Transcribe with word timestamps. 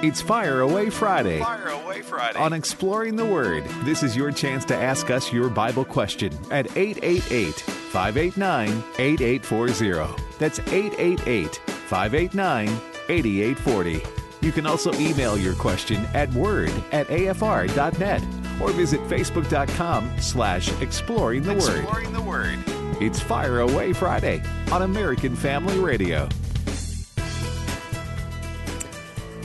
It's 0.00 0.20
Fire 0.20 0.60
Away 0.60 0.90
Friday. 0.90 1.40
Fire 1.40 1.68
Away 1.70 2.02
Friday. 2.02 2.38
On 2.38 2.52
Exploring 2.52 3.16
the 3.16 3.24
Word, 3.24 3.64
this 3.82 4.04
is 4.04 4.14
your 4.16 4.30
chance 4.30 4.64
to 4.66 4.76
ask 4.76 5.10
us 5.10 5.32
your 5.32 5.50
Bible 5.50 5.84
question 5.84 6.32
at 6.52 6.76
888 6.76 7.54
589 7.56 8.68
8840. 8.96 10.22
That's 10.38 10.60
888 10.60 11.56
589 11.56 12.68
8840. 13.08 14.02
You 14.40 14.52
can 14.52 14.66
also 14.66 14.94
email 14.94 15.36
your 15.36 15.56
question 15.56 16.04
at 16.14 16.32
word 16.32 16.70
at 16.92 17.08
afr.net 17.08 18.22
or 18.62 18.70
visit 18.70 19.00
facebook.com 19.08 20.20
slash 20.20 20.80
exploring 20.80 21.42
the 21.42 21.54
word. 21.54 21.80
Exploring 21.80 22.12
the 22.12 22.22
Word. 22.22 22.58
It's 23.00 23.18
Fire 23.18 23.60
Away 23.60 23.92
Friday 23.92 24.42
on 24.70 24.82
American 24.82 25.34
Family 25.34 25.80
Radio. 25.80 26.28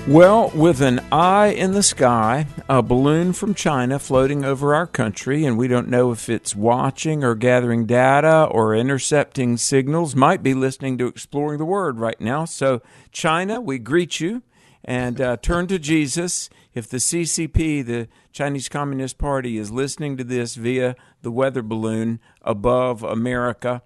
Well, 0.06 0.52
with 0.54 0.82
an 0.82 1.00
eye 1.14 1.48
in 1.48 1.72
the 1.72 1.82
sky, 1.82 2.46
a 2.68 2.84
balloon 2.84 3.32
from 3.32 3.54
China 3.54 3.98
floating 4.00 4.44
over 4.44 4.76
our 4.76 4.86
country, 4.86 5.46
and 5.46 5.58
we 5.58 5.70
don't 5.70 5.88
know 5.88 6.12
if 6.12 6.28
it's 6.28 6.54
watching 6.54 7.24
or 7.24 7.36
gathering 7.36 7.86
data 7.86 8.44
or 8.52 8.76
intercepting 8.76 9.56
signals, 9.56 10.14
might 10.14 10.44
be 10.44 10.54
listening 10.54 10.98
to 10.98 11.08
Exploring 11.08 11.58
the 11.58 11.64
Word 11.64 12.00
right 12.00 12.20
now. 12.20 12.44
So, 12.44 12.82
China, 13.14 13.62
we 13.62 13.80
greet 13.80 14.20
you 14.20 14.44
and 14.84 15.22
uh, 15.22 15.38
turn 15.38 15.68
to 15.68 15.80
Jesus. 15.80 16.50
If 16.74 16.90
the 16.90 16.98
CCP, 16.98 17.86
the 17.86 18.10
Chinese 18.34 18.68
Communist 18.68 19.18
Party, 19.18 19.58
is 19.58 19.72
listening 19.72 20.18
to 20.18 20.26
this 20.26 20.56
via 20.56 20.98
the 21.22 21.32
weather 21.32 21.62
balloon 21.62 22.20
above 22.42 23.04
America, 23.04 23.82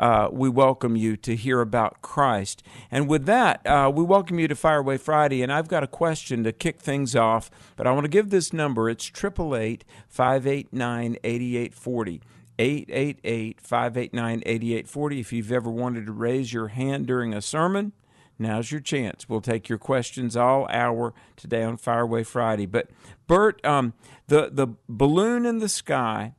uh, 0.00 0.30
we 0.32 0.48
welcome 0.48 0.96
you 0.96 1.14
to 1.18 1.36
hear 1.36 1.60
about 1.60 2.00
Christ. 2.00 2.62
And 2.90 3.06
with 3.06 3.26
that, 3.26 3.64
uh, 3.66 3.92
we 3.94 4.02
welcome 4.02 4.38
you 4.38 4.48
to 4.48 4.56
Fire 4.56 4.78
Away 4.78 4.96
Friday. 4.96 5.42
And 5.42 5.52
I've 5.52 5.68
got 5.68 5.84
a 5.84 5.86
question 5.86 6.42
to 6.44 6.52
kick 6.52 6.80
things 6.80 7.14
off, 7.14 7.50
but 7.76 7.86
I 7.86 7.92
want 7.92 8.04
to 8.04 8.10
give 8.10 8.30
this 8.30 8.52
number. 8.52 8.88
It's 8.88 9.06
888 9.06 9.84
589 10.08 11.16
8840. 11.22 12.22
888 12.58 13.60
589 13.60 14.42
8840. 14.46 15.20
If 15.20 15.32
you've 15.34 15.52
ever 15.52 15.70
wanted 15.70 16.06
to 16.06 16.12
raise 16.12 16.52
your 16.52 16.68
hand 16.68 17.06
during 17.06 17.34
a 17.34 17.42
sermon, 17.42 17.92
now's 18.38 18.72
your 18.72 18.80
chance. 18.80 19.28
We'll 19.28 19.42
take 19.42 19.68
your 19.68 19.78
questions 19.78 20.34
all 20.34 20.66
hour 20.70 21.12
today 21.36 21.62
on 21.62 21.76
Fire 21.76 22.02
Away 22.02 22.22
Friday. 22.22 22.64
But, 22.64 22.88
Bert, 23.26 23.62
um, 23.66 23.92
the, 24.28 24.48
the 24.50 24.68
balloon 24.88 25.44
in 25.44 25.58
the 25.58 25.68
sky, 25.68 26.34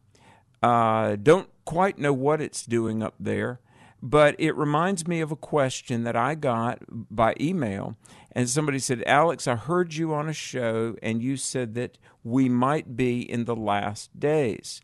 uh, 0.64 1.16
don't 1.16 1.48
quite 1.66 1.98
know 1.98 2.14
what 2.14 2.42
it's 2.42 2.66
doing 2.66 3.04
up 3.04 3.16
there, 3.20 3.60
but 4.02 4.36
it 4.40 4.56
reminds 4.56 5.08
me 5.08 5.22
of 5.22 5.32
a 5.32 5.36
question 5.36 6.04
that 6.04 6.16
I 6.16 6.36
got 6.36 6.80
by 6.90 7.36
email. 7.40 7.96
And 8.32 8.50
somebody 8.50 8.80
said, 8.80 9.04
Alex, 9.06 9.48
I 9.48 9.56
heard 9.56 9.94
you 9.94 10.14
on 10.14 10.30
a 10.30 10.34
show, 10.34 10.96
and 11.04 11.22
you 11.22 11.38
said 11.38 11.76
that 11.76 11.98
we 12.24 12.48
might 12.50 12.96
be 12.96 13.30
in 13.30 13.46
the 13.46 13.56
last 13.56 14.18
days. 14.20 14.82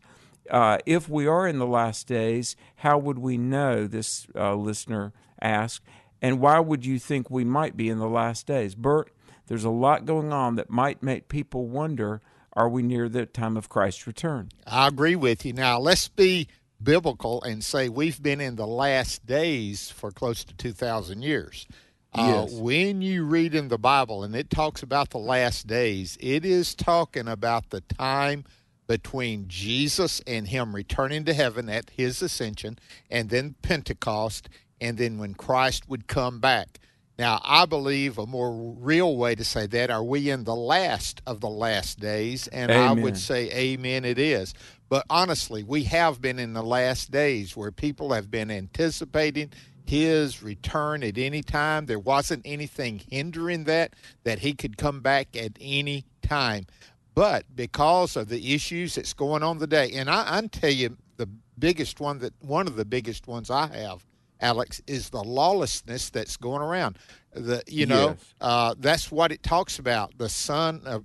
Uh, 0.50 0.78
if 0.86 1.08
we 1.08 1.26
are 1.26 1.46
in 1.46 1.58
the 1.58 1.66
last 1.66 2.06
days, 2.06 2.56
how 2.76 2.98
would 2.98 3.18
we 3.18 3.36
know? 3.36 3.86
This 3.86 4.26
uh, 4.34 4.54
listener 4.54 5.12
asked. 5.40 5.84
And 6.20 6.40
why 6.40 6.58
would 6.58 6.84
you 6.84 6.98
think 6.98 7.30
we 7.30 7.44
might 7.44 7.76
be 7.76 7.88
in 7.88 7.98
the 7.98 8.08
last 8.08 8.46
days? 8.46 8.74
Bert, 8.74 9.10
there's 9.46 9.64
a 9.64 9.70
lot 9.70 10.04
going 10.04 10.32
on 10.32 10.56
that 10.56 10.70
might 10.70 11.02
make 11.02 11.28
people 11.28 11.66
wonder 11.66 12.20
are 12.54 12.68
we 12.68 12.82
near 12.82 13.08
the 13.08 13.24
time 13.24 13.56
of 13.56 13.68
Christ's 13.68 14.06
return? 14.06 14.48
I 14.66 14.88
agree 14.88 15.14
with 15.14 15.44
you. 15.46 15.52
Now, 15.52 15.78
let's 15.78 16.08
be 16.08 16.48
biblical 16.82 17.42
and 17.42 17.62
say 17.64 17.88
we've 17.88 18.22
been 18.22 18.40
in 18.40 18.56
the 18.56 18.66
last 18.66 19.26
days 19.26 19.90
for 19.90 20.10
close 20.10 20.44
to 20.44 20.54
2,000 20.54 21.22
years. 21.22 21.66
Uh, 22.14 22.46
Yes. 22.48 22.52
when 22.54 23.02
you 23.02 23.24
read 23.24 23.54
in 23.54 23.68
the 23.68 23.78
Bible 23.78 24.22
and 24.24 24.34
it 24.34 24.48
talks 24.50 24.82
about 24.82 25.10
the 25.10 25.18
last 25.18 25.66
days, 25.66 26.16
it 26.20 26.44
is 26.44 26.74
talking 26.74 27.28
about 27.28 27.70
the 27.70 27.82
time 27.82 28.44
between 28.86 29.46
Jesus 29.48 30.22
and 30.26 30.48
him 30.48 30.74
returning 30.74 31.24
to 31.26 31.34
heaven 31.34 31.68
at 31.68 31.90
his 31.90 32.22
ascension 32.22 32.78
and 33.10 33.28
then 33.28 33.54
Pentecost 33.60 34.48
and 34.80 34.96
then 34.96 35.18
when 35.18 35.34
Christ 35.34 35.88
would 35.88 36.06
come 36.06 36.38
back. 36.40 36.80
Now, 37.18 37.40
I 37.44 37.66
believe 37.66 38.16
a 38.16 38.26
more 38.26 38.52
real 38.78 39.16
way 39.16 39.34
to 39.34 39.44
say 39.44 39.66
that 39.66 39.90
are 39.90 40.04
we 40.04 40.30
in 40.30 40.44
the 40.44 40.54
last 40.54 41.20
of 41.26 41.40
the 41.40 41.48
last 41.48 41.98
days? 41.98 42.46
And 42.48 42.70
I 42.70 42.92
would 43.02 43.18
say, 43.18 43.50
Amen, 43.50 44.04
it 44.04 44.18
is. 44.20 44.54
But 44.88 45.04
honestly, 45.10 45.62
we 45.62 45.84
have 45.84 46.20
been 46.20 46.38
in 46.38 46.54
the 46.54 46.62
last 46.62 47.10
days 47.10 47.56
where 47.56 47.70
people 47.70 48.12
have 48.12 48.30
been 48.30 48.50
anticipating 48.50 49.52
his 49.84 50.42
return 50.42 51.02
at 51.02 51.18
any 51.18 51.42
time. 51.42 51.86
There 51.86 51.98
wasn't 51.98 52.42
anything 52.44 53.00
hindering 53.10 53.64
that, 53.64 53.94
that 54.24 54.38
he 54.40 54.54
could 54.54 54.76
come 54.76 55.00
back 55.00 55.36
at 55.36 55.52
any 55.60 56.04
time. 56.22 56.66
But 57.14 57.44
because 57.54 58.16
of 58.16 58.28
the 58.28 58.54
issues 58.54 58.94
that's 58.94 59.12
going 59.12 59.42
on 59.42 59.58
today, 59.58 59.92
and 59.92 60.08
I, 60.08 60.38
I 60.38 60.46
tell 60.46 60.70
you, 60.70 60.96
the 61.16 61.28
biggest 61.58 62.00
one 62.00 62.18
that 62.20 62.32
one 62.40 62.66
of 62.66 62.76
the 62.76 62.84
biggest 62.84 63.26
ones 63.26 63.50
I 63.50 63.66
have, 63.66 64.04
Alex, 64.40 64.80
is 64.86 65.10
the 65.10 65.24
lawlessness 65.24 66.10
that's 66.10 66.36
going 66.36 66.62
around. 66.62 66.96
The 67.32 67.62
you 67.66 67.86
know 67.86 68.10
Yes. 68.10 68.34
uh, 68.40 68.74
that's 68.78 69.10
what 69.10 69.32
it 69.32 69.42
talks 69.42 69.78
about. 69.78 70.16
The 70.16 70.28
son 70.28 70.82
of 70.84 71.04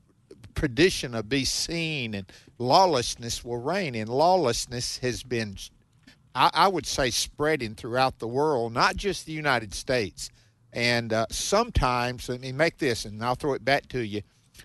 perdition 0.53 1.11
will 1.13 1.23
be 1.23 1.45
seen, 1.45 2.13
and 2.13 2.31
lawlessness 2.57 3.43
will 3.43 3.57
reign. 3.57 3.95
And 3.95 4.09
lawlessness 4.09 4.97
has 4.99 5.23
been, 5.23 5.57
I, 6.35 6.49
I 6.53 6.67
would 6.67 6.85
say, 6.85 7.09
spreading 7.09 7.75
throughout 7.75 8.19
the 8.19 8.27
world, 8.27 8.73
not 8.73 8.95
just 8.95 9.25
the 9.25 9.31
United 9.33 9.73
States. 9.73 10.29
And 10.71 11.13
uh, 11.13 11.27
sometimes, 11.29 12.29
let 12.29 12.41
me 12.41 12.51
make 12.51 12.77
this, 12.77 13.05
and 13.05 13.23
I'll 13.23 13.35
throw 13.35 13.53
it 13.53 13.63
back 13.63 13.87
to 13.89 13.99
you. 13.99 14.21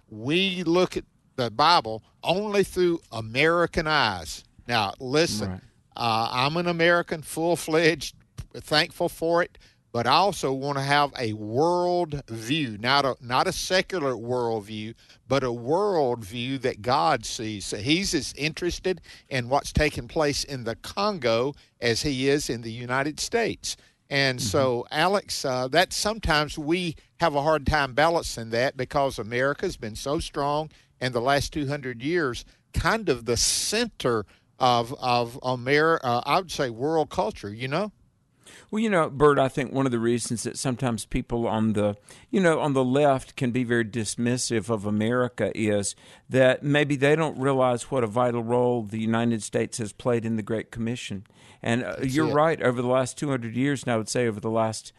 We 0.09 0.63
look 0.65 0.97
at 0.97 1.05
the 1.37 1.51
Bible 1.51 2.03
only 2.23 2.65
through 2.65 3.01
American 3.13 3.87
eyes. 3.87 4.43
Now, 4.67 4.95
listen, 5.01 5.51
Right. 5.51 5.61
uh, 5.97 6.29
I'm 6.31 6.57
an 6.57 6.67
American, 6.67 7.23
full 7.23 7.57
fledged, 7.57 8.15
thankful 8.55 9.09
for 9.09 9.43
it, 9.43 9.59
but 9.99 10.07
I 10.07 10.13
also 10.13 10.53
want 10.53 10.79
to 10.79 10.85
have 10.85 11.13
a 11.19 11.33
world 11.33 12.23
view, 12.29 12.79
not 12.79 13.05
a 13.05 13.17
not 13.21 13.49
a 13.49 13.53
secular 13.53 14.17
world 14.17 14.67
view, 14.67 14.95
but 15.27 15.43
a 15.43 15.51
world 15.51 16.25
view 16.25 16.57
that 16.59 16.83
God 16.83 17.27
sees. 17.27 17.67
So 17.67 17.79
He's 17.79 18.15
as 18.15 18.33
interested 18.37 19.01
in 19.29 19.49
what's 19.49 19.73
taking 19.73 20.07
place 20.07 20.45
in 20.45 20.63
the 20.63 20.77
Congo 20.77 21.53
as 21.81 22.03
He 22.03 22.29
is 22.29 22.49
in 22.49 22.63
the 22.63 22.71
United 22.71 23.19
States. 23.19 23.77
And 24.09 24.41
so, 24.41 24.87
Alex, 24.93 25.45
uh, 25.45 25.67
that 25.67 25.93
sometimes 25.93 26.57
we 26.57 26.95
have 27.19 27.35
a 27.35 27.43
hard 27.43 27.67
time 27.67 27.93
balancing 27.93 28.51
that 28.51 28.77
because 28.77 29.19
America's 29.19 29.77
been 29.77 29.97
so 29.97 30.21
strong 30.21 30.71
in 31.01 31.11
the 31.11 31.21
last 31.21 31.53
200 31.53 32.05
years, 32.05 32.45
kind 32.73 33.09
of 33.09 33.25
the 33.25 33.37
center 33.37 34.27
of 34.61 34.95
of 35.01 35.41
America. 35.43 36.07
Uh, 36.07 36.23
I 36.25 36.39
would 36.39 36.53
say 36.53 36.71
world 36.71 37.11
culture. 37.11 37.53
You 37.53 37.67
know. 37.67 37.91
Well, 38.71 38.83
you 38.83 38.91
know, 38.91 39.09
Bert, 39.09 39.39
I 39.39 39.49
think 39.49 39.73
one 39.73 39.87
of 39.87 39.93
the 39.93 39.99
reasons 39.99 40.43
that 40.43 40.59
sometimes 40.59 41.07
people 41.07 41.47
on 41.49 41.73
the, 41.73 41.97
you 42.31 42.39
know, 42.39 42.61
on 42.61 42.75
the 42.75 42.85
left 42.85 43.35
can 43.35 43.51
be 43.51 43.65
very 43.65 43.85
dismissive 43.85 44.69
of 44.69 44.85
America 44.85 45.51
is 45.55 45.97
that 46.29 46.63
maybe 46.63 46.95
they 46.95 47.17
don't 47.17 47.39
realize 47.39 47.91
what 47.91 48.05
a 48.05 48.07
vital 48.07 48.43
role 48.43 48.83
the 48.83 49.01
United 49.01 49.43
States 49.43 49.79
has 49.79 49.93
played 49.95 50.27
in 50.27 50.37
the 50.37 50.43
Great 50.43 50.71
Commission. 50.71 51.27
And 51.63 51.83
uh, 51.83 51.97
you're 52.03 52.29
it. 52.29 52.35
right, 52.35 52.63
over 52.63 52.83
the 52.83 52.89
last 52.89 53.17
200 53.17 53.57
years, 53.57 53.85
and 53.85 53.93
I 53.93 53.97
would 53.97 54.09
say 54.09 54.27
over 54.27 54.41
the 54.41 54.51
last 54.51 54.93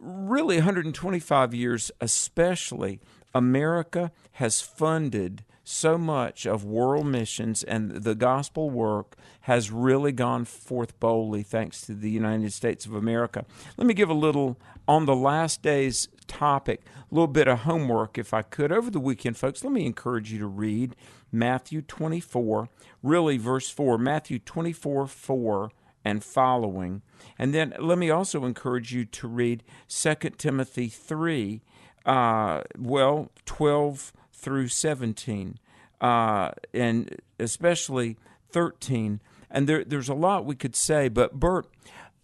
really 0.00 0.56
125 0.56 1.54
years 1.54 1.92
especially, 2.00 3.00
America 3.34 4.10
has 4.32 4.60
funded 4.60 5.44
so 5.68 5.98
much 5.98 6.46
of 6.46 6.64
world 6.64 7.06
missions 7.06 7.64
and 7.64 7.90
the 7.90 8.14
gospel 8.14 8.70
work 8.70 9.16
has 9.42 9.72
really 9.72 10.12
gone 10.12 10.44
forth 10.44 10.98
boldly 11.00 11.42
thanks 11.42 11.80
to 11.80 11.92
the 11.92 12.08
United 12.08 12.52
States 12.52 12.86
of 12.86 12.94
America. 12.94 13.44
Let 13.76 13.88
me 13.88 13.92
give 13.92 14.08
a 14.08 14.14
little 14.14 14.56
on 14.86 15.06
the 15.06 15.16
last 15.16 15.62
day's 15.62 16.08
topic, 16.28 16.82
a 17.10 17.12
little 17.12 17.26
bit 17.26 17.48
of 17.48 17.60
homework 17.60 18.16
if 18.16 18.32
I 18.32 18.42
could. 18.42 18.70
Over 18.70 18.92
the 18.92 19.00
weekend, 19.00 19.36
folks, 19.38 19.64
let 19.64 19.72
me 19.72 19.84
encourage 19.84 20.32
you 20.32 20.38
to 20.38 20.46
read 20.46 20.94
Matthew 21.32 21.82
24, 21.82 22.68
really 23.02 23.36
verse 23.36 23.68
4, 23.68 23.98
Matthew 23.98 24.38
24, 24.38 25.08
4 25.08 25.70
and 26.04 26.22
following. 26.22 27.02
And 27.40 27.52
then 27.52 27.74
let 27.80 27.98
me 27.98 28.08
also 28.08 28.44
encourage 28.44 28.94
you 28.94 29.04
to 29.04 29.26
read 29.26 29.64
2 29.88 30.14
Timothy 30.38 30.86
3, 30.86 31.60
uh, 32.04 32.62
well, 32.78 33.32
12 33.46 34.12
through 34.36 34.68
17, 34.68 35.58
uh, 36.00 36.50
and 36.72 37.16
especially 37.38 38.16
13. 38.50 39.20
And 39.50 39.68
there, 39.68 39.84
there's 39.84 40.08
a 40.08 40.14
lot 40.14 40.44
we 40.44 40.54
could 40.54 40.76
say, 40.76 41.08
but 41.08 41.34
Bert, 41.34 41.66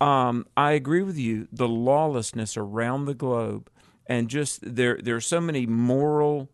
um, 0.01 0.47
I 0.57 0.73
agree 0.73 1.03
with 1.03 1.19
you. 1.19 1.49
The 1.53 1.69
lawlessness 1.69 2.57
around 2.57 3.05
the 3.05 3.15
globe, 3.15 3.71
and 4.07 4.29
just 4.29 4.61
there, 4.63 4.99
there 5.03 5.17
are 5.17 5.21
so 5.21 5.41
many 5.41 5.65
moral 5.65 6.49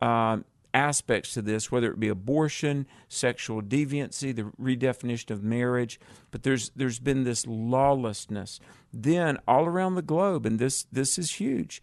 uh, 0.00 0.38
aspects 0.74 1.32
to 1.34 1.42
this, 1.42 1.70
whether 1.70 1.92
it 1.92 2.00
be 2.00 2.08
abortion, 2.08 2.86
sexual 3.08 3.62
deviancy, 3.62 4.34
the 4.34 4.50
redefinition 4.60 5.30
of 5.30 5.42
marriage. 5.42 6.00
But 6.30 6.42
there's 6.42 6.70
there's 6.74 6.98
been 6.98 7.24
this 7.24 7.46
lawlessness. 7.46 8.58
Then 8.92 9.38
all 9.46 9.66
around 9.66 9.94
the 9.94 10.02
globe, 10.02 10.44
and 10.44 10.58
this 10.58 10.86
this 10.90 11.18
is 11.18 11.32
huge. 11.32 11.82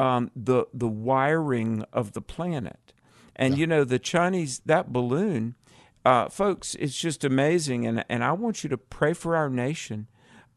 Um, 0.00 0.30
the 0.34 0.64
the 0.72 0.88
wiring 0.88 1.84
of 1.92 2.12
the 2.12 2.22
planet. 2.22 2.94
And 3.36 3.58
you 3.58 3.66
know, 3.66 3.84
the 3.84 3.98
Chinese 3.98 4.60
that 4.64 4.92
balloon, 4.92 5.56
uh, 6.06 6.30
folks, 6.30 6.74
it's 6.76 6.98
just 6.98 7.22
amazing. 7.22 7.86
And 7.86 8.04
and 8.08 8.24
I 8.24 8.32
want 8.32 8.64
you 8.64 8.70
to 8.70 8.78
pray 8.78 9.12
for 9.12 9.36
our 9.36 9.50
nation. 9.50 10.06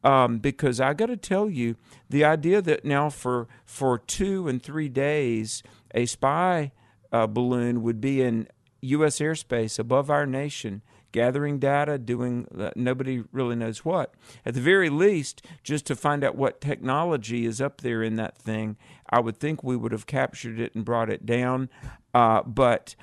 Um, 0.05 0.39
because 0.39 0.81
I 0.81 0.93
got 0.93 1.05
to 1.05 1.15
tell 1.15 1.49
you, 1.49 1.77
the 2.09 2.25
idea 2.25 2.61
that 2.61 2.83
now 2.83 3.09
for 3.09 3.47
for 3.65 3.97
two 3.97 4.47
and 4.49 4.61
three 4.61 4.89
days 4.89 5.63
a 5.93 6.05
spy 6.05 6.73
uh, 7.11 7.27
balloon 7.27 7.83
would 7.83 8.01
be 8.01 8.21
in 8.21 8.47
U.S. 8.81 9.19
airspace 9.19 9.79
above 9.79 10.09
our 10.09 10.25
nation, 10.25 10.81
gathering 11.13 11.57
data, 11.57 11.97
doing 11.97 12.47
uh, 12.57 12.71
nobody 12.75 13.23
really 13.31 13.55
knows 13.55 13.85
what. 13.85 14.13
At 14.45 14.55
the 14.55 14.61
very 14.61 14.89
least, 14.89 15.45
just 15.63 15.85
to 15.85 15.95
find 15.95 16.21
out 16.21 16.35
what 16.35 16.59
technology 16.59 17.45
is 17.45 17.61
up 17.61 17.79
there 17.79 18.03
in 18.03 18.17
that 18.17 18.37
thing, 18.37 18.75
I 19.09 19.19
would 19.19 19.37
think 19.37 19.63
we 19.63 19.75
would 19.75 19.91
have 19.91 20.07
captured 20.07 20.59
it 20.59 20.73
and 20.75 20.85
brought 20.85 21.09
it 21.09 21.25
down. 21.25 21.69
Uh, 22.13 22.41
but 22.43 22.95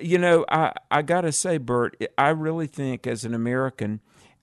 you 0.00 0.18
know, 0.18 0.44
I 0.48 0.72
I 0.90 1.02
gotta 1.02 1.32
say, 1.32 1.58
Bert, 1.58 1.96
I 2.18 2.28
really 2.30 2.66
think 2.66 3.06
as 3.06 3.24
an 3.24 3.34
American, 3.34 4.00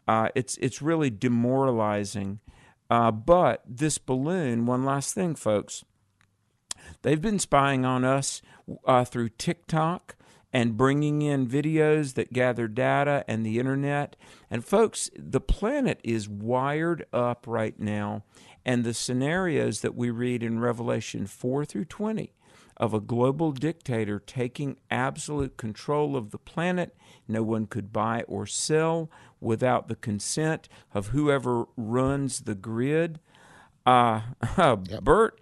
uh, 0.07 0.29
it's 0.35 0.57
it's 0.57 0.81
really 0.81 1.09
demoralizing. 1.09 2.39
Uh, 2.89 3.11
but 3.11 3.63
this 3.67 3.97
balloon, 3.97 4.65
one 4.65 4.85
last 4.85 5.15
thing, 5.15 5.35
folks, 5.35 5.83
they've 7.01 7.21
been 7.21 7.39
spying 7.39 7.85
on 7.85 8.03
us 8.05 8.41
uh, 8.85 9.03
through 9.03 9.29
TikTok 9.29 10.15
and 10.51 10.77
bringing 10.77 11.23
in 11.23 11.47
videos 11.47 12.13
that 12.13 12.31
gather 12.31 12.67
data 12.67 13.25
and 13.27 13.43
the 13.43 13.57
internet. 13.57 14.15
And 14.51 14.63
folks, 14.63 15.09
the 15.17 15.41
planet 15.41 15.99
is 16.03 16.29
wired 16.29 17.05
up 17.11 17.45
right 17.47 17.77
now, 17.79 18.23
and 18.65 18.83
the 18.83 18.93
scenarios 18.93 19.81
that 19.81 19.95
we 19.95 20.09
read 20.09 20.43
in 20.43 20.59
Revelation 20.59 21.27
4 21.27 21.65
through 21.65 21.85
20 21.85 22.33
of 22.77 22.93
a 22.93 22.99
global 22.99 23.51
dictator 23.51 24.19
taking 24.19 24.77
absolute 24.89 25.57
control 25.57 26.15
of 26.15 26.31
the 26.31 26.37
planet. 26.37 26.95
No 27.27 27.43
one 27.43 27.67
could 27.67 27.93
buy 27.93 28.23
or 28.27 28.45
sell 28.45 29.09
without 29.39 29.87
the 29.87 29.95
consent 29.95 30.67
of 30.93 31.07
whoever 31.07 31.65
runs 31.77 32.41
the 32.41 32.55
grid. 32.55 33.19
Uh, 33.85 34.21
yep. 34.57 35.01
Bert, 35.01 35.39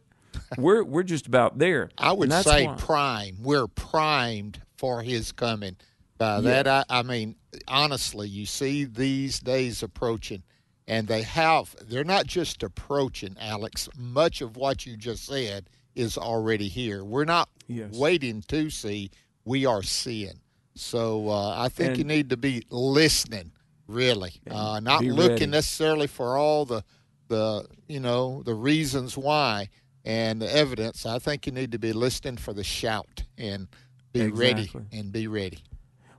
we're 0.58 0.84
we're 0.84 1.04
just 1.04 1.28
about 1.28 1.58
there. 1.58 1.90
I 1.98 2.12
would 2.12 2.32
say 2.32 2.68
why. 2.68 2.76
prime. 2.76 3.38
We're 3.42 3.68
primed 3.68 4.62
for 4.78 5.02
his 5.02 5.32
coming. 5.32 5.78
By 6.18 6.42
that, 6.42 6.68
I, 6.68 6.84
I 6.90 7.04
mean 7.04 7.36
honestly, 7.68 8.28
you 8.28 8.46
see 8.46 8.86
these 8.86 9.40
days 9.40 9.82
approaching, 9.84 10.44
and 10.88 11.07
they 11.07 11.22
have. 11.22 11.75
They're 11.81 12.04
not 12.04 12.28
just 12.28 12.63
approaching, 12.63 13.36
Alex. 13.39 13.89
Much 13.98 14.42
of 14.42 14.57
what 14.57 14.86
you 14.86 14.98
just 14.98 15.25
said 15.25 15.69
is 15.95 16.18
already 16.18 16.68
here. 16.68 17.04
We're 17.04 17.25
not 17.25 17.50
yes. 17.68 17.94
waiting 17.94 18.42
to 18.48 18.69
see, 18.69 19.12
we 19.45 19.66
are 19.66 19.83
seeing. 19.83 20.39
So 20.75 21.30
uh, 21.30 21.56
I 21.57 21.69
think 21.69 21.89
and, 21.89 21.98
you 21.98 22.04
need 22.04 22.30
to 22.30 22.38
be 22.38 22.63
listening, 22.69 23.51
really, 23.88 24.33
uh, 24.50 24.80
not 24.81 25.04
looking 25.04 25.31
ready. 25.31 25.45
necessarily 25.48 26.07
for 26.07 26.38
all 26.38 26.66
the 26.66 26.84
the 27.27 27.66
you 27.88 28.00
know 28.00 28.44
the 28.44 28.54
reasons 28.54 29.18
why 29.18 29.69
and 30.06 30.42
the 30.42 30.54
evidence. 30.54 31.06
I 31.06 31.19
think 31.19 31.45
you 31.45 31.51
need 31.51 31.72
to 31.74 31.80
be 31.80 31.94
listening 31.94 32.38
for 32.38 32.54
the 32.54 32.63
shout 32.63 33.24
and 33.38 33.68
be 34.13 34.22
exactly. 34.22 34.69
ready 34.74 34.98
and 34.98 35.12
be 35.12 35.27
ready. 35.27 35.60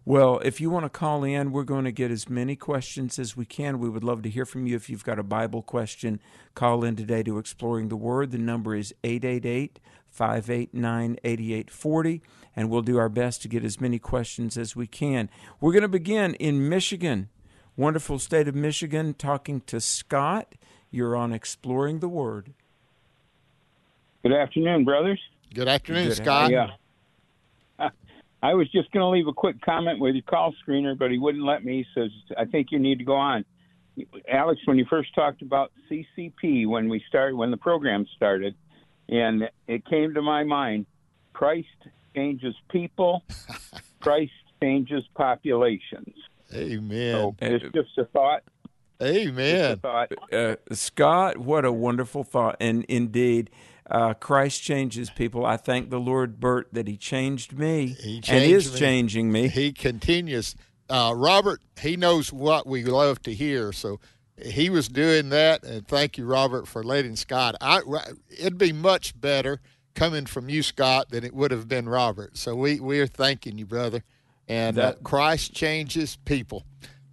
Well, 0.05 0.41
if 0.41 0.61
you 0.61 0.69
want 0.69 0.85
to 0.85 0.91
call 0.91 1.23
in, 1.23 1.53
we're 1.53 1.63
going 1.63 1.85
to 1.85 1.93
get 1.93 2.11
as 2.11 2.29
many 2.29 2.57
questions 2.57 3.21
as 3.21 3.37
we 3.37 3.45
can. 3.45 3.79
We 3.79 3.89
would 3.89 4.03
love 4.03 4.23
to 4.23 4.31
hear 4.31 4.45
from 4.45 4.67
you. 4.67 4.75
If 4.75 4.91
you've 4.91 5.05
got 5.05 5.21
a 5.21 5.23
Bible 5.23 5.63
question, 5.63 6.21
call 6.57 6.83
in 6.83 6.97
today 6.97 7.23
to 7.23 7.39
Exploring 7.39 7.89
the 7.89 7.97
Word. 7.97 8.33
The 8.33 8.39
number 8.39 8.75
is 8.75 8.93
888 9.05 9.79
589 10.11 11.19
8840, 11.23 12.21
and 12.57 12.69
we'll 12.69 12.83
do 12.83 12.99
our 12.99 13.09
best 13.09 13.43
to 13.43 13.49
get 13.49 13.65
as 13.65 13.81
many 13.81 14.01
questions 14.01 14.59
as 14.59 14.75
we 14.75 14.89
can. 14.89 15.31
We're 15.61 15.73
going 15.73 15.83
to 15.83 15.89
begin 15.89 16.35
in 16.35 16.69
Michigan, 16.69 17.29
wonderful 17.77 18.19
state 18.19 18.49
of 18.49 18.57
Michigan, 18.57 19.15
talking 19.15 19.61
to 19.63 19.81
Scott. 19.81 20.57
You're 20.91 21.15
on 21.15 21.33
Exploring 21.33 22.01
the 22.01 22.09
Word. 22.09 22.53
Good 24.25 24.33
afternoon, 24.33 24.85
brothers. 24.85 25.21
Good 25.55 25.69
afternoon, 25.69 26.09
Good 26.09 26.17
Scott. 26.17 26.51
Yeah. 26.51 26.71
I 28.43 28.55
was 28.55 28.69
just 28.71 28.91
going 28.91 29.03
to 29.03 29.09
leave 29.09 29.29
a 29.29 29.33
quick 29.33 29.61
comment 29.61 30.01
with 30.01 30.15
your 30.15 30.23
call 30.23 30.53
screener, 30.67 30.99
but 30.99 31.11
he 31.13 31.19
wouldn't 31.19 31.45
let 31.45 31.65
me. 31.65 31.87
So 31.95 32.09
I 32.37 32.45
think 32.45 32.69
you 32.71 32.79
need 32.81 32.99
to 32.99 33.05
go 33.05 33.15
on. 33.15 33.45
Alex, 34.29 34.61
when 34.65 34.79
you 34.79 34.87
first 34.89 35.15
talked 35.15 35.43
about 35.43 35.71
CCP 35.89 36.67
when 36.67 36.89
we 36.89 37.03
started, 37.09 37.37
when 37.37 37.51
the 37.51 37.57
program 37.57 38.05
started, 38.17 38.55
and 39.09 39.49
it 39.69 39.85
came 39.87 40.15
to 40.15 40.23
my 40.23 40.43
mind, 40.43 40.87
Christ 41.35 41.69
changes 42.17 42.55
people, 42.71 43.23
Christ 44.01 44.33
changes 44.61 45.05
populations. 45.15 46.15
Amen. 46.53 47.15
So 47.15 47.37
it's 47.41 47.65
just 47.75 47.97
a 47.99 48.07
thought. 48.07 48.43
Amen. 49.01 49.73
A 49.73 49.77
thought. 49.77 50.13
Uh, 50.33 50.57
Scott, 50.73 51.39
what 51.39 51.65
a 51.65 51.73
wonderful 51.73 52.25
thought, 52.25 52.57
and 52.61 52.85
indeed 52.85 53.51
uh, 53.91 54.15
Christ 54.15 54.63
changes 54.63 55.11
people. 55.11 55.45
I 55.45 55.57
thank 55.57 55.91
the 55.91 56.01
Lord, 56.01 56.41
Bert, 56.41 56.69
that 56.73 56.87
He 56.89 56.97
changed 56.97 57.59
me 57.59 57.89
he 57.89 58.21
changed 58.21 58.31
and 58.31 58.45
is 58.45 58.73
me. 58.73 58.79
changing 58.79 59.33
me. 59.33 59.49
He 59.49 59.73
continues. 59.73 60.55
Uh, 60.89 61.13
Robert, 61.17 61.61
he 61.81 61.97
knows 61.97 62.33
what 62.33 62.67
we 62.67 62.85
love 62.85 63.23
to 63.23 63.33
hear, 63.33 63.73
so 63.73 63.99
he 64.37 64.71
was 64.71 64.89
doing 64.89 65.31
that. 65.31 65.65
And 65.65 65.87
thank 65.87 66.19
you, 66.19 66.27
Robert, 66.27 66.69
for 66.69 66.83
letting 66.83 67.17
Scott. 67.17 67.55
I, 67.61 67.81
it'd 68.31 68.59
be 68.59 68.73
much 68.73 69.19
better 69.19 69.61
coming 69.95 70.27
from 70.27 70.49
you, 70.49 70.63
Scott, 70.63 71.11
than 71.11 71.25
it 71.25 71.35
would 71.35 71.51
have 71.51 71.69
been 71.69 71.89
Robert. 71.89 72.37
So 72.37 72.55
we 72.55 72.81
we 72.81 73.01
are 73.01 73.07
thanking 73.07 73.59
you, 73.59 73.67
brother. 73.67 74.05
And 74.49 74.79
uh, 74.79 74.83
that, 74.83 74.97
uh, 74.97 74.99
Christ 75.03 75.55
changes 75.55 76.17
people. 76.25 76.65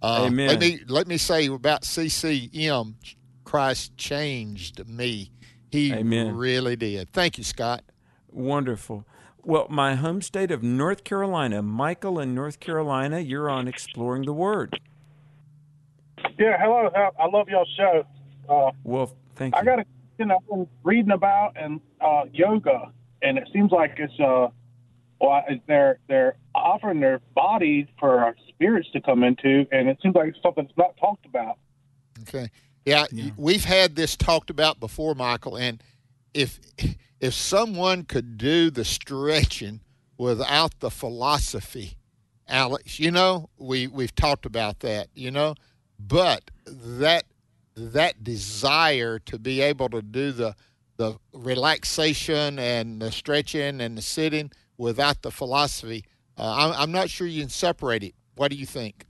Uh, 0.02 0.26
amen. 0.28 0.48
Let 0.48 0.60
me 0.60 0.80
let 0.88 1.06
me 1.06 1.16
say 1.16 1.46
about 1.46 1.84
CCM. 1.84 2.96
Christ 3.44 3.96
changed 3.96 4.86
me 4.86 5.30
he 5.70 5.92
Amen. 5.92 6.34
really 6.36 6.76
did. 6.76 7.12
Thank 7.12 7.38
you, 7.38 7.44
Scott. 7.44 7.82
Wonderful. 8.30 9.04
Well, 9.42 9.66
my 9.70 9.94
home 9.94 10.20
state 10.20 10.50
of 10.50 10.62
North 10.62 11.04
Carolina, 11.04 11.62
Michael 11.62 12.18
in 12.18 12.34
North 12.34 12.60
Carolina, 12.60 13.20
you're 13.20 13.48
on 13.48 13.68
Exploring 13.68 14.24
the 14.24 14.32
Word. 14.32 14.78
Yeah, 16.38 16.56
hello. 16.60 16.90
I 17.18 17.26
love 17.26 17.48
y'all's 17.48 17.72
show. 17.76 18.04
Uh, 18.48 18.72
well, 18.84 19.14
thank 19.36 19.54
you. 19.54 19.60
I 19.60 19.64
got 19.64 19.78
a, 19.78 19.84
you 20.18 20.26
know, 20.26 20.38
I'm 20.52 20.66
reading 20.82 21.12
about 21.12 21.56
and 21.56 21.80
uh, 22.00 22.24
yoga, 22.32 22.92
and 23.22 23.38
it 23.38 23.48
seems 23.52 23.70
like 23.72 23.94
it's 23.98 24.18
uh, 24.20 24.48
well, 25.20 25.44
they're 25.66 25.98
they're 26.08 26.36
offering 26.54 27.00
their 27.00 27.20
bodies 27.34 27.86
for 27.98 28.20
our 28.20 28.34
spirits 28.48 28.88
to 28.92 29.00
come 29.00 29.22
into, 29.22 29.66
and 29.70 29.88
it 29.88 29.98
seems 30.02 30.14
like 30.14 30.28
it's 30.28 30.42
something 30.42 30.64
that's 30.64 30.78
not 30.78 30.96
talked 30.98 31.26
about. 31.26 31.58
Okay. 32.22 32.50
Yeah, 32.84 33.04
yeah, 33.12 33.30
we've 33.36 33.64
had 33.64 33.94
this 33.94 34.16
talked 34.16 34.50
about 34.50 34.80
before, 34.80 35.14
Michael. 35.14 35.56
And 35.56 35.82
if 36.34 36.58
if 37.20 37.34
someone 37.34 38.04
could 38.04 38.38
do 38.38 38.70
the 38.70 38.84
stretching 38.84 39.80
without 40.16 40.80
the 40.80 40.90
philosophy, 40.90 41.96
Alex, 42.48 42.98
you 42.98 43.10
know, 43.10 43.50
we 43.58 43.86
we've 43.86 44.14
talked 44.14 44.46
about 44.46 44.80
that, 44.80 45.08
you 45.14 45.30
know, 45.30 45.54
but 45.98 46.50
that 46.66 47.24
that 47.76 48.24
desire 48.24 49.18
to 49.20 49.38
be 49.38 49.60
able 49.60 49.88
to 49.90 50.02
do 50.02 50.32
the 50.32 50.54
the 50.96 51.16
relaxation 51.32 52.58
and 52.58 53.00
the 53.00 53.10
stretching 53.10 53.80
and 53.80 53.96
the 53.96 54.02
sitting 54.02 54.50
without 54.76 55.22
the 55.22 55.30
philosophy, 55.30 56.04
uh, 56.36 56.54
I'm, 56.56 56.82
I'm 56.82 56.92
not 56.92 57.08
sure 57.08 57.26
you 57.26 57.40
can 57.40 57.50
separate 57.50 58.02
it. 58.02 58.14
What 58.34 58.50
do 58.50 58.56
you 58.56 58.66
think? 58.66 59.06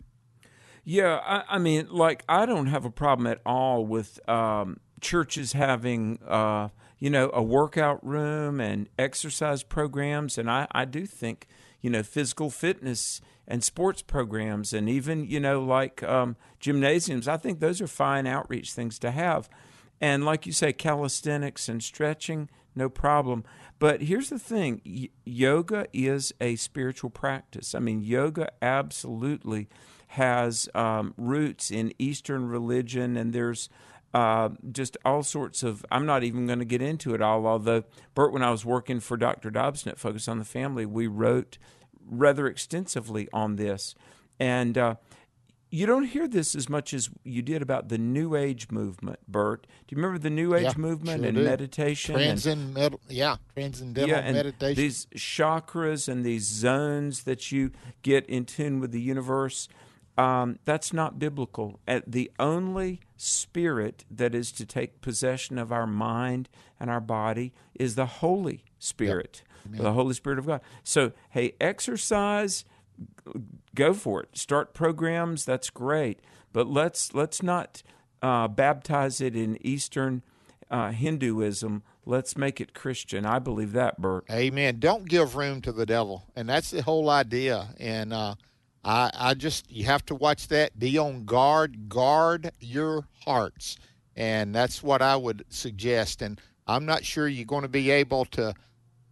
Yeah, 0.85 1.21
I, 1.25 1.57
I, 1.57 1.59
mean, 1.59 1.89
like 1.91 2.25
I 2.29 2.47
don't 2.47 2.67
have 2.67 2.85
a 2.85 2.91
problem 2.91 3.27
at 3.27 3.41
all 3.45 3.85
with 3.85 4.27
um, 4.29 4.81
churches 5.01 5.53
having, 5.53 6.19
uh, 6.27 6.69
you 6.99 7.11
know, 7.11 7.31
a 7.33 7.43
workout 7.43 8.05
room 8.07 8.61
and 8.61 8.89
exercise 8.99 9.63
programs, 9.63 10.39
and 10.39 10.51
I, 10.51 10.67
I 10.73 10.85
do 10.85 11.07
think, 11.07 11.47
you 11.81 11.91
know, 11.91 12.03
physical 12.03 12.51
fitness 12.51 13.21
and 13.47 13.65
sports 13.65 14.03
programs, 14.03 14.73
and 14.73 14.89
even 14.89 15.27
you 15.27 15.41
know, 15.41 15.63
like 15.63 16.03
um, 16.03 16.37
gymnasiums. 16.61 17.27
I 17.27 17.37
think 17.37 17.61
those 17.61 17.81
are 17.81 17.87
fine 17.87 18.27
outreach 18.27 18.73
things 18.73 18.99
to 19.01 19.11
have, 19.11 19.49
and 20.01 20.25
like 20.25 20.47
you 20.47 20.53
say, 20.53 20.73
calisthenics 20.73 21.69
and 21.69 21.83
stretching, 21.83 22.49
no 22.75 22.89
problem. 22.89 23.45
But 23.79 24.03
here's 24.03 24.29
the 24.29 24.39
thing: 24.39 24.81
y- 24.87 25.09
yoga 25.25 25.87
is 25.93 26.33
a 26.41 26.57
spiritual 26.57 27.11
practice. 27.11 27.75
I 27.75 27.81
mean, 27.81 28.03
yoga 28.03 28.51
absolutely 28.63 29.69
has 30.15 30.69
um, 30.75 31.15
roots 31.17 31.71
in 31.71 31.93
Eastern 31.99 32.49
religion, 32.49 33.17
and 33.17 33.33
there's 33.33 33.69
uh, 34.13 34.49
just 34.73 34.97
all 35.05 35.23
sorts 35.23 35.63
of. 35.63 35.85
I'm 35.91 36.05
not 36.05 36.25
even 36.25 36.47
going 36.47 36.59
to 36.59 36.65
get 36.65 36.83
into 36.83 37.15
it 37.15 37.23
all. 37.23 37.47
Although, 37.47 37.85
Bert, 38.15 38.33
when 38.33 38.43
I 38.43 38.51
was 38.51 38.65
working 38.65 38.99
for 39.01 39.17
Dr. 39.17 39.51
Dobson 39.51 39.91
at 39.93 39.99
Focus 39.99 40.27
on 40.27 40.39
the 40.41 40.45
Family, 40.45 40.85
we 40.85 41.07
wrote 41.07 41.59
rather 42.05 42.49
extensively 42.49 43.29
on 43.33 43.55
this, 43.55 43.95
and 44.41 44.77
uh, 44.77 44.95
you 45.71 45.87
don't 45.87 46.07
hear 46.07 46.27
this 46.27 46.57
as 46.57 46.69
much 46.69 46.93
as 46.93 47.09
you 47.23 47.41
did 47.41 47.63
about 47.63 47.89
the 47.89 47.99
New 47.99 48.35
Age 48.35 48.69
movement, 48.73 49.21
Bert. 49.29 49.69
Do 49.87 49.95
you 49.95 50.03
remember 50.03 50.19
the 50.19 50.29
New 50.29 50.57
Age 50.57 50.65
Yeah, 50.65 50.73
movement 50.77 51.21
sure 51.21 51.29
and 51.29 51.37
do. 51.37 51.45
meditation? 51.45 52.17
and- 52.17 52.25
Transcendental, 52.25 53.01
yeah, 53.09 53.37
transcendental 53.55 54.11
yeah, 54.11 54.19
and 54.25 54.35
meditation. 54.35 54.75
these 54.83 55.07
chakras 55.15 56.09
and 56.09 56.25
these 56.25 56.43
zones 56.43 57.23
that 57.23 57.53
you 57.53 57.71
get 58.03 58.27
in 58.27 58.45
tune 58.45 58.81
with 58.81 58.91
the 58.91 59.01
universe. 59.01 59.69
Um, 60.19 60.59
that's 60.65 60.93
not 60.93 61.19
biblical. 61.19 61.81
The 62.07 62.31
only 62.39 63.01
spirit 63.17 64.05
that 64.11 64.35
is 64.35 64.53
to 64.53 64.67
take 64.67 65.01
possession 65.01 65.57
of 65.59 65.73
our 65.73 65.87
mind 65.87 66.49
and 66.79 66.91
our 66.91 67.01
body 67.01 67.53
is 67.75 67.95
the 67.95 68.07
Holy 68.07 68.65
Spirit, 68.79 69.43
the 69.69 69.93
Holy 69.93 70.15
Spirit 70.15 70.39
of 70.39 70.47
God. 70.47 70.61
So, 70.83 71.13
hey, 71.31 71.55
exercise, 71.61 72.65
go 73.75 73.95
for 73.95 74.23
it. 74.23 74.37
Start 74.37 74.75
programs. 74.75 75.45
That's 75.45 75.71
great, 75.71 76.21
but 76.53 76.67
let's 76.67 77.15
let's 77.15 77.43
not 77.43 77.83
uh, 78.21 78.49
baptize 78.49 79.21
it 79.21 79.35
in 79.35 79.59
Eastern 79.65 80.23
uh, 80.71 80.91
Hinduism. 80.91 81.83
Let's 82.07 82.37
make 82.37 82.61
it 82.61 82.75
Christian. 82.75 83.25
I 83.27 83.39
believe 83.39 83.73
that, 83.73 84.01
Bert. 84.01 84.25
Amen. 84.31 84.81
Don't 84.81 85.09
give 85.09 85.37
room 85.37 85.61
to 85.63 85.73
the 85.73 85.87
devil, 85.87 86.25
and 86.35 86.49
that's 86.49 86.71
the 86.71 86.83
whole 86.83 87.09
idea. 87.09 87.75
And 87.79 88.13
uh, 88.13 88.35
I, 88.85 89.11
I 89.15 89.35
just 89.35 89.71
you 89.71 89.85
have 89.85 90.05
to 90.07 90.15
watch 90.15 90.49
that. 90.49 90.79
Be 90.79 90.99
on 90.99 91.25
guard. 91.25 91.89
Guard 91.89 92.51
your 92.61 93.05
hearts, 93.25 93.77
and 94.17 94.55
that's 94.55 94.83
what 94.83 95.03
I 95.03 95.17
would 95.17 95.45
suggest. 95.49 96.23
And 96.23 96.41
I'm 96.67 96.87
not 96.87 97.05
sure 97.05 97.29
you're 97.29 97.45
going 97.45 97.63
to 97.63 97.69
be 97.69 97.91
able 97.91 98.25
to, 98.27 98.55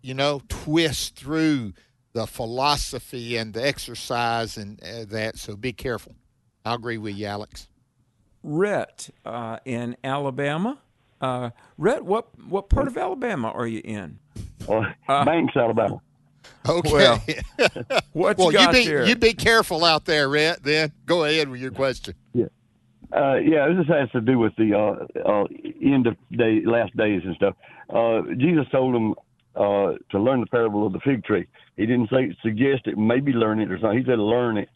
you 0.02 0.14
know, 0.14 0.42
twist 0.48 1.16
through 1.16 1.74
the 2.12 2.26
philosophy 2.26 3.36
and 3.36 3.52
the 3.52 3.66
exercise 3.66 4.56
and 4.56 4.82
uh, 4.82 5.04
that. 5.08 5.36
So 5.36 5.56
be 5.56 5.72
careful. 5.72 6.14
I 6.64 6.74
agree 6.74 6.98
with 6.98 7.16
you, 7.16 7.26
Alex. 7.26 7.68
Rhett 8.42 9.10
uh, 9.24 9.58
in 9.64 9.96
Alabama. 10.02 10.78
Uh, 11.20 11.50
Rhett, 11.76 12.04
what 12.04 12.28
what 12.48 12.68
part 12.68 12.86
of 12.86 12.96
Alabama 12.96 13.50
are 13.50 13.66
you 13.66 13.80
in? 13.84 14.18
Uh, 14.68 15.24
Banks, 15.24 15.56
Alabama. 15.56 16.00
Okay. 16.68 16.92
Well, 16.92 17.22
What 18.12 18.38
well, 18.38 18.52
you 18.52 18.60
you 18.60 18.72
be 18.72 18.86
there? 18.86 19.06
you 19.06 19.16
be 19.16 19.32
careful 19.32 19.84
out 19.84 20.04
there, 20.04 20.28
Rhett. 20.28 20.62
Then 20.62 20.92
go 21.06 21.24
ahead 21.24 21.48
with 21.48 21.60
your 21.60 21.70
question. 21.70 22.14
Uh, 23.12 23.36
yeah, 23.36 23.68
this 23.68 23.86
has 23.86 24.10
to 24.10 24.20
do 24.20 24.38
with 24.38 24.54
the 24.56 24.74
uh, 24.74 25.28
uh, 25.28 25.44
end 25.82 26.06
of 26.06 26.16
day, 26.30 26.60
last 26.64 26.94
days 26.96 27.22
and 27.24 27.34
stuff. 27.36 27.54
Uh, 27.88 28.20
Jesus 28.36 28.66
told 28.70 28.94
them 28.94 29.14
uh, 29.56 29.94
to 30.10 30.18
learn 30.18 30.40
the 30.40 30.46
parable 30.46 30.86
of 30.86 30.92
the 30.92 31.00
fig 31.00 31.24
tree. 31.24 31.46
He 31.76 31.86
didn't 31.86 32.10
say 32.10 32.36
suggest 32.42 32.86
it, 32.86 32.98
maybe 32.98 33.32
learn 33.32 33.60
it 33.60 33.70
or 33.70 33.78
something. 33.78 33.98
He 33.98 34.04
said 34.04 34.18
learn 34.18 34.58
it. 34.58 34.68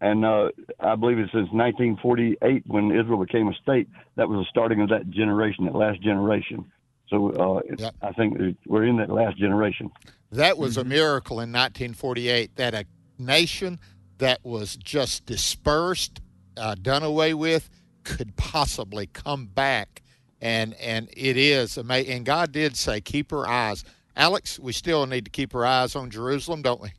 And 0.00 0.24
uh, 0.24 0.50
I 0.78 0.94
believe 0.94 1.18
it's 1.18 1.32
since 1.32 1.50
1948 1.52 2.62
when 2.66 2.90
Israel 2.92 3.22
became 3.22 3.48
a 3.48 3.54
state. 3.54 3.88
That 4.16 4.28
was 4.28 4.46
the 4.46 4.48
starting 4.48 4.80
of 4.80 4.88
that 4.90 5.10
generation, 5.10 5.64
that 5.64 5.74
last 5.74 6.00
generation. 6.00 6.70
So 7.10 7.30
uh, 7.30 7.60
Yep. 7.76 7.94
I 8.02 8.12
think 8.12 8.56
we're 8.66 8.84
in 8.86 8.96
that 8.98 9.10
last 9.10 9.36
generation. 9.38 9.90
That 10.32 10.56
was 10.58 10.72
Mm-hmm. 10.76 10.80
a 10.80 10.84
miracle 10.84 11.36
in 11.40 11.50
1948 11.52 12.56
that 12.56 12.72
a 12.74 12.84
nation 13.18 13.78
that 14.18 14.40
was 14.44 14.76
just 14.76 15.26
dispersed, 15.26 16.20
uh, 16.56 16.74
done 16.80 17.02
away 17.02 17.34
with, 17.34 17.68
could 18.04 18.36
possibly 18.36 19.06
come 19.06 19.46
back. 19.46 20.02
And 20.40 20.72
and 20.74 21.08
it 21.14 21.36
is 21.36 21.76
amazing. 21.76 22.12
And 22.12 22.24
God 22.24 22.52
did 22.52 22.76
say, 22.76 23.00
keep 23.00 23.32
our 23.32 23.46
eyes. 23.46 23.84
Alex, 24.16 24.58
we 24.58 24.72
still 24.72 25.06
need 25.06 25.24
to 25.26 25.30
keep 25.30 25.54
our 25.54 25.66
eyes 25.66 25.94
on 25.94 26.10
Jerusalem, 26.10 26.62
don't 26.62 26.80
we? 26.80 26.92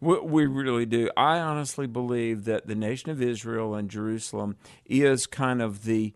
We, 0.00 0.18
we 0.20 0.46
really 0.46 0.84
do. 0.86 1.08
I 1.16 1.38
honestly 1.38 1.86
believe 1.86 2.44
that 2.46 2.66
the 2.66 2.74
nation 2.74 3.10
of 3.10 3.22
Israel 3.22 3.74
and 3.76 3.88
Jerusalem 3.88 4.56
is 4.84 5.26
kind 5.28 5.62
of 5.62 5.84
the 5.84 6.12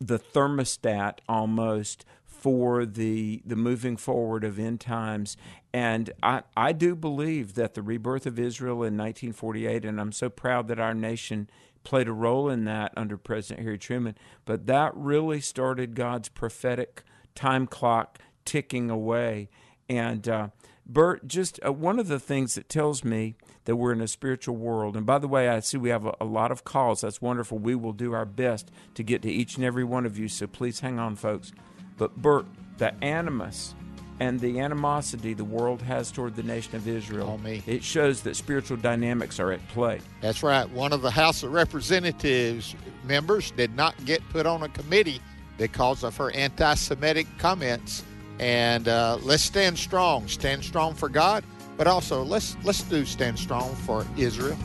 the 0.00 0.18
thermostat 0.18 1.18
almost 1.28 2.04
for 2.40 2.86
the 2.86 3.42
the 3.44 3.56
moving 3.56 3.96
forward 3.98 4.44
of 4.44 4.58
end 4.58 4.80
times. 4.80 5.36
And 5.74 6.10
I, 6.22 6.42
I 6.56 6.72
do 6.72 6.96
believe 6.96 7.54
that 7.54 7.74
the 7.74 7.82
rebirth 7.82 8.26
of 8.26 8.38
Israel 8.38 8.76
in 8.76 8.96
1948, 8.96 9.84
and 9.84 10.00
I'm 10.00 10.10
so 10.10 10.30
proud 10.30 10.66
that 10.68 10.80
our 10.80 10.94
nation 10.94 11.50
played 11.84 12.08
a 12.08 12.12
role 12.12 12.48
in 12.48 12.64
that 12.64 12.92
under 12.96 13.16
President 13.16 13.64
Harry 13.64 13.78
Truman. 13.78 14.16
But 14.46 14.66
that 14.66 14.96
really 14.96 15.40
started 15.40 15.94
God's 15.94 16.28
prophetic 16.28 17.02
time 17.34 17.66
clock 17.66 18.18
ticking 18.44 18.90
away. 18.90 19.50
And 19.88 20.26
uh, 20.26 20.48
Bert, 20.86 21.26
just 21.26 21.60
uh, 21.64 21.72
one 21.72 21.98
of 21.98 22.08
the 22.08 22.18
things 22.18 22.54
that 22.54 22.68
tells 22.68 23.04
me 23.04 23.36
that 23.64 23.76
we're 23.76 23.92
in 23.92 24.00
a 24.00 24.08
spiritual 24.08 24.56
world. 24.56 24.96
And 24.96 25.04
by 25.04 25.18
the 25.18 25.28
way, 25.28 25.48
I 25.48 25.60
see 25.60 25.76
we 25.76 25.90
have 25.90 26.06
a, 26.06 26.16
a 26.20 26.24
lot 26.24 26.50
of 26.50 26.64
calls. 26.64 27.02
That's 27.02 27.20
wonderful. 27.20 27.58
We 27.58 27.74
will 27.74 27.92
do 27.92 28.12
our 28.12 28.24
best 28.24 28.70
to 28.94 29.02
get 29.02 29.22
to 29.22 29.30
each 29.30 29.56
and 29.56 29.64
every 29.64 29.84
one 29.84 30.06
of 30.06 30.18
you. 30.18 30.26
So 30.28 30.46
please 30.46 30.80
hang 30.80 30.98
on, 30.98 31.16
folks. 31.16 31.52
But 32.00 32.16
Bert, 32.16 32.46
the 32.78 32.94
animus 33.04 33.74
and 34.20 34.40
the 34.40 34.58
animosity 34.60 35.34
the 35.34 35.44
world 35.44 35.82
has 35.82 36.10
toward 36.10 36.34
the 36.34 36.42
nation 36.42 36.74
of 36.74 36.88
Israel, 36.88 37.36
me. 37.44 37.62
it 37.66 37.84
shows 37.84 38.22
that 38.22 38.36
spiritual 38.36 38.78
dynamics 38.78 39.38
are 39.38 39.52
at 39.52 39.66
play. 39.68 40.00
That's 40.22 40.42
right. 40.42 40.68
One 40.70 40.94
of 40.94 41.02
the 41.02 41.10
House 41.10 41.42
of 41.42 41.52
Representatives 41.52 42.74
members 43.04 43.50
did 43.50 43.76
not 43.76 44.02
get 44.06 44.26
put 44.30 44.46
on 44.46 44.62
a 44.62 44.70
committee 44.70 45.20
because 45.58 46.02
of 46.02 46.16
her 46.16 46.30
anti 46.30 46.72
Semitic 46.74 47.26
comments. 47.36 48.02
And 48.38 48.88
uh, 48.88 49.18
let's 49.20 49.42
stand 49.42 49.78
strong. 49.78 50.26
Stand 50.26 50.64
strong 50.64 50.94
for 50.94 51.10
God, 51.10 51.44
but 51.76 51.86
also 51.86 52.22
let's 52.22 52.56
let's 52.64 52.82
do 52.84 53.04
stand 53.04 53.38
strong 53.38 53.74
for 53.74 54.06
Israel. 54.16 54.56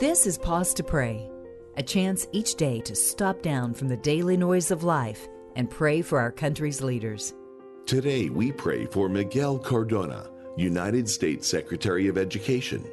This 0.00 0.26
is 0.26 0.36
Pause 0.36 0.74
to 0.74 0.82
Pray, 0.82 1.28
a 1.78 1.82
chance 1.82 2.26
each 2.32 2.56
day 2.56 2.80
to 2.80 2.96
stop 2.96 3.40
down 3.40 3.72
from 3.72 3.86
the 3.86 3.96
daily 3.96 4.36
noise 4.36 4.72
of 4.72 4.82
life 4.82 5.28
and 5.54 5.70
pray 5.70 6.02
for 6.02 6.18
our 6.18 6.32
country's 6.32 6.82
leaders. 6.82 7.34
Today, 7.86 8.28
we 8.28 8.50
pray 8.50 8.84
for 8.86 9.08
Miguel 9.08 9.58
Cardona, 9.60 10.28
United 10.56 11.08
States 11.08 11.46
Secretary 11.46 12.08
of 12.08 12.18
Education. 12.18 12.84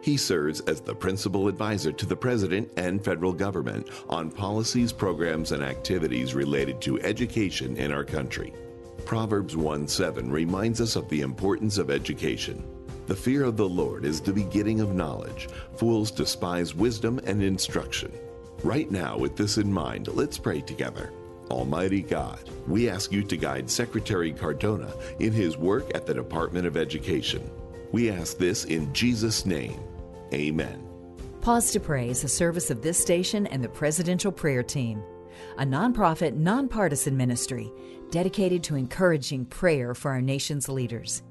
He 0.00 0.16
serves 0.16 0.60
as 0.60 0.80
the 0.80 0.94
principal 0.94 1.46
advisor 1.46 1.92
to 1.92 2.06
the 2.06 2.16
President 2.16 2.72
and 2.78 3.04
federal 3.04 3.34
government 3.34 3.88
on 4.08 4.30
policies, 4.30 4.94
programs, 4.94 5.52
and 5.52 5.62
activities 5.62 6.34
related 6.34 6.80
to 6.80 7.00
education 7.02 7.76
in 7.76 7.92
our 7.92 8.02
country. 8.02 8.54
Proverbs 9.04 9.58
1 9.58 9.86
7 9.86 10.32
reminds 10.32 10.80
us 10.80 10.96
of 10.96 11.06
the 11.10 11.20
importance 11.20 11.76
of 11.76 11.90
education. 11.90 12.64
The 13.06 13.16
fear 13.16 13.44
of 13.44 13.56
the 13.56 13.68
Lord 13.68 14.04
is 14.04 14.20
the 14.20 14.32
beginning 14.32 14.80
of 14.80 14.94
knowledge. 14.94 15.48
Fools 15.76 16.10
despise 16.10 16.74
wisdom 16.74 17.20
and 17.24 17.42
instruction. 17.42 18.12
Right 18.62 18.90
now, 18.90 19.18
with 19.18 19.36
this 19.36 19.58
in 19.58 19.72
mind, 19.72 20.08
let's 20.08 20.38
pray 20.38 20.60
together. 20.60 21.12
Almighty 21.50 22.00
God, 22.00 22.48
we 22.68 22.88
ask 22.88 23.10
you 23.10 23.24
to 23.24 23.36
guide 23.36 23.68
Secretary 23.68 24.32
Cardona 24.32 24.94
in 25.18 25.32
his 25.32 25.56
work 25.58 25.94
at 25.96 26.06
the 26.06 26.14
Department 26.14 26.66
of 26.66 26.76
Education. 26.76 27.42
We 27.90 28.08
ask 28.08 28.38
this 28.38 28.64
in 28.64 28.92
Jesus' 28.94 29.44
name. 29.44 29.80
Amen. 30.32 30.88
Pause 31.40 31.72
to 31.72 31.80
Pray 31.80 32.08
is 32.08 32.22
a 32.22 32.28
service 32.28 32.70
of 32.70 32.82
this 32.82 32.98
station 32.98 33.48
and 33.48 33.64
the 33.64 33.68
Presidential 33.68 34.30
Prayer 34.30 34.62
Team, 34.62 35.02
a 35.58 35.64
nonprofit, 35.64 36.34
nonpartisan 36.34 37.16
ministry 37.16 37.70
dedicated 38.10 38.62
to 38.62 38.76
encouraging 38.76 39.44
prayer 39.46 39.92
for 39.94 40.12
our 40.12 40.20
nation's 40.20 40.68
leaders. 40.68 41.24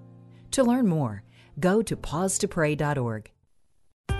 To 0.51 0.63
learn 0.63 0.87
more, 0.87 1.23
go 1.59 1.81
to 1.81 1.95
pausetopray.org. 1.95 3.31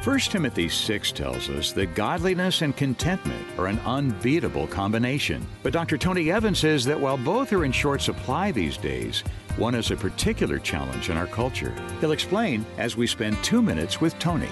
1 0.03 0.19
Timothy 0.19 0.67
6 0.67 1.11
tells 1.11 1.47
us 1.49 1.73
that 1.73 1.93
godliness 1.93 2.63
and 2.63 2.75
contentment 2.75 3.45
are 3.59 3.67
an 3.67 3.77
unbeatable 3.85 4.65
combination. 4.65 5.45
But 5.61 5.73
Dr. 5.73 5.95
Tony 5.95 6.31
Evans 6.31 6.57
says 6.57 6.83
that 6.85 6.99
while 6.99 7.17
both 7.17 7.53
are 7.53 7.63
in 7.63 7.71
short 7.71 8.01
supply 8.01 8.51
these 8.51 8.77
days, 8.77 9.23
one 9.57 9.75
is 9.75 9.91
a 9.91 9.95
particular 9.95 10.57
challenge 10.57 11.11
in 11.11 11.17
our 11.17 11.27
culture. 11.27 11.71
He'll 11.99 12.13
explain 12.13 12.65
as 12.79 12.97
we 12.97 13.05
spend 13.05 13.43
two 13.43 13.61
minutes 13.61 14.01
with 14.01 14.17
Tony. 14.17 14.49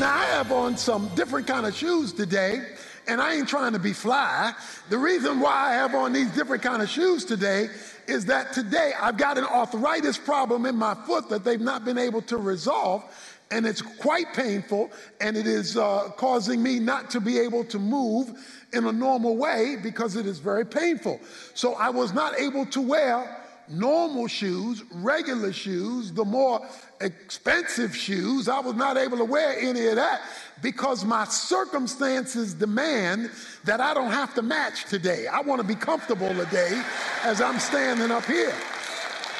Now 0.00 0.14
I 0.14 0.24
have 0.32 0.50
on 0.50 0.76
some 0.76 1.08
different 1.14 1.46
kind 1.46 1.64
of 1.64 1.72
shoes 1.72 2.12
today, 2.12 2.62
and 3.06 3.20
I 3.20 3.34
ain't 3.34 3.48
trying 3.48 3.72
to 3.74 3.78
be 3.78 3.92
fly. 3.92 4.52
The 4.90 4.98
reason 4.98 5.38
why 5.38 5.70
I 5.70 5.74
have 5.74 5.94
on 5.94 6.12
these 6.12 6.34
different 6.34 6.62
kind 6.64 6.82
of 6.82 6.88
shoes 6.88 7.24
today 7.24 7.68
is 8.08 8.26
that 8.26 8.52
today 8.52 8.92
I've 9.00 9.16
got 9.16 9.38
an 9.38 9.44
arthritis 9.44 10.18
problem 10.18 10.66
in 10.66 10.76
my 10.76 10.94
foot 10.94 11.28
that 11.28 11.44
they've 11.44 11.60
not 11.60 11.84
been 11.84 11.98
able 11.98 12.22
to 12.22 12.36
resolve, 12.36 13.04
and 13.50 13.66
it's 13.66 13.82
quite 13.82 14.32
painful, 14.32 14.90
and 15.20 15.36
it 15.36 15.46
is 15.46 15.76
uh, 15.76 16.10
causing 16.16 16.62
me 16.62 16.78
not 16.78 17.10
to 17.10 17.20
be 17.20 17.38
able 17.38 17.64
to 17.64 17.78
move 17.78 18.32
in 18.72 18.84
a 18.86 18.92
normal 18.92 19.36
way 19.36 19.76
because 19.82 20.16
it 20.16 20.26
is 20.26 20.38
very 20.38 20.64
painful. 20.64 21.20
So 21.54 21.74
I 21.74 21.90
was 21.90 22.12
not 22.12 22.38
able 22.38 22.66
to 22.66 22.80
wear 22.80 23.42
normal 23.68 24.26
shoes, 24.28 24.82
regular 24.92 25.52
shoes, 25.52 26.12
the 26.12 26.24
more 26.24 26.66
expensive 27.00 27.96
shoes. 27.96 28.48
I 28.48 28.60
was 28.60 28.74
not 28.74 28.96
able 28.96 29.18
to 29.18 29.24
wear 29.24 29.58
any 29.58 29.86
of 29.88 29.96
that 29.96 30.22
because 30.62 31.04
my 31.04 31.24
circumstances 31.24 32.54
demand 32.54 33.30
that 33.64 33.80
I 33.80 33.94
don't 33.94 34.10
have 34.10 34.34
to 34.34 34.42
match 34.42 34.84
today. 34.86 35.26
I 35.26 35.40
want 35.40 35.60
to 35.60 35.66
be 35.66 35.74
comfortable 35.74 36.34
today 36.34 36.82
as 37.22 37.40
I'm 37.40 37.58
standing 37.58 38.10
up 38.10 38.24
here. 38.24 38.54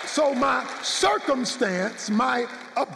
So 0.05 0.35
my 0.35 0.67
circumstance, 0.83 2.11
my 2.11 2.47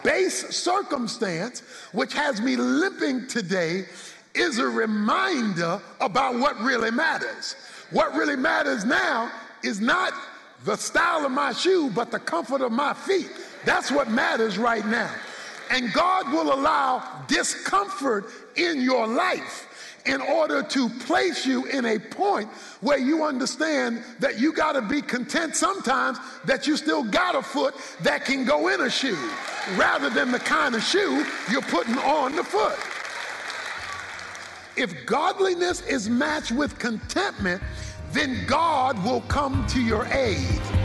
base 0.04 0.54
circumstance, 0.56 1.60
which 1.92 2.12
has 2.12 2.40
me 2.40 2.56
limping 2.56 3.26
today, 3.26 3.86
is 4.34 4.58
a 4.58 4.66
reminder 4.66 5.80
about 6.00 6.38
what 6.38 6.58
really 6.60 6.90
matters. 6.90 7.56
What 7.90 8.14
really 8.14 8.36
matters 8.36 8.84
now 8.84 9.30
is 9.64 9.80
not 9.80 10.12
the 10.64 10.76
style 10.76 11.24
of 11.26 11.32
my 11.32 11.52
shoe, 11.52 11.90
but 11.90 12.10
the 12.10 12.20
comfort 12.20 12.60
of 12.60 12.70
my 12.70 12.94
feet. 12.94 13.30
That's 13.64 13.90
what 13.90 14.10
matters 14.10 14.56
right 14.56 14.86
now. 14.86 15.12
And 15.70 15.92
God 15.92 16.32
will 16.32 16.52
allow 16.52 17.24
discomfort 17.28 18.26
in 18.56 18.80
your 18.80 19.06
life 19.06 19.68
in 20.06 20.20
order 20.20 20.62
to 20.62 20.88
place 20.88 21.46
you 21.46 21.66
in 21.66 21.84
a 21.84 21.98
point 21.98 22.48
where 22.80 22.98
you 22.98 23.24
understand 23.24 24.02
that 24.18 24.38
you 24.38 24.52
got 24.52 24.72
to 24.72 24.82
be 24.82 25.02
content 25.02 25.54
sometimes 25.54 26.18
that 26.44 26.66
you 26.66 26.76
still 26.76 27.04
got 27.04 27.34
a 27.34 27.42
foot 27.42 27.74
that 28.00 28.24
can 28.24 28.44
go 28.44 28.68
in 28.68 28.80
a 28.80 28.90
shoe 28.90 29.30
rather 29.76 30.10
than 30.10 30.32
the 30.32 30.38
kind 30.38 30.74
of 30.74 30.82
shoe 30.82 31.24
you're 31.50 31.62
putting 31.62 31.98
on 31.98 32.34
the 32.34 32.44
foot. 32.44 32.78
If 34.76 35.04
godliness 35.04 35.82
is 35.82 36.08
matched 36.08 36.52
with 36.52 36.78
contentment, 36.78 37.62
then 38.12 38.44
God 38.46 39.02
will 39.04 39.20
come 39.22 39.66
to 39.68 39.80
your 39.80 40.06
aid. 40.06 40.79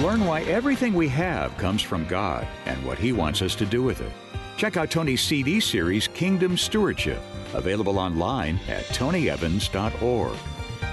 Learn 0.00 0.26
why 0.26 0.40
everything 0.42 0.92
we 0.92 1.06
have 1.08 1.56
comes 1.56 1.80
from 1.80 2.04
God 2.06 2.48
and 2.66 2.84
what 2.84 2.98
He 2.98 3.12
wants 3.12 3.42
us 3.42 3.54
to 3.54 3.64
do 3.64 3.80
with 3.80 4.00
it. 4.00 4.10
Check 4.56 4.76
out 4.76 4.90
Tony's 4.90 5.22
CD 5.22 5.60
series, 5.60 6.08
Kingdom 6.08 6.56
Stewardship, 6.56 7.20
available 7.52 8.00
online 8.00 8.58
at 8.68 8.84
tonyevans.org. 8.86 10.36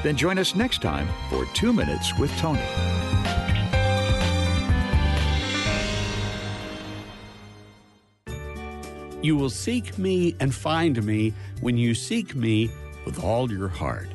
Then 0.03 0.15
join 0.15 0.37
us 0.37 0.53
next 0.53 0.83
time 0.83 1.07
for 1.31 1.45
Two 1.53 1.73
Minutes 1.73 2.15
with 2.19 2.31
Tony. 2.37 2.61
You 9.23 9.35
will 9.35 9.49
seek 9.49 9.97
me 9.97 10.35
and 10.39 10.53
find 10.53 11.03
me 11.03 11.33
when 11.61 11.75
you 11.75 11.95
seek 11.95 12.35
me 12.35 12.69
with 13.05 13.23
all 13.23 13.51
your 13.51 13.67
heart. 13.67 14.09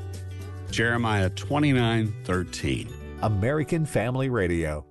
Jeremiah 0.70 1.30
29 1.30 2.14
13. 2.24 2.95
American 3.22 3.86
Family 3.86 4.28
Radio. 4.28 4.84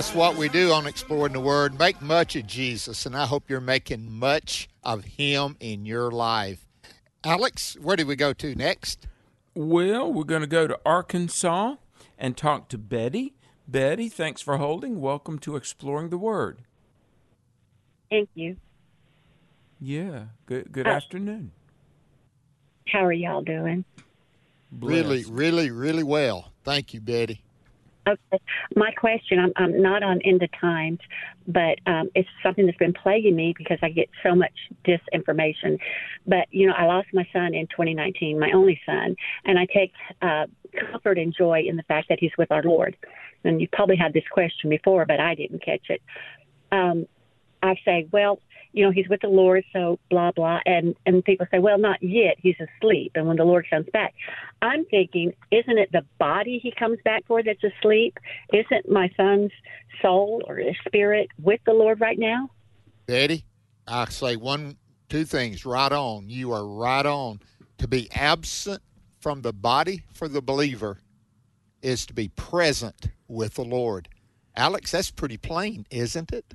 That's 0.00 0.14
what 0.14 0.36
we 0.36 0.48
do 0.48 0.72
on 0.72 0.86
Exploring 0.86 1.34
the 1.34 1.40
Word. 1.40 1.78
Make 1.78 2.00
much 2.00 2.34
of 2.34 2.46
Jesus, 2.46 3.04
and 3.04 3.14
I 3.14 3.26
hope 3.26 3.50
you're 3.50 3.60
making 3.60 4.10
much 4.10 4.66
of 4.82 5.04
Him 5.04 5.58
in 5.60 5.84
your 5.84 6.10
life. 6.10 6.66
Alex, 7.22 7.76
where 7.78 7.96
do 7.96 8.06
we 8.06 8.16
go 8.16 8.32
to 8.32 8.54
next? 8.54 9.06
Well, 9.54 10.10
we're 10.10 10.24
going 10.24 10.40
to 10.40 10.46
go 10.46 10.66
to 10.66 10.80
Arkansas 10.86 11.74
and 12.18 12.34
talk 12.34 12.70
to 12.70 12.78
Betty. 12.78 13.34
Betty, 13.68 14.08
thanks 14.08 14.40
for 14.40 14.56
holding. 14.56 15.02
Welcome 15.02 15.38
to 15.40 15.54
Exploring 15.54 16.08
the 16.08 16.16
Word. 16.16 16.60
Thank 18.08 18.30
you. 18.34 18.56
Yeah, 19.78 20.28
good 20.46 20.72
good 20.72 20.86
Uh, 20.86 20.92
afternoon. 20.92 21.50
How 22.88 23.04
are 23.04 23.12
y'all 23.12 23.42
doing? 23.42 23.84
Really, 24.72 25.24
really, 25.24 25.70
really 25.70 26.04
well. 26.04 26.52
Thank 26.64 26.94
you, 26.94 27.02
Betty. 27.02 27.42
Okay. 28.10 28.42
My 28.74 28.90
question, 28.92 29.38
I'm, 29.38 29.52
I'm 29.56 29.80
not 29.80 30.02
on 30.02 30.20
End 30.22 30.42
of 30.42 30.50
Times, 30.60 30.98
but 31.46 31.78
um, 31.86 32.10
it's 32.14 32.28
something 32.42 32.66
that's 32.66 32.78
been 32.78 32.92
plaguing 32.92 33.36
me 33.36 33.54
because 33.56 33.78
I 33.82 33.90
get 33.90 34.08
so 34.24 34.34
much 34.34 34.52
disinformation. 34.84 35.78
But, 36.26 36.48
you 36.50 36.66
know, 36.66 36.72
I 36.76 36.86
lost 36.86 37.08
my 37.12 37.26
son 37.32 37.54
in 37.54 37.68
2019, 37.68 38.38
my 38.38 38.50
only 38.52 38.80
son, 38.84 39.14
and 39.44 39.58
I 39.58 39.66
take 39.66 39.92
uh, 40.22 40.46
comfort 40.90 41.18
and 41.18 41.34
joy 41.36 41.62
in 41.66 41.76
the 41.76 41.84
fact 41.84 42.08
that 42.08 42.18
he's 42.18 42.32
with 42.36 42.50
our 42.50 42.62
Lord. 42.62 42.96
And 43.44 43.60
you've 43.60 43.70
probably 43.70 43.96
had 43.96 44.12
this 44.12 44.24
question 44.30 44.70
before, 44.70 45.06
but 45.06 45.20
I 45.20 45.34
didn't 45.36 45.64
catch 45.64 45.88
it. 45.88 46.02
Um, 46.72 47.06
I 47.62 47.76
say, 47.84 48.08
well, 48.10 48.40
you 48.72 48.84
know, 48.84 48.90
he's 48.90 49.08
with 49.08 49.20
the 49.20 49.28
Lord, 49.28 49.64
so 49.72 49.98
blah 50.10 50.32
blah, 50.32 50.60
and 50.66 50.94
and 51.06 51.24
people 51.24 51.46
say, 51.50 51.58
well, 51.58 51.78
not 51.78 52.02
yet, 52.02 52.36
he's 52.38 52.56
asleep, 52.60 53.12
and 53.14 53.26
when 53.26 53.36
the 53.36 53.44
Lord 53.44 53.66
comes 53.68 53.86
back, 53.92 54.14
I'm 54.62 54.84
thinking, 54.86 55.32
isn't 55.50 55.78
it 55.78 55.90
the 55.92 56.04
body 56.18 56.58
he 56.62 56.72
comes 56.72 56.98
back 57.04 57.26
for 57.26 57.42
that's 57.42 57.62
asleep? 57.64 58.18
Isn't 58.52 58.90
my 58.90 59.10
son's 59.16 59.52
soul 60.02 60.42
or 60.46 60.56
his 60.56 60.76
spirit 60.86 61.28
with 61.42 61.60
the 61.66 61.72
Lord 61.72 62.00
right 62.00 62.18
now? 62.18 62.50
Betty, 63.06 63.44
I 63.86 64.08
say 64.08 64.36
one, 64.36 64.76
two 65.08 65.24
things 65.24 65.66
right 65.66 65.92
on. 65.92 66.28
You 66.28 66.52
are 66.52 66.66
right 66.66 67.06
on. 67.06 67.40
To 67.78 67.88
be 67.88 68.10
absent 68.12 68.82
from 69.20 69.42
the 69.42 69.52
body 69.52 70.04
for 70.12 70.28
the 70.28 70.42
believer 70.42 70.98
is 71.82 72.06
to 72.06 72.12
be 72.12 72.28
present 72.28 73.08
with 73.26 73.54
the 73.54 73.64
Lord. 73.64 74.08
Alex, 74.56 74.90
that's 74.90 75.10
pretty 75.10 75.36
plain, 75.36 75.86
isn't 75.90 76.32
it? 76.32 76.54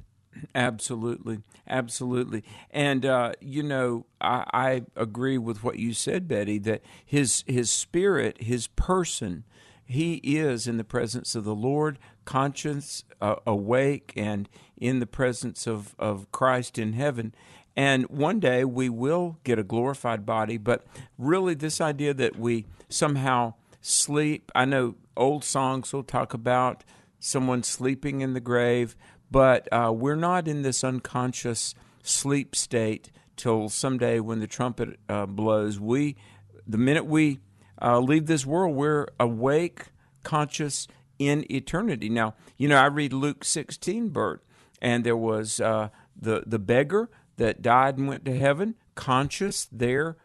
Absolutely, 0.54 1.40
absolutely, 1.68 2.44
and 2.72 3.06
uh, 3.06 3.34
you 3.40 3.64
know 3.64 4.06
I, 4.20 4.44
I 4.54 4.82
agree 4.96 5.38
with 5.38 5.64
what 5.64 5.80
you 5.80 5.94
said, 5.94 6.28
Betty. 6.28 6.60
That 6.60 6.82
his 7.06 7.44
his 7.48 7.70
spirit, 7.72 8.42
his 8.42 8.68
person, 8.68 9.44
he 9.86 10.16
is 10.16 10.68
in 10.68 10.78
the 10.78 10.84
presence 10.84 11.36
of 11.36 11.44
the 11.44 11.56
Lord, 11.56 12.00
conscience 12.26 13.04
uh, 13.22 13.36
awake, 13.46 14.14
and 14.16 14.50
in 14.78 15.00
the 15.00 15.08
presence 15.08 15.68
of 15.68 15.96
of 15.98 16.32
Christ 16.32 16.78
in 16.78 16.94
heaven. 16.94 17.34
And 17.78 18.06
one 18.10 18.40
day 18.40 18.64
we 18.64 18.88
will 18.90 19.38
get 19.44 19.60
a 19.60 19.64
glorified 19.64 20.26
body, 20.26 20.58
but 20.58 20.86
really, 21.18 21.54
this 21.54 21.82
idea 21.82 22.14
that 22.14 22.38
we 22.38 22.66
somehow 22.88 23.56
sleep. 23.82 24.52
I 24.56 24.66
know 24.66 24.96
old 25.18 25.44
songs 25.44 25.92
will 25.94 26.04
talk 26.04 26.34
about 26.34 26.84
someone 27.20 27.64
sleeping 27.64 28.22
in 28.22 28.34
the 28.34 28.40
grave 28.40 28.96
but 29.36 29.68
uh, 29.70 29.92
we're 29.92 30.16
not 30.16 30.48
in 30.48 30.62
this 30.62 30.82
unconscious 30.82 31.76
sleep 32.02 32.56
state 32.56 33.12
till 33.36 33.68
someday 33.68 34.18
when 34.22 34.40
the 34.40 34.48
trumpet 34.48 34.98
uh, 35.10 35.26
blows. 35.26 35.78
We, 35.78 36.16
the 36.66 36.78
minute 36.78 37.06
we 37.06 37.42
uh, 37.82 38.00
leave 38.00 38.28
this 38.28 38.46
world, 38.46 38.78
we're 38.78 39.08
awake, 39.20 39.88
conscious 40.24 40.88
in 41.20 41.46
eternity. 41.52 42.08
Now, 42.08 42.36
you 42.56 42.70
know, 42.70 42.78
I 42.78 42.86
read 42.86 43.12
Luke 43.12 43.44
16, 43.44 44.08
Bert, 44.08 44.42
and 44.82 45.04
there 45.04 45.18
was 45.18 45.60
uh, 45.60 45.90
the 46.16 46.44
the 46.48 46.58
beggar 46.60 47.10
that 47.36 47.62
died 47.62 47.98
and 47.98 48.08
went 48.08 48.24
to 48.24 48.38
heaven, 48.38 48.76
conscious 48.96 49.68
there, 49.70 50.16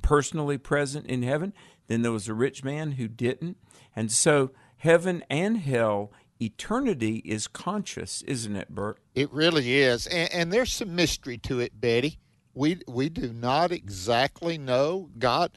personally 0.00 0.56
present 0.56 1.04
in 1.04 1.22
heaven. 1.22 1.52
Then 1.86 2.00
there 2.00 2.12
was 2.12 2.28
a 2.28 2.34
rich 2.34 2.64
man 2.64 2.92
who 2.92 3.08
didn't, 3.08 3.58
and 3.94 4.10
so 4.10 4.52
heaven 4.78 5.22
and 5.28 5.58
hell 5.58 6.10
eternity 6.40 7.16
is 7.24 7.46
conscious, 7.46 8.22
isn't 8.22 8.56
it, 8.56 8.70
Bert? 8.70 8.98
It 9.14 9.32
really 9.32 9.76
is, 9.76 10.06
and, 10.06 10.32
and, 10.32 10.52
there's 10.52 10.72
some 10.72 10.94
mystery 10.94 11.38
to 11.38 11.60
it, 11.60 11.80
Betty. 11.80 12.18
We 12.54 12.80
we 12.86 13.08
do 13.08 13.32
not 13.32 13.72
exactly 13.72 14.58
know 14.58 15.10
God. 15.18 15.52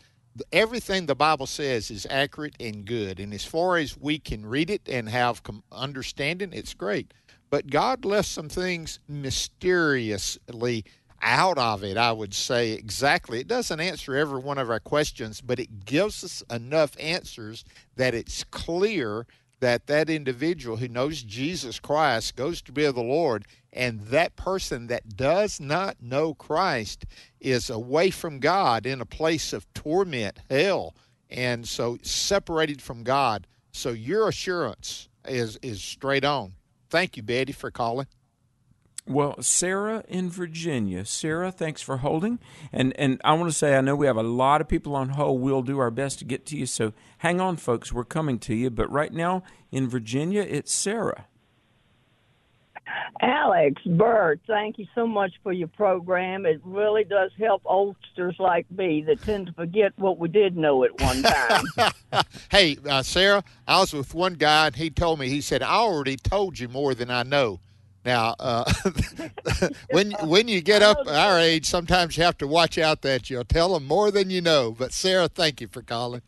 Everything 0.51 1.05
the 1.05 1.15
Bible 1.15 1.47
says 1.47 1.91
is 1.91 2.07
accurate 2.09 2.55
and 2.59 2.85
good, 2.85 3.19
and 3.19 3.33
as 3.33 3.43
far 3.43 3.77
as 3.77 3.97
we 3.97 4.17
can 4.19 4.45
read 4.45 4.69
it 4.69 4.87
and 4.87 5.09
have 5.09 5.41
understanding, 5.71 6.53
it's 6.53 6.73
great. 6.73 7.13
But 7.49 7.69
God 7.69 8.05
left 8.05 8.29
some 8.29 8.47
things 8.47 8.99
mysteriously 9.09 10.85
out 11.21 11.57
of 11.57 11.83
it, 11.83 11.97
I 11.97 12.11
would 12.11 12.33
say 12.33 12.71
exactly. 12.71 13.39
It 13.39 13.47
doesn't 13.47 13.79
answer 13.79 14.15
every 14.15 14.39
one 14.39 14.57
of 14.57 14.69
our 14.69 14.79
questions, 14.79 15.41
but 15.41 15.59
it 15.59 15.85
gives 15.85 16.23
us 16.23 16.43
enough 16.49 16.95
answers 16.99 17.63
that 17.95 18.13
it's 18.13 18.43
clear 18.45 19.27
that 19.61 19.87
that 19.87 20.09
individual 20.09 20.77
who 20.77 20.87
knows 20.87 21.23
Jesus 21.23 21.79
Christ 21.79 22.35
goes 22.35 22.61
to 22.63 22.71
be 22.71 22.83
of 22.83 22.95
the 22.95 23.01
Lord, 23.01 23.45
and 23.71 24.01
that 24.07 24.35
person 24.35 24.87
that 24.87 25.15
does 25.15 25.61
not 25.61 26.01
know 26.01 26.33
Christ 26.33 27.05
is 27.39 27.69
away 27.69 28.09
from 28.09 28.39
God 28.39 28.85
in 28.85 28.99
a 28.99 29.05
place 29.05 29.53
of 29.53 29.71
torment, 29.73 30.39
hell, 30.49 30.93
and 31.29 31.67
so 31.67 31.97
separated 32.01 32.81
from 32.81 33.03
God. 33.03 33.47
So 33.71 33.91
your 33.91 34.27
assurance 34.27 35.07
is 35.25 35.57
is 35.61 35.81
straight 35.81 36.25
on. 36.25 36.53
Thank 36.89 37.15
you, 37.15 37.23
Betty, 37.23 37.53
for 37.53 37.71
calling. 37.71 38.07
Well, 39.07 39.41
Sarah 39.41 40.03
in 40.07 40.29
Virginia. 40.29 41.05
Sarah, 41.05 41.51
thanks 41.51 41.81
for 41.81 41.97
holding. 41.97 42.39
And 42.71 42.97
and 42.97 43.19
I 43.23 43.33
want 43.33 43.51
to 43.51 43.57
say 43.57 43.75
I 43.75 43.81
know 43.81 43.95
we 43.95 44.07
have 44.07 44.17
a 44.17 44.23
lot 44.23 44.61
of 44.61 44.67
people 44.67 44.95
on 44.95 45.09
hold. 45.09 45.41
We'll 45.41 45.63
do 45.63 45.79
our 45.79 45.91
best 45.91 46.19
to 46.19 46.25
get 46.25 46.45
to 46.47 46.57
you. 46.57 46.65
So 46.65 46.93
hang 47.19 47.41
on, 47.41 47.57
folks. 47.57 47.91
We're 47.91 48.05
coming 48.05 48.39
to 48.39 48.55
you. 48.55 48.69
But 48.69 48.91
right 48.91 49.11
now 49.11 49.43
in 49.71 49.89
Virginia, 49.89 50.41
it's 50.47 50.71
Sarah. 50.71 51.25
Alex, 53.21 53.81
Bert, 53.85 54.39
thank 54.47 54.79
you 54.79 54.87
so 54.95 55.05
much 55.05 55.31
for 55.43 55.53
your 55.53 55.67
program. 55.67 56.45
It 56.45 56.59
really 56.63 57.03
does 57.03 57.31
help 57.37 57.61
oldsters 57.65 58.35
like 58.39 58.69
me 58.71 59.03
that 59.07 59.21
tend 59.21 59.47
to 59.47 59.53
forget 59.53 59.93
what 59.97 60.17
we 60.17 60.27
did 60.27 60.57
know 60.57 60.83
at 60.83 60.99
one 60.99 61.21
time. 61.23 61.93
hey, 62.51 62.77
uh, 62.89 63.03
Sarah, 63.03 63.43
I 63.67 63.79
was 63.79 63.93
with 63.93 64.13
one 64.13 64.33
guy 64.33 64.67
and 64.67 64.75
he 64.75 64.89
told 64.89 65.19
me, 65.19 65.29
he 65.29 65.41
said, 65.41 65.61
I 65.61 65.75
already 65.75 66.17
told 66.17 66.59
you 66.59 66.67
more 66.67 66.95
than 66.95 67.11
I 67.11 67.23
know. 67.23 67.59
Now, 68.03 68.35
uh, 68.39 68.71
when 69.91 70.11
when 70.23 70.47
you 70.47 70.61
get 70.61 70.81
up 70.81 70.97
our 71.07 71.39
age, 71.39 71.65
sometimes 71.65 72.17
you 72.17 72.23
have 72.23 72.37
to 72.39 72.47
watch 72.47 72.77
out 72.77 73.01
that 73.01 73.29
you'll 73.29 73.43
tell 73.43 73.73
them 73.73 73.85
more 73.85 74.11
than 74.11 74.29
you 74.29 74.41
know. 74.41 74.75
But 74.77 74.93
Sarah, 74.93 75.27
thank 75.27 75.61
you 75.61 75.67
for 75.67 75.81
calling. 75.81 76.21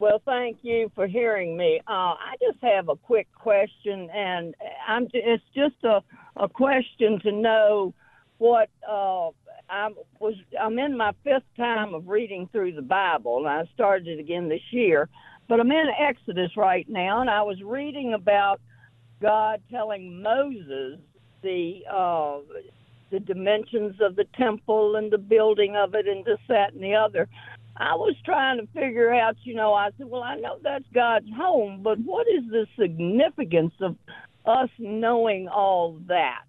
Well, 0.00 0.22
thank 0.24 0.58
you 0.62 0.90
for 0.94 1.06
hearing 1.06 1.58
me. 1.58 1.80
Uh, 1.86 2.14
I 2.16 2.34
just 2.40 2.58
have 2.62 2.88
a 2.88 2.96
quick 2.96 3.28
question, 3.34 4.08
and 4.10 4.54
I'm 4.88 5.08
it's 5.12 5.44
just 5.54 5.76
a, 5.84 6.02
a 6.36 6.48
question 6.48 7.20
to 7.20 7.32
know 7.32 7.92
what 8.38 8.70
uh, 8.88 9.28
I 9.68 9.90
was. 10.18 10.34
I'm 10.58 10.78
in 10.78 10.96
my 10.96 11.12
fifth 11.22 11.44
time 11.56 11.92
of 11.92 12.08
reading 12.08 12.48
through 12.50 12.72
the 12.72 12.82
Bible, 12.82 13.38
and 13.38 13.48
I 13.48 13.68
started 13.74 14.08
it 14.08 14.18
again 14.18 14.48
this 14.48 14.72
year. 14.72 15.08
But 15.48 15.60
I'm 15.60 15.70
in 15.70 15.88
Exodus 15.98 16.56
right 16.56 16.88
now, 16.88 17.20
and 17.20 17.28
I 17.28 17.42
was 17.42 17.60
reading 17.62 18.14
about 18.14 18.60
God 19.20 19.60
telling 19.70 20.22
Moses 20.22 20.98
the 21.42 21.82
uh, 21.90 22.38
the 23.10 23.20
dimensions 23.20 24.00
of 24.00 24.16
the 24.16 24.24
temple 24.36 24.96
and 24.96 25.12
the 25.12 25.18
building 25.18 25.76
of 25.76 25.94
it, 25.94 26.06
and 26.06 26.24
this, 26.24 26.38
that, 26.48 26.72
and 26.72 26.82
the 26.82 26.94
other. 26.94 27.28
I 27.76 27.94
was 27.94 28.14
trying 28.24 28.58
to 28.58 28.66
figure 28.72 29.12
out, 29.12 29.36
you 29.42 29.54
know, 29.54 29.72
I 29.72 29.90
said, 29.96 30.06
well, 30.08 30.22
I 30.22 30.36
know 30.36 30.58
that's 30.62 30.84
God's 30.92 31.28
home, 31.34 31.80
but 31.82 31.98
what 31.98 32.26
is 32.28 32.44
the 32.50 32.66
significance 32.78 33.72
of 33.80 33.96
us 34.44 34.68
knowing 34.78 35.48
all 35.48 35.98
that? 36.06 36.44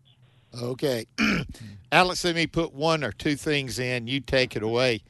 Okay. 0.61 1.05
Alex, 1.91 2.23
let 2.25 2.35
me 2.35 2.47
put 2.47 2.73
one 2.73 3.03
or 3.03 3.11
two 3.11 3.35
things 3.35 3.79
in. 3.79 4.07
You 4.07 4.19
take 4.19 4.55
it 4.55 4.63
away. 4.63 5.03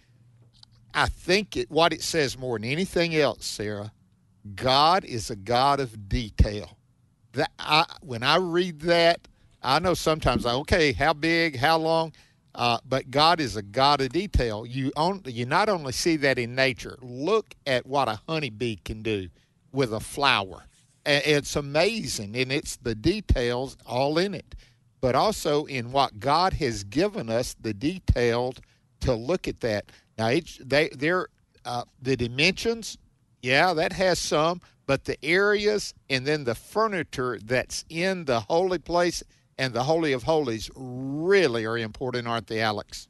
I 0.93 1.08
think 1.08 1.58
it, 1.58 1.71
what 1.71 1.93
it 1.93 2.04
says 2.04 2.38
more 2.38 2.60
than 2.60 2.69
anything 2.69 3.15
else, 3.15 3.45
Sarah, 3.45 3.91
God 4.56 5.06
is 5.06 5.30
a 5.30 5.36
God 5.36 5.80
of 5.80 6.10
detail. 6.10 6.78
That 7.33 7.51
I, 7.59 7.85
when 8.01 8.23
I 8.23 8.37
read 8.37 8.81
that, 8.81 9.27
I 9.63 9.79
know 9.79 9.93
sometimes, 9.93 10.45
okay, 10.45 10.91
how 10.91 11.13
big, 11.13 11.57
how 11.57 11.77
long? 11.77 12.13
Uh, 12.53 12.79
but 12.87 13.09
God 13.09 13.39
is 13.39 13.55
a 13.55 13.61
God 13.61 14.01
of 14.01 14.09
detail. 14.09 14.65
You 14.65 14.91
only 14.97 15.31
you 15.31 15.45
not 15.45 15.69
only 15.69 15.93
see 15.93 16.17
that 16.17 16.37
in 16.37 16.53
nature. 16.55 16.97
Look 17.01 17.55
at 17.65 17.85
what 17.85 18.09
a 18.09 18.19
honeybee 18.27 18.77
can 18.83 19.01
do 19.01 19.29
with 19.71 19.93
a 19.93 20.01
flower. 20.01 20.65
It's 21.05 21.55
amazing, 21.55 22.35
and 22.35 22.51
it's 22.51 22.75
the 22.75 22.93
details 22.93 23.77
all 23.85 24.17
in 24.17 24.33
it. 24.33 24.55
But 24.99 25.15
also 25.15 25.65
in 25.65 25.91
what 25.91 26.19
God 26.19 26.53
has 26.53 26.83
given 26.83 27.29
us, 27.29 27.55
the 27.59 27.73
detailed 27.73 28.59
to 28.99 29.13
look 29.13 29.47
at 29.47 29.61
that. 29.61 29.85
Now, 30.17 30.27
it's, 30.27 30.59
they 30.63 30.89
they're 30.89 31.27
uh, 31.65 31.85
the 32.01 32.15
dimensions. 32.15 32.97
Yeah, 33.41 33.73
that 33.73 33.93
has 33.93 34.19
some, 34.19 34.61
but 34.85 35.05
the 35.05 35.23
areas 35.23 35.93
and 36.09 36.25
then 36.25 36.43
the 36.43 36.55
furniture 36.55 37.39
that's 37.43 37.85
in 37.89 38.25
the 38.25 38.41
holy 38.41 38.79
place 38.79 39.23
and 39.57 39.73
the 39.73 39.83
Holy 39.83 40.11
of 40.11 40.23
Holies 40.23 40.71
really 40.75 41.65
are 41.65 41.77
important, 41.77 42.27
aren't 42.27 42.47
they, 42.47 42.61
Alex? 42.61 43.07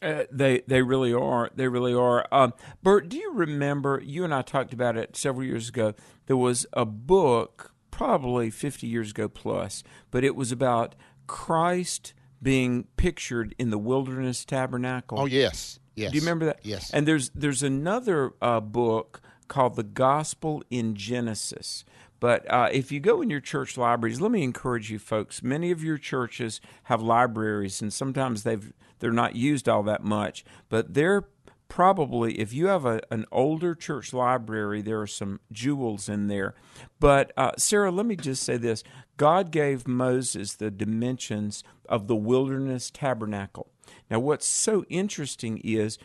Uh, 0.00 0.24
they 0.30 0.62
they 0.68 0.80
really 0.80 1.12
are. 1.12 1.50
They 1.56 1.66
really 1.66 1.92
are. 1.92 2.24
Um, 2.30 2.54
Bert, 2.84 3.08
do 3.08 3.16
you 3.16 3.32
remember? 3.32 4.00
You 4.04 4.22
and 4.22 4.32
I 4.32 4.42
talked 4.42 4.72
about 4.72 4.96
it 4.96 5.16
several 5.16 5.44
years 5.44 5.68
ago. 5.68 5.94
There 6.26 6.36
was 6.36 6.66
a 6.72 6.84
book, 6.84 7.72
probably 7.90 8.48
fifty 8.50 8.86
years 8.86 9.10
ago 9.10 9.28
plus, 9.28 9.82
but 10.12 10.22
it 10.22 10.36
was 10.36 10.52
about 10.52 10.94
Christ 11.26 12.14
being 12.40 12.86
pictured 12.96 13.56
in 13.58 13.70
the 13.70 13.78
wilderness 13.78 14.44
tabernacle. 14.44 15.18
Oh 15.18 15.26
yes, 15.26 15.80
yes. 15.96 16.12
Do 16.12 16.16
you 16.18 16.22
remember 16.22 16.44
that? 16.44 16.60
Yes. 16.62 16.92
And 16.92 17.08
there's 17.08 17.30
there's 17.30 17.64
another 17.64 18.34
uh, 18.40 18.60
book 18.60 19.20
called 19.48 19.76
the 19.76 19.82
Gospel 19.82 20.62
in 20.70 20.94
Genesis, 20.94 21.84
but 22.20 22.50
uh, 22.52 22.68
if 22.72 22.90
you 22.90 23.00
go 23.00 23.22
in 23.22 23.30
your 23.30 23.40
church 23.40 23.76
libraries, 23.76 24.20
let 24.20 24.30
me 24.30 24.42
encourage 24.42 24.90
you 24.90 24.98
folks. 24.98 25.42
Many 25.42 25.70
of 25.70 25.84
your 25.84 25.98
churches 25.98 26.60
have 26.84 27.00
libraries, 27.00 27.80
and 27.80 27.92
sometimes 27.92 28.42
they've 28.42 28.72
they're 28.98 29.12
not 29.12 29.36
used 29.36 29.68
all 29.68 29.84
that 29.84 30.02
much. 30.02 30.44
But 30.68 30.94
they're 30.94 31.28
probably, 31.68 32.40
if 32.40 32.52
you 32.52 32.66
have 32.66 32.84
a, 32.84 33.00
an 33.10 33.26
older 33.30 33.74
church 33.74 34.12
library, 34.12 34.82
there 34.82 35.00
are 35.00 35.06
some 35.06 35.38
jewels 35.52 36.08
in 36.08 36.26
there. 36.26 36.54
But 36.98 37.32
uh, 37.36 37.52
Sarah, 37.56 37.92
let 37.92 38.06
me 38.06 38.16
just 38.16 38.42
say 38.42 38.56
this: 38.56 38.82
God 39.16 39.52
gave 39.52 39.86
Moses 39.86 40.54
the 40.54 40.72
dimensions 40.72 41.62
of 41.88 42.08
the 42.08 42.16
wilderness 42.16 42.90
tabernacle. 42.90 43.68
Now, 44.10 44.18
what's 44.18 44.46
so 44.46 44.84
interesting 44.88 45.58
is, 45.58 45.98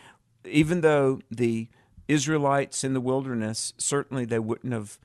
even 0.46 0.82
though 0.82 1.22
the 1.32 1.70
Israelites 2.08 2.84
in 2.84 2.94
the 2.94 3.02
wilderness 3.02 3.74
certainly 3.78 4.26
they 4.26 4.40
wouldn't 4.40 4.74
have 4.74 5.00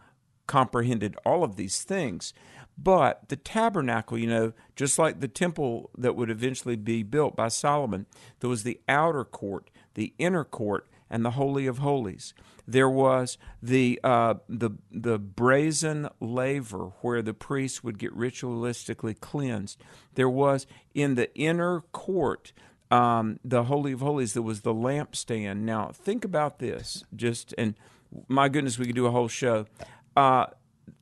comprehended 0.47 1.17
all 1.25 1.45
of 1.45 1.57
these 1.57 1.83
things. 1.83 2.33
But 2.77 3.29
the 3.29 3.37
tabernacle, 3.37 4.17
you 4.17 4.29
know, 4.29 4.53
just 4.77 4.99
like 4.99 5.19
the 5.21 5.29
temple 5.29 5.91
that 5.99 6.15
would 6.15 6.31
eventually 6.31 6.77
be 6.77 7.03
built 7.03 7.35
by 7.35 7.49
Solomon, 7.49 8.07
there 8.41 8.51
was 8.51 8.63
the 8.63 8.81
outer 8.89 9.25
court, 9.25 9.71
the 9.95 10.15
inner 10.19 10.45
court, 10.45 10.89
and 11.11 11.25
the 11.25 11.33
holy 11.33 11.67
of 11.67 11.79
holies. 11.79 12.35
There 12.67 12.89
was 12.89 13.39
the 13.63 13.99
uh, 14.05 14.35
the 14.49 14.71
the 14.91 15.19
brazen 15.19 16.09
laver 16.21 16.93
where 17.01 17.23
the 17.23 17.35
priests 17.35 17.83
would 17.83 17.99
get 17.99 18.17
ritualistically 18.17 19.19
cleansed. 19.19 19.81
There 20.15 20.29
was 20.29 20.67
in 20.95 21.15
the 21.15 21.35
inner 21.35 21.81
court 21.93 22.53
um, 22.91 23.39
the 23.45 23.65
holy 23.65 23.93
of 23.93 24.01
holies. 24.01 24.35
There 24.35 24.43
was 24.43 24.63
the 24.63 24.75
lampstand. 24.75 25.61
Now 25.61 25.91
think 25.93 26.25
about 26.25 26.59
this. 26.59 27.05
Just 27.15 27.55
and 27.59 27.75
my 28.29 28.49
goodness, 28.49 28.79
we 28.79 28.87
could 28.87 28.95
do 28.95 29.07
a 29.07 29.11
whole 29.11 29.29
show. 29.29 29.67
Uh, 30.17 30.47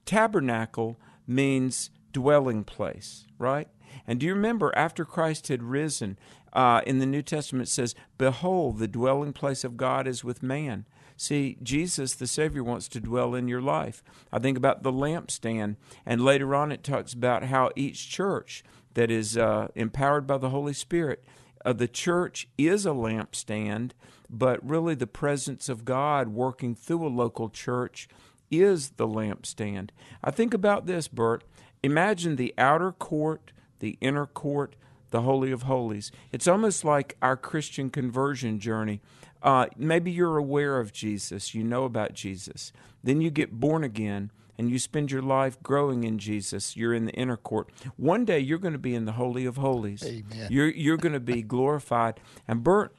tabernacle 0.05 0.99
means 1.27 1.90
dwelling 2.12 2.64
place, 2.64 3.27
right? 3.38 3.68
And 4.07 4.20
do 4.20 4.27
you 4.27 4.35
remember 4.35 4.72
after 4.77 5.05
Christ 5.05 5.49
had 5.49 5.62
risen, 5.62 6.18
uh, 6.53 6.81
in 6.87 6.99
the 6.99 7.07
New 7.07 7.22
Testament 7.22 7.68
it 7.68 7.70
says, 7.70 7.94
Behold, 8.18 8.79
the 8.79 8.88
dwelling 8.88 9.33
place 9.33 9.64
of 9.64 9.77
God 9.77 10.07
is 10.07 10.25
with 10.25 10.42
man. 10.42 10.87
See, 11.16 11.57
Jesus, 11.62 12.14
the 12.14 12.27
Savior, 12.27 12.62
wants 12.62 12.88
to 12.88 13.01
dwell 13.01 13.35
in 13.35 13.49
your 13.49 13.62
life. 13.62 14.03
I 14.33 14.38
think 14.38 14.57
about 14.59 14.83
the 14.83 14.92
lampstand, 14.92 15.77
and 16.05 16.25
later 16.25 16.55
on 16.55 16.72
it 16.72 16.85
talks 16.85 17.14
about 17.14 17.44
how 17.44 17.70
each 17.75 18.11
church 18.11 18.62
that 18.94 19.11
is 19.11 19.37
uh, 19.37 19.68
empowered 19.75 20.27
by 20.27 20.38
the 20.38 20.51
Holy 20.51 20.72
Spirit, 20.72 21.25
uh, 21.66 21.72
the 21.72 21.88
church 21.88 22.48
is 22.57 22.87
a 22.87 22.90
lampstand, 22.90 23.90
but 24.31 24.66
really 24.66 24.94
the 24.94 25.07
presence 25.07 25.68
of 25.68 25.85
God 25.85 26.29
working 26.29 26.76
through 26.76 27.05
a 27.05 27.09
local 27.09 27.50
church 27.50 28.09
is 28.52 28.90
the 28.90 29.09
lampstand. 29.09 29.90
I 30.22 30.31
think 30.31 30.55
about 30.55 30.87
this, 30.87 31.09
Bert. 31.09 31.42
Imagine 31.83 32.37
the 32.37 32.55
outer 32.57 32.92
court, 32.92 33.52
the 33.81 33.98
inner 34.00 34.26
court, 34.26 34.76
the 35.11 35.22
Holy 35.22 35.50
of 35.50 35.62
Holies. 35.62 36.12
It's 36.31 36.46
almost 36.46 36.85
like 36.85 37.16
our 37.20 37.37
Christian 37.37 37.90
conversion 37.90 38.61
journey. 38.61 39.00
Uh, 39.42 39.66
maybe 39.76 40.12
you're 40.12 40.37
aware 40.37 40.79
of 40.79 40.92
Jesus, 40.92 41.52
you 41.52 41.64
know 41.64 41.85
about 41.85 42.14
Jesus. 42.14 42.72
Then 43.02 43.20
you 43.20 43.31
get 43.31 43.52
born 43.52 43.83
again 43.83 44.31
and 44.58 44.70
you 44.70 44.78
spend 44.78 45.10
your 45.10 45.22
life 45.22 45.62
growing 45.62 46.04
in 46.04 46.18
Jesus. 46.18 46.76
You're 46.76 46.94
in 46.94 47.04
the 47.06 47.12
inner 47.12 47.36
court. 47.36 47.70
One 47.96 48.24
day 48.24 48.38
you're 48.38 48.58
going 48.58 48.72
to 48.72 48.78
be 48.78 48.94
in 48.94 49.04
the 49.04 49.12
Holy 49.12 49.46
of 49.46 49.56
Holies. 49.56 50.02
Amen. 50.04 50.48
You're, 50.50 50.68
you're 50.68 50.96
going 50.96 51.12
to 51.12 51.20
be 51.20 51.42
glorified. 51.42 52.20
And 52.48 52.62
Bert, 52.62 52.94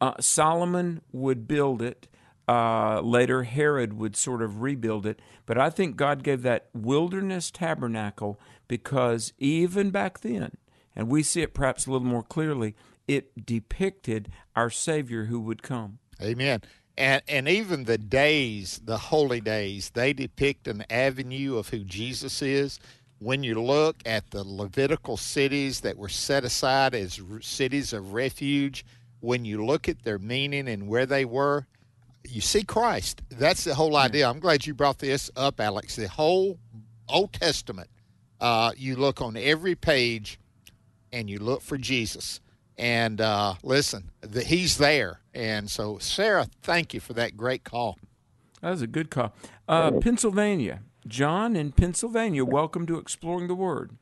uh, 0.00 0.14
Solomon 0.20 1.02
would 1.12 1.48
build 1.48 1.82
it 1.82 2.08
uh, 2.48 3.02
later, 3.02 3.42
Herod 3.42 3.92
would 3.92 4.16
sort 4.16 4.40
of 4.40 4.62
rebuild 4.62 5.04
it. 5.04 5.20
But 5.44 5.58
I 5.58 5.68
think 5.68 5.96
God 5.96 6.22
gave 6.22 6.42
that 6.42 6.68
wilderness 6.72 7.50
tabernacle 7.50 8.40
because 8.66 9.34
even 9.38 9.90
back 9.90 10.20
then, 10.20 10.56
and 10.96 11.08
we 11.08 11.22
see 11.22 11.42
it 11.42 11.52
perhaps 11.52 11.86
a 11.86 11.92
little 11.92 12.06
more 12.06 12.22
clearly, 12.22 12.74
it 13.06 13.46
depicted 13.46 14.30
our 14.56 14.70
Savior 14.70 15.26
who 15.26 15.40
would 15.40 15.62
come. 15.62 15.98
Amen. 16.22 16.62
And, 16.98 17.22
and 17.28 17.48
even 17.48 17.84
the 17.84 17.96
days, 17.96 18.80
the 18.84 18.98
holy 18.98 19.40
days, 19.40 19.90
they 19.94 20.12
depict 20.12 20.66
an 20.66 20.84
avenue 20.90 21.56
of 21.56 21.68
who 21.68 21.78
Jesus 21.84 22.42
is. 22.42 22.80
When 23.20 23.44
you 23.44 23.62
look 23.62 23.96
at 24.04 24.32
the 24.32 24.42
Levitical 24.42 25.16
cities 25.16 25.80
that 25.82 25.96
were 25.96 26.08
set 26.08 26.44
aside 26.44 26.96
as 26.96 27.20
cities 27.40 27.92
of 27.92 28.12
refuge, 28.14 28.84
when 29.20 29.44
you 29.44 29.64
look 29.64 29.88
at 29.88 30.02
their 30.02 30.18
meaning 30.18 30.68
and 30.68 30.88
where 30.88 31.06
they 31.06 31.24
were, 31.24 31.68
you 32.28 32.40
see 32.40 32.64
Christ. 32.64 33.22
That's 33.30 33.62
the 33.62 33.76
whole 33.76 33.96
idea. 33.96 34.28
I'm 34.28 34.40
glad 34.40 34.66
you 34.66 34.74
brought 34.74 34.98
this 34.98 35.30
up, 35.36 35.60
Alex. 35.60 35.94
The 35.94 36.08
whole 36.08 36.58
Old 37.08 37.32
Testament, 37.32 37.90
uh, 38.40 38.72
you 38.76 38.96
look 38.96 39.22
on 39.22 39.36
every 39.36 39.76
page 39.76 40.40
and 41.12 41.30
you 41.30 41.38
look 41.38 41.62
for 41.62 41.78
Jesus. 41.78 42.40
And 42.78 43.20
uh, 43.20 43.54
listen, 43.62 44.10
the, 44.20 44.42
he's 44.42 44.78
there. 44.78 45.20
And 45.34 45.68
so, 45.68 45.98
Sarah, 45.98 46.46
thank 46.62 46.94
you 46.94 47.00
for 47.00 47.12
that 47.14 47.36
great 47.36 47.64
call. 47.64 47.98
That 48.62 48.70
was 48.70 48.82
a 48.82 48.86
good 48.86 49.10
call. 49.10 49.34
Uh, 49.68 49.92
Pennsylvania, 49.92 50.80
John 51.06 51.56
in 51.56 51.72
Pennsylvania, 51.72 52.44
welcome 52.44 52.86
to 52.86 52.98
Exploring 52.98 53.48
the 53.48 53.54
Word. 53.54 53.92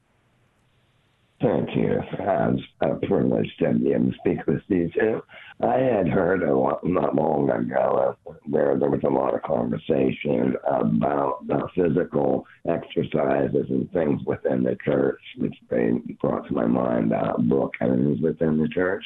Thank 1.43 1.77
you. 1.77 2.01
It's 2.01 2.63
a 2.81 3.07
privilege 3.07 3.51
to 3.59 3.75
be 3.75 3.93
able 3.93 4.11
to 4.11 4.19
speak 4.19 4.47
with 4.47 4.63
you 4.69 4.91
too. 4.99 5.23
I 5.61 5.79
had 5.81 6.09
heard 6.09 6.43
a 6.43 6.57
lot, 6.57 6.85
not 6.85 7.15
long 7.15 7.51
ago 7.51 8.17
uh, 8.27 8.33
where 8.49 8.79
there 8.79 8.89
was 8.89 9.03
a 9.05 9.11
lot 9.11 9.35
of 9.35 9.43
conversation 9.43 10.57
about 10.67 11.45
uh, 11.53 11.67
physical 11.75 12.47
exercises 12.67 13.67
and 13.69 13.91
things 13.93 14.23
within 14.25 14.63
the 14.63 14.79
church, 14.83 15.21
which 15.37 15.55
they 15.69 15.93
brought 16.23 16.49
to 16.49 16.55
my 16.55 16.67
mind 16.67 17.13
uh, 17.13 17.37
book 17.39 17.75
and 17.81 18.21
within 18.23 18.59
the 18.59 18.69
church. 18.69 19.05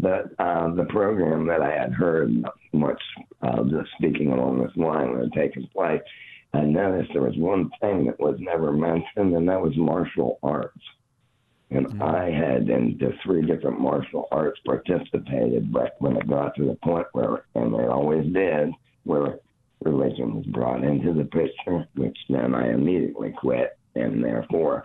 But 0.00 0.32
uh, 0.38 0.74
the 0.74 0.86
program 0.88 1.46
that 1.46 1.60
I 1.60 1.72
had 1.72 1.92
heard 1.92 2.32
much 2.72 3.02
uh, 3.42 3.64
just 3.64 3.90
speaking 3.98 4.32
along 4.32 4.62
this 4.62 4.76
line 4.76 5.18
had 5.18 5.32
taken 5.32 5.66
place, 5.74 6.02
I 6.54 6.60
noticed 6.62 7.10
there 7.12 7.22
was 7.22 7.36
one 7.36 7.70
thing 7.82 8.06
that 8.06 8.18
was 8.18 8.36
never 8.38 8.72
mentioned, 8.72 9.34
and 9.34 9.46
that 9.48 9.60
was 9.60 9.76
martial 9.76 10.38
arts. 10.42 10.80
And 11.70 11.86
mm-hmm. 11.86 12.02
I 12.02 12.30
had 12.30 12.68
in 12.68 12.96
the 13.00 13.12
three 13.24 13.44
different 13.44 13.80
martial 13.80 14.28
arts 14.30 14.60
participated, 14.64 15.72
but 15.72 15.96
when 15.98 16.16
it 16.16 16.28
got 16.28 16.54
to 16.56 16.64
the 16.64 16.78
point 16.82 17.06
where, 17.12 17.44
and 17.54 17.74
it 17.74 17.88
always 17.88 18.32
did, 18.32 18.70
where 19.04 19.38
religion 19.82 20.36
was 20.36 20.46
brought 20.46 20.84
into 20.84 21.12
the 21.12 21.24
picture, 21.24 21.86
which 21.96 22.16
then 22.28 22.54
I 22.54 22.70
immediately 22.70 23.34
quit, 23.36 23.76
and 23.94 24.22
therefore 24.22 24.84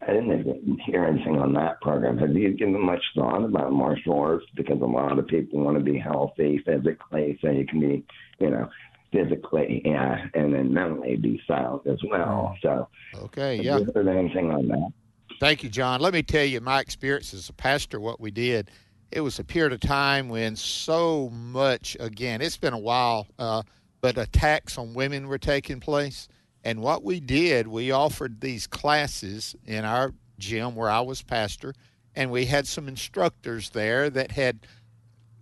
I 0.00 0.12
didn't 0.12 0.80
hear 0.86 1.04
anything 1.04 1.38
on 1.38 1.52
that 1.54 1.80
program. 1.80 2.18
Have 2.18 2.34
you 2.34 2.52
given 2.52 2.80
much 2.80 3.02
thought 3.16 3.44
about 3.44 3.72
martial 3.72 4.18
arts? 4.20 4.46
Because 4.54 4.80
a 4.80 4.84
lot 4.84 5.18
of 5.18 5.26
people 5.26 5.60
want 5.60 5.76
to 5.76 5.82
be 5.82 5.98
healthy 5.98 6.62
physically, 6.64 7.38
so 7.42 7.50
you 7.50 7.66
can 7.66 7.80
be, 7.80 8.04
you 8.38 8.50
know, 8.50 8.68
physically, 9.12 9.82
yeah, 9.84 10.26
and 10.34 10.54
then 10.54 10.72
mentally 10.72 11.16
be 11.16 11.42
sound 11.46 11.80
as 11.86 11.98
well. 12.08 12.56
So, 12.62 12.88
okay, 13.16 13.60
yeah. 13.60 13.72
Have 13.72 13.88
you 13.88 13.92
heard 13.92 14.08
anything 14.08 14.50
on 14.50 14.68
that? 14.68 14.92
Thank 15.40 15.62
you, 15.62 15.68
John. 15.68 16.00
Let 16.00 16.14
me 16.14 16.22
tell 16.22 16.44
you 16.44 16.60
my 16.60 16.80
experience 16.80 17.34
as 17.34 17.48
a 17.48 17.52
pastor, 17.52 18.00
what 18.00 18.20
we 18.20 18.30
did. 18.30 18.70
It 19.10 19.20
was 19.20 19.38
a 19.38 19.44
period 19.44 19.72
of 19.72 19.80
time 19.80 20.28
when 20.28 20.56
so 20.56 21.30
much, 21.30 21.96
again, 22.00 22.40
it's 22.40 22.56
been 22.56 22.72
a 22.72 22.78
while, 22.78 23.26
uh, 23.38 23.62
but 24.00 24.16
attacks 24.16 24.78
on 24.78 24.94
women 24.94 25.28
were 25.28 25.38
taking 25.38 25.80
place. 25.80 26.28
And 26.64 26.80
what 26.80 27.02
we 27.02 27.20
did, 27.20 27.66
we 27.66 27.90
offered 27.90 28.40
these 28.40 28.66
classes 28.66 29.56
in 29.66 29.84
our 29.84 30.14
gym 30.38 30.74
where 30.74 30.90
I 30.90 31.00
was 31.00 31.22
pastor, 31.22 31.74
and 32.14 32.30
we 32.30 32.46
had 32.46 32.66
some 32.66 32.88
instructors 32.88 33.70
there 33.70 34.08
that 34.10 34.32
had 34.32 34.66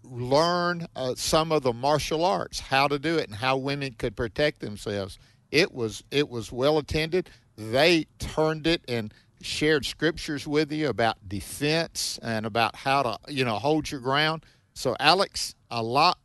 learned 0.02 0.86
uh, 0.96 1.14
some 1.16 1.52
of 1.52 1.62
the 1.62 1.72
martial 1.72 2.24
arts, 2.24 2.60
how 2.60 2.88
to 2.88 2.98
do 2.98 3.18
it, 3.18 3.28
and 3.28 3.36
how 3.36 3.56
women 3.56 3.94
could 3.96 4.16
protect 4.16 4.60
themselves. 4.60 5.18
It 5.50 5.72
was 5.72 6.02
it 6.10 6.28
was 6.28 6.52
well 6.52 6.78
attended. 6.78 7.30
They 7.56 8.06
turned 8.18 8.66
it 8.66 8.82
and 8.88 9.12
shared 9.40 9.84
scriptures 9.84 10.46
with 10.46 10.72
you 10.72 10.88
about 10.88 11.16
defense 11.28 12.18
and 12.22 12.46
about 12.46 12.76
how 12.76 13.02
to 13.02 13.18
you 13.28 13.44
know 13.44 13.56
hold 13.56 13.90
your 13.90 14.00
ground. 14.00 14.44
So 14.74 14.96
Alex, 15.00 15.54
a 15.70 15.82
lot. 15.82 16.18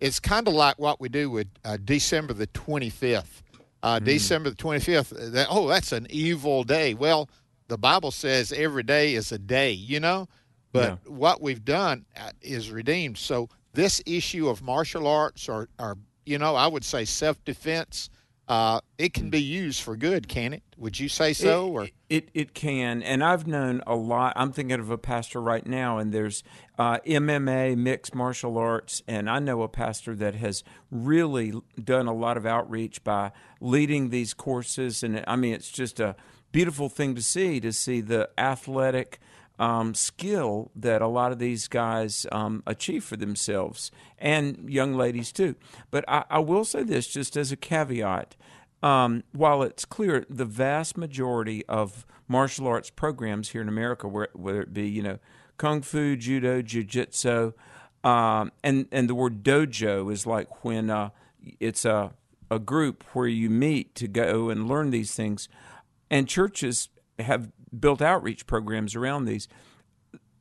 It's 0.00 0.20
kind 0.20 0.46
of 0.46 0.54
like 0.54 0.78
what 0.78 1.00
we 1.00 1.08
do 1.08 1.28
with 1.28 1.48
uh, 1.64 1.76
December 1.84 2.32
the 2.32 2.46
twenty 2.46 2.88
fifth. 2.88 3.42
Uh, 3.82 3.98
mm. 3.98 4.04
December 4.04 4.50
the 4.50 4.56
twenty 4.56 4.78
fifth. 4.78 5.12
That, 5.16 5.48
oh, 5.50 5.66
that's 5.66 5.90
an 5.90 6.06
evil 6.08 6.62
day. 6.62 6.94
Well, 6.94 7.28
the 7.66 7.78
Bible 7.78 8.12
says 8.12 8.52
every 8.52 8.84
day 8.84 9.14
is 9.14 9.32
a 9.32 9.38
day. 9.38 9.72
You 9.72 9.98
know, 9.98 10.28
but 10.72 10.90
yeah. 10.90 11.10
what 11.10 11.42
we've 11.42 11.64
done 11.64 12.04
uh, 12.16 12.30
is 12.40 12.70
redeemed. 12.70 13.18
So 13.18 13.48
this 13.72 14.02
issue 14.06 14.48
of 14.48 14.62
martial 14.62 15.06
arts 15.06 15.48
or, 15.48 15.68
or 15.78 15.98
you 16.24 16.38
know, 16.38 16.54
I 16.54 16.66
would 16.66 16.84
say 16.84 17.04
self 17.04 17.42
defense 17.44 18.10
uh, 18.48 18.80
it 18.96 19.12
can 19.12 19.28
be 19.28 19.42
used 19.42 19.82
for 19.82 19.94
good, 19.94 20.26
can 20.26 20.54
it? 20.54 20.62
Would 20.78 20.98
you 20.98 21.08
say 21.08 21.34
so? 21.34 21.66
It, 21.66 21.70
or 21.70 21.88
it 22.08 22.28
it 22.32 22.54
can, 22.54 23.02
and 23.02 23.22
I've 23.22 23.46
known 23.46 23.82
a 23.86 23.94
lot. 23.94 24.32
I'm 24.36 24.52
thinking 24.52 24.80
of 24.80 24.90
a 24.90 24.96
pastor 24.96 25.40
right 25.40 25.66
now, 25.66 25.98
and 25.98 26.12
there's 26.12 26.42
uh, 26.78 26.98
MMA, 27.00 27.76
mixed 27.76 28.14
martial 28.14 28.56
arts, 28.56 29.02
and 29.06 29.28
I 29.28 29.38
know 29.38 29.62
a 29.62 29.68
pastor 29.68 30.14
that 30.16 30.34
has 30.36 30.64
really 30.90 31.52
done 31.82 32.06
a 32.06 32.14
lot 32.14 32.38
of 32.38 32.46
outreach 32.46 33.04
by 33.04 33.32
leading 33.60 34.08
these 34.08 34.32
courses, 34.32 35.02
and 35.02 35.22
I 35.26 35.36
mean, 35.36 35.52
it's 35.52 35.70
just 35.70 36.00
a 36.00 36.16
beautiful 36.50 36.88
thing 36.88 37.14
to 37.14 37.22
see 37.22 37.60
to 37.60 37.72
see 37.72 38.00
the 38.00 38.30
athletic 38.38 39.20
um, 39.58 39.94
skill 39.94 40.70
that 40.76 41.02
a 41.02 41.08
lot 41.08 41.32
of 41.32 41.38
these 41.38 41.68
guys 41.68 42.26
um, 42.30 42.62
achieve 42.66 43.04
for 43.04 43.16
themselves 43.16 43.90
and 44.18 44.70
young 44.70 44.94
ladies 44.94 45.32
too. 45.32 45.56
But 45.90 46.04
I, 46.08 46.24
I 46.30 46.38
will 46.38 46.64
say 46.64 46.82
this 46.82 47.08
just 47.08 47.36
as 47.36 47.52
a 47.52 47.56
caveat. 47.56 48.36
Um, 48.80 49.24
while 49.32 49.62
it's 49.64 49.84
clear 49.84 50.24
the 50.30 50.44
vast 50.44 50.96
majority 50.96 51.66
of 51.66 52.06
martial 52.28 52.68
arts 52.68 52.90
programs 52.90 53.48
here 53.48 53.60
in 53.60 53.68
America, 53.68 54.06
whether 54.06 54.62
it 54.62 54.72
be 54.72 54.88
you 54.88 55.02
know 55.02 55.18
kung 55.56 55.82
fu, 55.82 56.14
judo, 56.14 56.62
jiu-jitsu, 56.62 57.52
um, 58.04 58.52
and 58.62 58.86
and 58.92 59.08
the 59.08 59.16
word 59.16 59.42
dojo 59.42 60.12
is 60.12 60.26
like 60.26 60.64
when 60.64 60.90
uh, 60.90 61.10
it's 61.58 61.84
a 61.84 62.12
a 62.50 62.60
group 62.60 63.02
where 63.12 63.26
you 63.26 63.50
meet 63.50 63.96
to 63.96 64.06
go 64.06 64.48
and 64.48 64.68
learn 64.68 64.90
these 64.90 65.12
things, 65.12 65.48
and 66.08 66.28
churches 66.28 66.88
have 67.18 67.50
built 67.78 68.02
outreach 68.02 68.46
programs 68.46 68.94
around 68.94 69.24
these. 69.24 69.48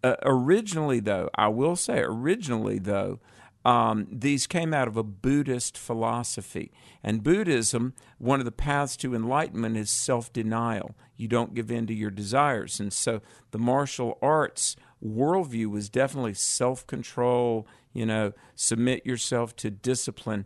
Uh, 0.04 0.16
originally, 0.24 1.00
though, 1.00 1.30
I 1.36 1.48
will 1.48 1.76
say, 1.76 2.00
originally, 2.00 2.80
though, 2.80 3.20
um, 3.66 4.08
these 4.10 4.48
came 4.48 4.74
out 4.74 4.88
of 4.88 4.96
a 4.96 5.04
Buddhist 5.04 5.78
philosophy. 5.78 6.72
And 7.04 7.24
Buddhism, 7.24 7.94
one 8.18 8.40
of 8.40 8.46
the 8.46 8.52
paths 8.52 8.96
to 8.98 9.13
enlightenment 9.13 9.76
is 9.76 9.90
self 9.90 10.32
denial. 10.32 10.96
You 11.18 11.28
don't 11.28 11.54
give 11.54 11.70
in 11.70 11.86
to 11.88 11.94
your 11.94 12.12
desires. 12.12 12.80
And 12.80 12.94
so 12.94 13.22
the 13.52 13.58
martial 13.58 14.18
arts 14.22 14.76
worldview 15.04 15.68
was 15.68 15.90
definitely 15.90 16.36
self 16.36 16.88
control, 16.88 17.68
you 17.92 18.06
know, 18.06 18.32
submit 18.56 19.06
yourself 19.06 19.56
to 19.58 19.70
discipline. 19.70 20.46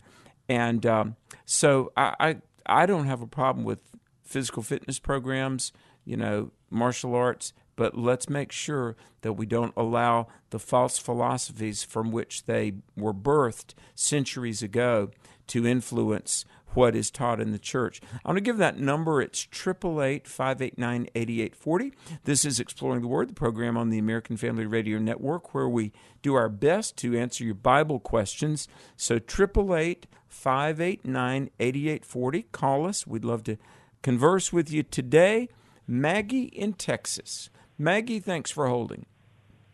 And 0.50 0.86
um, 0.86 1.16
so 1.46 1.92
I, 1.96 2.16
I, 2.20 2.36
I 2.66 2.86
don't 2.86 3.06
have 3.06 3.22
a 3.22 3.28
problem 3.28 3.66
with 3.66 3.80
physical 4.24 4.64
fitness 4.64 4.98
programs 4.98 5.72
you 6.06 6.18
know, 6.18 6.52
martial 6.70 7.16
arts, 7.16 7.54
but 7.76 7.98
let's 7.98 8.30
make 8.30 8.52
sure 8.52 8.96
that 9.22 9.34
we 9.34 9.46
don't 9.46 9.74
allow 9.76 10.28
the 10.50 10.60
false 10.60 10.98
philosophies 10.98 11.84
from 11.84 12.12
which 12.12 12.46
they 12.46 12.74
were 12.96 13.14
birthed 13.14 13.74
centuries 13.96 14.62
ago 14.62 15.10
to 15.48 15.66
influence 15.66 16.46
what 16.74 16.96
is 16.96 17.12
taught 17.12 17.42
in 17.42 17.52
the 17.52 17.60
church. 17.60 18.02
I 18.24 18.30
want 18.30 18.38
to 18.38 18.42
give 18.42 18.58
that 18.58 18.80
number. 18.80 19.22
It's 19.22 19.48
888 19.52 20.28
589 20.28 21.08
8840. 21.16 21.94
This 22.24 22.46
is 22.46 22.60
Exploring 22.60 23.02
the 23.02 23.08
Word, 23.08 23.30
the 23.30 23.34
program 23.34 23.78
on 23.78 23.90
the 23.90 23.98
American 23.98 24.38
Family 24.38 24.66
Radio 24.66 24.98
Network, 24.98 25.54
where 25.54 25.68
we 25.68 25.92
do 26.22 26.36
our 26.36 26.50
best 26.50 26.98
to 26.98 27.18
answer 27.18 27.44
your 27.44 27.56
Bible 27.56 28.00
questions. 28.00 28.68
So 28.96 29.16
888 29.16 30.08
589 30.28 31.50
8840. 31.60 32.42
Call 32.52 32.88
us. 32.88 33.06
We'd 33.06 33.26
love 33.26 33.44
to 33.44 33.58
converse 34.02 34.54
with 34.54 34.72
you 34.72 34.84
today. 34.84 35.50
Maggie 35.92 36.44
in 36.44 36.72
Texas. 36.72 37.50
Maggie, 37.78 38.22
thanks 38.22 38.50
for 38.50 38.66
holding. 38.66 39.06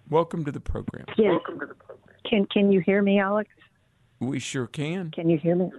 Welcome 0.09 0.45
to 0.45 0.51
the 0.51 0.59
program. 0.59 1.05
Yes. 1.15 1.29
Welcome 1.29 1.59
to 1.59 1.67
the 1.67 1.75
program. 1.75 2.15
Can 2.27 2.47
Can 2.47 2.71
you 2.71 2.79
hear 2.79 3.03
me, 3.03 3.19
Alex? 3.19 3.51
We 4.19 4.39
sure 4.39 4.65
can. 4.65 5.11
Can 5.11 5.29
you 5.29 5.37
hear 5.37 5.55
me? 5.55 5.69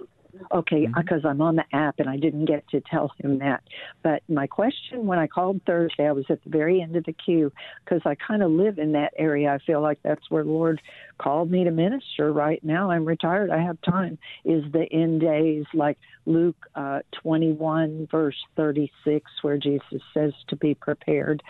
Okay, 0.54 0.86
because 0.86 1.22
mm-hmm. 1.22 1.26
I'm 1.26 1.40
on 1.40 1.56
the 1.56 1.64
app 1.72 1.98
and 1.98 2.08
I 2.08 2.16
didn't 2.16 2.44
get 2.44 2.68
to 2.68 2.80
tell 2.88 3.10
him 3.18 3.40
that. 3.40 3.64
But 4.04 4.22
my 4.28 4.46
question 4.46 5.06
when 5.06 5.18
I 5.18 5.26
called 5.26 5.60
Thursday, 5.66 6.06
I 6.06 6.12
was 6.12 6.26
at 6.28 6.44
the 6.44 6.50
very 6.50 6.80
end 6.80 6.94
of 6.94 7.04
the 7.04 7.14
queue 7.14 7.50
because 7.84 8.02
I 8.04 8.14
kind 8.14 8.44
of 8.44 8.52
live 8.52 8.78
in 8.78 8.92
that 8.92 9.14
area. 9.18 9.52
I 9.52 9.58
feel 9.66 9.80
like 9.80 9.98
that's 10.04 10.30
where 10.30 10.44
Lord 10.44 10.80
called 11.18 11.50
me 11.50 11.64
to 11.64 11.70
minister 11.70 12.32
right 12.32 12.62
now. 12.64 12.90
I'm 12.90 13.04
retired. 13.04 13.50
I 13.50 13.62
have 13.62 13.80
time. 13.82 14.18
Is 14.44 14.64
the 14.72 14.86
end 14.92 15.20
days 15.20 15.64
like 15.74 15.98
Luke 16.26 16.56
uh, 16.74 17.00
21, 17.22 18.08
verse 18.10 18.36
36, 18.56 19.30
where 19.42 19.58
Jesus 19.58 20.02
says 20.14 20.32
to 20.48 20.56
be 20.56 20.74
prepared? 20.74 21.42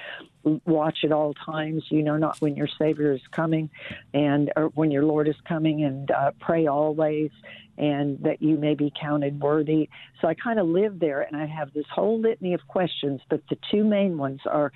Watch 0.43 0.99
at 1.05 1.13
all 1.13 1.35
times. 1.35 1.85
You 1.91 2.03
know 2.03 2.17
not 2.17 2.41
when 2.41 2.57
your 2.57 2.69
Savior 2.79 3.13
is 3.13 3.21
coming 3.33 3.71
and 4.15 4.53
or 4.57 4.67
when 4.75 4.91
your 4.91 5.05
Lord 5.05 5.29
is 5.29 5.37
coming, 5.47 5.85
and 5.85 6.11
uh, 6.11 6.33
pray 6.41 6.67
always 6.67 7.31
and 7.77 8.19
that 8.25 8.43
you 8.43 8.57
may 8.57 8.75
be 8.75 8.93
counted 9.01 9.41
worthy. 9.41 9.89
So 10.21 10.29
I 10.29 10.35
kind 10.35 10.59
of 10.59 10.67
live 10.67 10.99
there 10.99 11.23
and 11.23 11.37
I 11.37 11.47
have 11.47 11.73
this 11.73 11.87
whole 11.95 12.21
litany 12.21 12.55
of 12.55 12.67
questions, 12.67 13.21
but 13.31 13.41
the 13.49 13.57
two 13.71 13.85
main 13.85 14.19
ones 14.19 14.41
are 14.47 14.73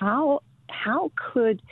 how 0.00 0.40
how 0.68 1.12
could 1.14 1.62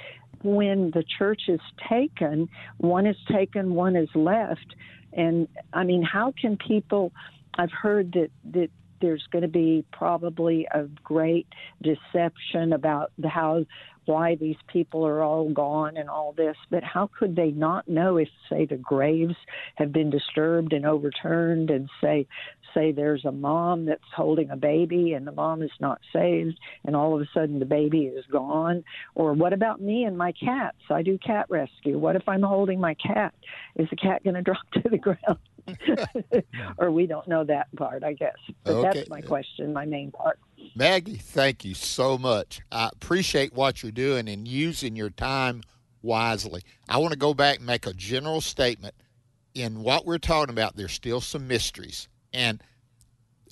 when 0.43 0.91
the 0.93 1.05
church 1.19 1.43
is 1.49 1.61
taken, 1.89 2.49
one 2.79 3.07
is 3.07 3.17
taken, 3.31 3.75
one 3.75 3.97
is 3.97 4.09
left, 4.15 4.75
and 5.13 5.49
I 5.73 5.85
mean, 5.85 6.03
how 6.03 6.33
can 6.41 6.57
people? 6.57 7.13
I've 7.59 7.73
heard 7.73 8.13
that 8.13 8.31
that 8.53 8.71
there's 9.01 9.27
going 9.33 9.43
to 9.43 9.49
be 9.49 9.85
probably 9.93 10.67
a 10.73 10.85
great 11.03 11.47
deception 11.83 12.73
about 12.73 13.13
the, 13.19 13.29
how 13.29 13.65
why 14.11 14.35
these 14.35 14.57
people 14.67 15.07
are 15.07 15.23
all 15.23 15.49
gone 15.51 15.97
and 15.97 16.11
all 16.11 16.33
this, 16.37 16.57
but 16.69 16.83
how 16.83 17.09
could 17.17 17.37
they 17.37 17.53
not 17.53 17.87
know 17.87 18.17
if, 18.17 18.29
say, 18.51 18.67
the 18.67 18.77
graves 18.77 19.37
have 19.77 19.93
been 19.93 20.11
disturbed 20.11 20.73
and 20.73 20.85
overturned, 20.85 21.71
and 21.71 21.89
say, 22.03 22.27
say 22.75 22.91
there's 22.91 23.25
a 23.25 23.31
mom 23.33 23.87
that's 23.87 24.03
holding 24.15 24.51
a 24.51 24.57
baby 24.57 25.13
and 25.13 25.27
the 25.27 25.33
mom 25.33 25.63
is 25.63 25.71
not 25.79 26.01
saved, 26.13 26.59
and 26.85 26.97
all 26.97 27.15
of 27.15 27.21
a 27.21 27.29
sudden 27.33 27.61
the 27.61 27.65
baby 27.65 28.07
is 28.07 28.25
gone? 28.33 28.83
Or 29.15 29.33
what 29.33 29.53
about 29.53 29.81
me 29.81 30.05
and 30.05 30.19
my 30.19 30.33
cats? 30.33 30.79
I 30.91 31.03
do 31.03 31.17
cat 31.19 31.47
rescue. 31.49 31.97
What 31.99 32.17
if 32.17 32.29
I'm 32.29 32.43
holding 32.43 32.81
my 32.81 32.95
cat? 32.95 33.33
Is 33.77 33.89
the 33.91 33.97
cat 33.97 34.25
going 34.25 34.35
to 34.41 34.43
drop 34.43 34.59
to 34.75 34.89
the 34.91 34.99
ground? 34.99 35.39
or 36.79 36.91
we 36.91 37.07
don't 37.07 37.29
know 37.29 37.45
that 37.45 37.69
part, 37.77 38.03
I 38.03 38.15
guess. 38.15 38.37
But 38.65 38.75
Okay. 38.75 38.99
that's 38.99 39.09
my 39.09 39.21
question, 39.21 39.73
my 39.73 39.85
main 39.87 40.11
part. 40.11 40.39
Maggie, 40.75 41.17
thank 41.17 41.65
you 41.65 41.75
so 41.75 42.17
much. 42.17 42.61
I 42.71 42.91
appreciate 42.93 43.53
what 43.55 43.83
you're 43.83 43.93
doing 43.93 44.29
and 44.29 44.47
using 44.47 44.97
your 44.97 45.11
time 45.11 45.63
wisely. 46.03 46.63
I 46.89 46.99
want 46.99 47.13
to 47.13 47.19
go 47.19 47.35
back 47.35 47.59
and 47.59 47.67
make 47.67 47.87
a 47.87 47.93
general 47.93 48.41
statement. 48.41 48.95
In 49.55 49.83
what 49.83 50.07
we're 50.07 50.19
talking 50.19 50.53
about, 50.53 50.77
there's 50.77 50.93
still 50.93 51.21
some 51.21 51.49
mysteries. 51.49 52.09
And 52.33 52.63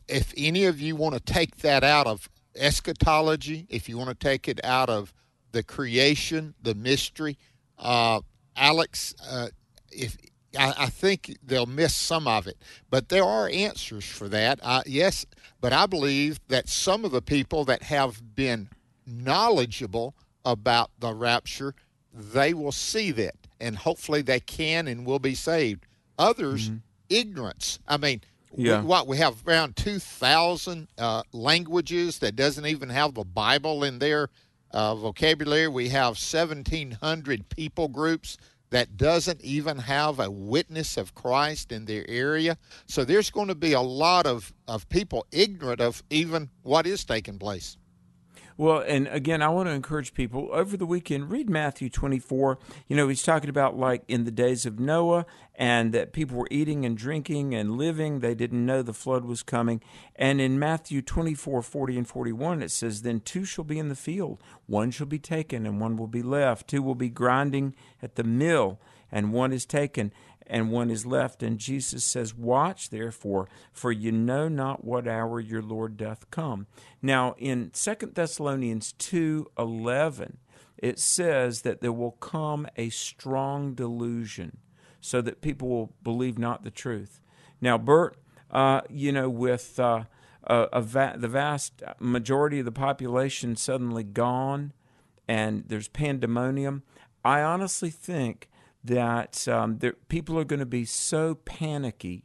if 0.07 0.33
any 0.37 0.64
of 0.64 0.81
you 0.81 0.97
want 0.97 1.14
to 1.14 1.21
take 1.21 1.57
that 1.59 1.83
out 1.83 2.07
of 2.07 2.29
eschatology, 2.55 3.66
if 3.68 3.88
you 3.88 3.99
want 3.99 4.11
to 4.11 4.14
take 4.14 4.49
it 4.49 4.61
out 4.64 4.88
of 4.88 5.12
the 5.53 5.62
creation, 5.62 6.55
the 6.62 6.75
mystery, 6.75 7.37
uh, 7.79 8.21
Alex, 8.57 9.14
uh, 9.29 9.49
if 9.90 10.16
I, 10.58 10.74
I 10.78 10.87
think 10.87 11.37
they'll 11.42 11.66
miss 11.66 11.94
some 11.94 12.28
of 12.28 12.46
it, 12.46 12.56
but 12.90 13.08
there 13.08 13.24
are 13.24 13.50
answers 13.52 14.04
for 14.04 14.28
that. 14.28 14.61
Uh, 14.62 14.82
yes, 14.87 15.26
but 15.61 15.72
I 15.72 15.87
believe 15.87 16.38
that 16.48 16.68
some 16.68 17.04
of 17.04 17.11
the 17.11 17.22
people 17.22 17.64
that 17.66 17.82
have 17.82 18.34
been 18.34 18.68
knowledgeable 19.06 20.14
about 20.44 20.90
the 20.98 21.12
rapture, 21.12 21.74
they 22.14 22.54
will 22.54 22.72
see 22.72 23.11
that, 23.12 23.34
and 23.61 23.76
hopefully 23.76 24.22
they 24.22 24.40
can 24.40 24.88
and 24.88 25.04
will 25.04 25.18
be 25.18 25.34
saved. 25.34 25.87
Others, 26.18 26.70
ignorance. 27.11 27.78
I 27.87 27.96
mean, 27.98 28.22
Yeah. 28.56 28.80
we, 28.80 28.87
what 28.87 29.06
we 29.06 29.18
have 29.18 29.46
around 29.46 29.76
two 29.76 29.98
thousand 29.98 30.88
uh, 30.96 31.22
languages 31.32 32.18
that 32.20 32.34
doesn't 32.37 32.66
even 32.66 32.88
have 32.88 33.14
the 33.14 33.24
Bible 33.24 33.84
in 33.84 33.98
their 33.98 34.30
uh, 34.70 34.94
vocabulary. 34.94 35.68
We 35.68 35.90
have 35.90 36.18
seventeen 36.18 36.92
hundred 36.92 37.48
people 37.50 37.88
groups 37.88 38.37
that 38.70 38.96
doesn't 38.96 39.40
even 39.42 39.78
have 39.78 40.20
a 40.20 40.31
witness 40.31 40.96
of 40.96 41.14
Christ 41.14 41.72
in 41.72 41.87
their 41.87 42.04
area. 42.09 42.59
So 42.87 43.04
there's 43.04 43.31
going 43.31 43.48
to 43.48 43.54
be 43.54 43.72
a 43.72 43.81
lot 43.81 44.26
of, 44.26 44.52
of 44.66 44.88
people 44.88 45.26
ignorant 45.33 45.81
of 45.81 46.02
even 46.11 46.50
what 46.62 46.87
is 46.87 47.04
taking 47.04 47.38
place. 47.38 47.76
Well, 48.59 48.83
and 48.88 49.07
again, 49.07 49.40
I 49.40 49.51
want 49.51 49.68
to 49.68 49.73
encourage 49.73 50.14
people 50.14 50.49
over 50.51 50.77
the 50.77 50.85
weekend 50.85 51.31
read 51.31 51.49
Matthew 51.49 51.88
24. 51.88 52.59
You 52.88 52.97
know, 52.97 53.07
he's 53.07 53.23
talking 53.23 53.49
about 53.49 53.79
like 53.79 54.03
in 54.09 54.25
the 54.25 54.33
days 54.33 54.66
of 54.66 54.81
Noah 54.81 55.27
and 55.55 55.92
that 55.92 56.12
people 56.12 56.37
were 56.37 56.49
eating 56.51 56.85
and 56.85 56.99
drinking 56.99 57.55
and 57.55 57.79
living. 57.79 58.18
They 58.18 58.35
didn't 58.35 58.66
know 58.66 58.83
the 58.83 58.92
flood 58.92 59.25
was 59.25 59.44
coming. 59.44 59.81
And 60.16 60.40
in 60.40 60.59
Matthew 60.59 61.03
24, 61.03 61.62
40 61.62 61.99
and 61.99 62.09
41, 62.09 62.61
it 62.61 62.73
says, 62.73 63.03
Then 63.03 63.21
two 63.21 63.44
shall 63.44 63.62
be 63.62 63.79
in 63.79 63.90
the 63.90 63.94
field, 63.94 64.42
one 64.66 64.90
shall 64.90 65.07
be 65.07 65.21
taken 65.21 65.64
and 65.64 65.81
one 65.81 65.97
will 65.97 66.09
be 66.09 66.23
left. 66.23 66.66
Two 66.66 66.83
will 66.83 66.97
be 66.97 67.11
grinding 67.11 67.77
at 68.03 68.16
the 68.16 68.25
mill, 68.25 68.81
and 69.12 69.33
one 69.33 69.53
is 69.53 69.66
taken 69.66 70.12
and 70.48 70.72
one 70.72 70.90
is 70.90 71.06
left. 71.06 71.42
And 71.42 71.58
Jesus 71.58 72.04
says, 72.04 72.34
Watch 72.34 72.90
therefore, 72.90 73.48
for 73.72 73.92
you 73.92 74.12
know 74.12 74.48
not 74.48 74.84
what 74.84 75.06
hour 75.06 75.38
your 75.38 75.62
Lord 75.62 75.96
doth 75.96 76.30
come. 76.30 76.66
Now 77.00 77.34
in 77.38 77.70
Second 77.74 78.14
Thessalonians 78.14 78.92
two 78.92 79.50
eleven, 79.58 80.38
it 80.76 80.98
says 80.98 81.62
that 81.62 81.80
there 81.80 81.92
will 81.92 82.12
come 82.12 82.66
a 82.76 82.88
strong 82.90 83.74
delusion, 83.74 84.58
so 85.00 85.20
that 85.20 85.40
people 85.40 85.68
will 85.68 85.92
believe 86.02 86.38
not 86.38 86.64
the 86.64 86.70
truth. 86.70 87.20
Now, 87.61 87.78
Bert, 87.78 88.16
uh, 88.50 88.82
you 88.88 89.12
know, 89.12 89.28
with 89.28 89.78
uh, 89.80 90.04
a, 90.44 90.68
a 90.72 90.80
va- 90.80 91.16
the 91.18 91.28
vast 91.28 91.82
majority 91.98 92.61
of 92.61 92.64
the 92.64 92.72
population 92.72 93.56
suddenly 93.56 94.04
gone, 94.04 94.72
and 95.26 95.64
there's 95.66 95.88
pandemonium, 95.88 96.82
I 97.24 97.42
honestly 97.42 97.90
think 97.90 98.48
that 98.88 99.46
um, 99.46 99.79
there, 99.79 99.94
people 100.09 100.38
are 100.38 100.44
going 100.44 100.61
to 100.61 100.66
be 100.66 100.85
so 100.85 101.35
panicky 101.35 102.24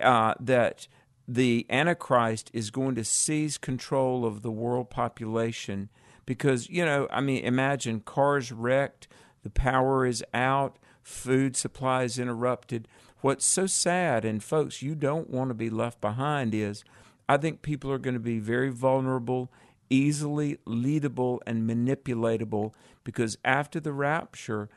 uh, 0.00 0.34
that 0.40 0.86
the 1.26 1.66
Antichrist 1.68 2.50
is 2.52 2.70
going 2.70 2.94
to 2.94 3.04
seize 3.04 3.58
control 3.58 4.24
of 4.24 4.42
the 4.42 4.50
world 4.50 4.90
population 4.90 5.88
because, 6.24 6.68
you 6.68 6.84
know, 6.84 7.08
I 7.10 7.20
mean, 7.20 7.44
imagine 7.44 8.00
cars 8.00 8.52
wrecked, 8.52 9.08
the 9.42 9.50
power 9.50 10.06
is 10.06 10.24
out, 10.32 10.78
food 11.02 11.56
supply 11.56 12.04
is 12.04 12.18
interrupted. 12.18 12.86
What's 13.20 13.44
so 13.44 13.66
sad, 13.66 14.24
and 14.24 14.42
folks, 14.42 14.82
you 14.82 14.94
don't 14.94 15.30
want 15.30 15.50
to 15.50 15.54
be 15.54 15.70
left 15.70 16.00
behind, 16.00 16.54
is 16.54 16.84
I 17.28 17.36
think 17.36 17.62
people 17.62 17.90
are 17.90 17.98
going 17.98 18.14
to 18.14 18.20
be 18.20 18.38
very 18.38 18.70
vulnerable, 18.70 19.50
easily 19.90 20.58
leadable, 20.66 21.40
and 21.46 21.68
manipulatable 21.68 22.72
because 23.04 23.36
after 23.44 23.80
the 23.80 23.92
rapture, 23.92 24.68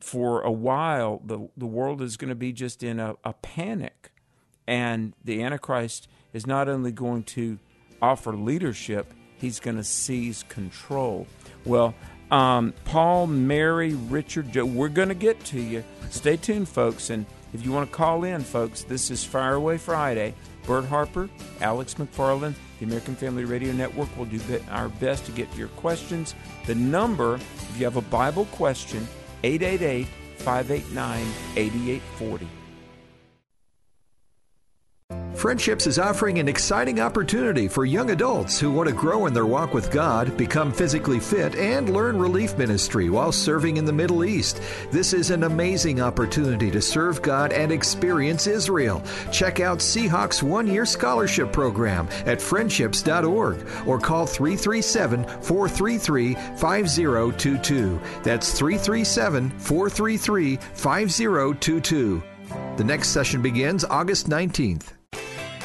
for 0.00 0.42
a 0.42 0.50
while, 0.50 1.20
the, 1.24 1.48
the 1.56 1.66
world 1.66 2.02
is 2.02 2.16
going 2.16 2.28
to 2.28 2.34
be 2.34 2.52
just 2.52 2.82
in 2.82 3.00
a, 3.00 3.16
a 3.24 3.32
panic. 3.32 4.12
And 4.66 5.14
the 5.24 5.42
Antichrist 5.42 6.08
is 6.32 6.46
not 6.46 6.68
only 6.68 6.92
going 6.92 7.22
to 7.24 7.58
offer 8.02 8.34
leadership, 8.34 9.12
he's 9.38 9.60
going 9.60 9.76
to 9.76 9.84
seize 9.84 10.44
control. 10.48 11.26
Well, 11.64 11.94
um, 12.30 12.74
Paul, 12.84 13.26
Mary, 13.28 13.94
Richard, 13.94 14.52
Joe, 14.52 14.64
we're 14.64 14.88
going 14.88 15.08
to 15.08 15.14
get 15.14 15.42
to 15.46 15.60
you. 15.60 15.84
Stay 16.10 16.36
tuned, 16.36 16.68
folks. 16.68 17.10
And 17.10 17.24
if 17.52 17.64
you 17.64 17.72
want 17.72 17.88
to 17.88 17.96
call 17.96 18.24
in, 18.24 18.42
folks, 18.42 18.82
this 18.82 19.10
is 19.10 19.24
Fire 19.24 19.54
Away 19.54 19.78
Friday. 19.78 20.34
Bert 20.66 20.84
Harper, 20.86 21.30
Alex 21.60 21.94
McFarland, 21.94 22.54
the 22.80 22.86
American 22.86 23.14
Family 23.14 23.44
Radio 23.44 23.72
Network 23.72 24.14
will 24.18 24.24
do 24.24 24.40
our 24.68 24.88
best 24.88 25.24
to 25.26 25.32
get 25.32 25.50
to 25.52 25.58
your 25.58 25.68
questions. 25.68 26.34
The 26.66 26.74
number, 26.74 27.36
if 27.36 27.78
you 27.78 27.84
have 27.84 27.96
a 27.96 28.02
Bible 28.02 28.46
question, 28.46 29.06
888 29.42 30.06
589 30.38 31.26
8840. 31.56 32.65
Friendships 35.46 35.86
is 35.86 36.00
offering 36.00 36.40
an 36.40 36.48
exciting 36.48 36.98
opportunity 36.98 37.68
for 37.68 37.84
young 37.84 38.10
adults 38.10 38.58
who 38.58 38.72
want 38.72 38.88
to 38.88 38.92
grow 38.92 39.26
in 39.26 39.32
their 39.32 39.46
walk 39.46 39.74
with 39.74 39.92
God, 39.92 40.36
become 40.36 40.72
physically 40.72 41.20
fit, 41.20 41.54
and 41.54 41.88
learn 41.88 42.18
relief 42.18 42.58
ministry 42.58 43.10
while 43.10 43.30
serving 43.30 43.76
in 43.76 43.84
the 43.84 43.92
Middle 43.92 44.24
East. 44.24 44.60
This 44.90 45.12
is 45.12 45.30
an 45.30 45.44
amazing 45.44 46.00
opportunity 46.00 46.68
to 46.72 46.82
serve 46.82 47.22
God 47.22 47.52
and 47.52 47.70
experience 47.70 48.48
Israel. 48.48 49.04
Check 49.30 49.60
out 49.60 49.78
Seahawks 49.78 50.42
one 50.42 50.66
year 50.66 50.84
scholarship 50.84 51.52
program 51.52 52.08
at 52.26 52.42
friendships.org 52.42 53.64
or 53.86 54.00
call 54.00 54.26
337 54.26 55.22
433 55.42 56.34
5022. 56.34 58.00
That's 58.24 58.50
337 58.52 59.50
433 59.60 60.56
5022. 60.56 62.22
The 62.76 62.84
next 62.84 63.10
session 63.10 63.42
begins 63.42 63.84
August 63.84 64.28
19th. 64.28 64.95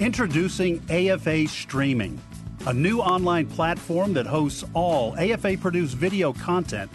Introducing 0.00 0.80
AFA 0.90 1.48
Streaming, 1.48 2.20
a 2.68 2.72
new 2.72 3.00
online 3.00 3.46
platform 3.46 4.12
that 4.12 4.26
hosts 4.26 4.62
all 4.72 5.16
AFA 5.18 5.56
produced 5.58 5.96
video 5.96 6.32
content, 6.32 6.88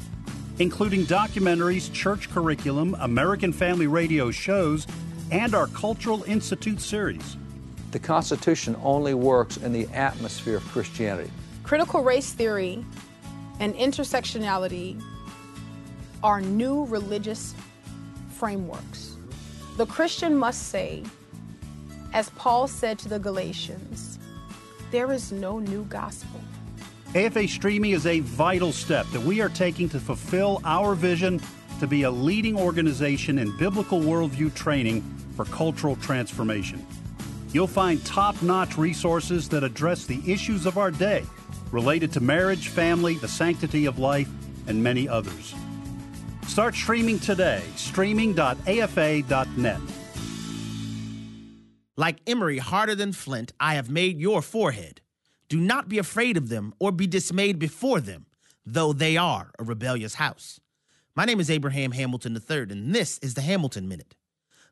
including 0.60 1.04
documentaries, 1.04 1.92
church 1.92 2.30
curriculum, 2.30 2.96
American 3.02 3.52
Family 3.52 3.88
Radio 3.88 4.32
shows, 4.32 4.88
and 5.32 5.54
our 5.54 5.68
Cultural 5.68 6.24
Institute 6.24 6.80
series. 6.80 7.36
The 7.92 8.00
Constitution 8.00 8.78
only 8.82 9.14
works 9.14 9.58
in 9.58 9.74
the 9.74 9.86
atmosphere 9.90 10.56
of 10.56 10.64
Christianity. 10.70 11.30
Critical 11.64 12.04
race 12.04 12.32
theory 12.32 12.86
and 13.60 13.76
intersectionality 13.76 15.04
are 16.24 16.40
new 16.40 16.86
religious 16.86 17.54
frameworks. 18.32 19.18
The 19.76 19.88
Christian 19.88 20.38
must 20.38 20.70
say, 20.70 21.04
as 22.14 22.30
Paul 22.32 22.68
said 22.68 23.00
to 23.00 23.10
the 23.10 23.20
Galatians, 23.20 24.20
there 24.92 25.12
is 25.12 25.32
no 25.32 25.60
new 25.60 25.84
gospel. 25.86 26.40
AFA 27.16 27.48
streaming 27.48 27.92
is 27.92 28.06
a 28.06 28.22
vital 28.22 28.72
step 28.72 29.06
that 29.08 29.22
we 29.22 29.42
are 29.42 29.50
taking 29.50 29.90
to 29.90 30.00
fulfill 30.00 30.62
our 30.64 30.96
vision 30.96 31.42
to 31.80 31.88
be 31.88 32.04
a 32.04 32.12
leading 32.12 32.58
organization 32.58 33.40
in 33.40 33.56
biblical 33.58 34.00
worldview 34.00 34.54
training 34.54 35.02
for 35.36 35.46
cultural 35.46 35.96
transformation. 35.98 36.86
You'll 37.52 37.68
find 37.68 38.04
top 38.06 38.42
notch 38.42 38.78
resources 38.78 39.50
that 39.50 39.64
address 39.64 40.06
the 40.06 40.22
issues 40.32 40.66
of 40.66 40.78
our 40.78 40.92
day 40.92 41.24
related 41.72 42.12
to 42.14 42.20
marriage, 42.20 42.70
family, 42.70 43.16
the 43.16 43.28
sanctity 43.28 43.86
of 43.86 44.00
life, 44.00 44.30
and 44.68 44.82
many 44.82 45.10
others. 45.10 45.54
Start 46.48 46.76
streaming 46.76 47.20
today, 47.20 47.64
streaming.afa.net. 47.76 49.80
Like 51.96 52.22
Emery 52.26 52.58
harder 52.58 52.96
than 52.96 53.14
flint, 53.14 53.54
I 53.60 53.76
have 53.76 53.88
made 53.88 54.20
your 54.20 54.42
forehead. 54.42 55.02
Do 55.48 55.60
not 55.60 55.88
be 55.88 56.00
afraid 56.00 56.38
of 56.38 56.50
them 56.50 56.74
or 56.80 56.92
be 56.92 57.06
dismayed 57.06 57.60
before 57.60 58.00
them, 58.02 58.26
though 58.66 58.94
they 58.94 59.16
are 59.16 59.52
a 59.60 59.64
rebellious 59.64 60.16
house. 60.16 60.60
My 61.16 61.26
name 61.26 61.40
is 61.40 61.52
Abraham 61.52 61.92
Hamilton 61.92 62.36
III, 62.36 62.62
and 62.72 62.96
this 62.96 63.20
is 63.20 63.36
the 63.36 63.42
Hamilton 63.42 63.88
Minute. 63.88 64.16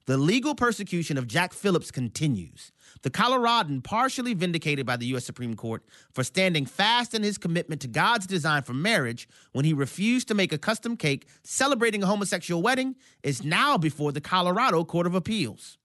The 0.08 0.18
legal 0.18 0.56
persecution 0.56 1.16
of 1.16 1.28
Jack 1.28 1.54
Phillips 1.54 1.92
continues. 1.92 2.72
The 3.04 3.12
Coloradan 3.12 3.84
partially 3.84 4.34
vindicated 4.34 4.88
by 4.88 4.98
the 4.98 5.06
U.S. 5.08 5.24
Supreme 5.24 5.56
Court 5.56 5.86
for 6.12 6.24
standing 6.24 6.66
fast 6.66 7.14
in 7.14 7.22
his 7.22 7.38
commitment 7.38 7.82
to 7.82 7.88
God's 7.88 8.26
design 8.26 8.64
for 8.64 8.74
marriage 8.74 9.30
when 9.52 9.64
he 9.64 9.74
refused 9.74 10.28
to 10.30 10.34
make 10.34 10.52
a 10.52 10.58
custom 10.58 10.98
cake 10.98 11.28
celebrating 11.44 12.02
a 12.02 12.08
homosexual 12.08 12.64
wedding 12.64 12.96
is 13.22 13.44
now 13.44 13.78
before 13.78 14.12
the 14.12 14.22
Colorado 14.22 14.84
Court 14.84 15.06
of 15.06 15.14
Appeals. 15.14 15.78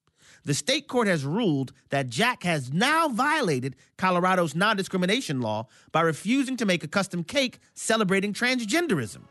The 0.47 0.55
state 0.55 0.89
court 0.89 1.07
has 1.07 1.25
ruled 1.25 1.73
that 1.91 2.09
Jack 2.09 2.43
has 2.45 2.73
now 2.73 3.09
violated 3.09 3.77
Colorado's 3.99 4.55
non 4.55 4.77
discrimination 4.77 5.41
law 5.41 5.69
by 5.93 6.01
refusing 6.01 6.57
to 6.57 6.65
make 6.65 6.83
a 6.83 6.89
custom 6.89 7.23
cake 7.23 7.59
celebrating 7.75 8.33
transgenderism 8.33 9.25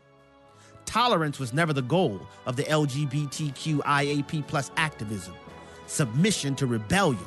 tolerance 0.86 1.38
was 1.38 1.52
never 1.52 1.74
the 1.74 1.82
goal 1.82 2.18
of 2.46 2.56
the 2.56 2.62
LGBTQIAP 2.64 4.46
plus 4.46 4.70
activism. 4.78 5.34
Submission 5.86 6.54
to 6.56 6.66
rebellion 6.66 7.20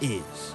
is. 0.00 0.54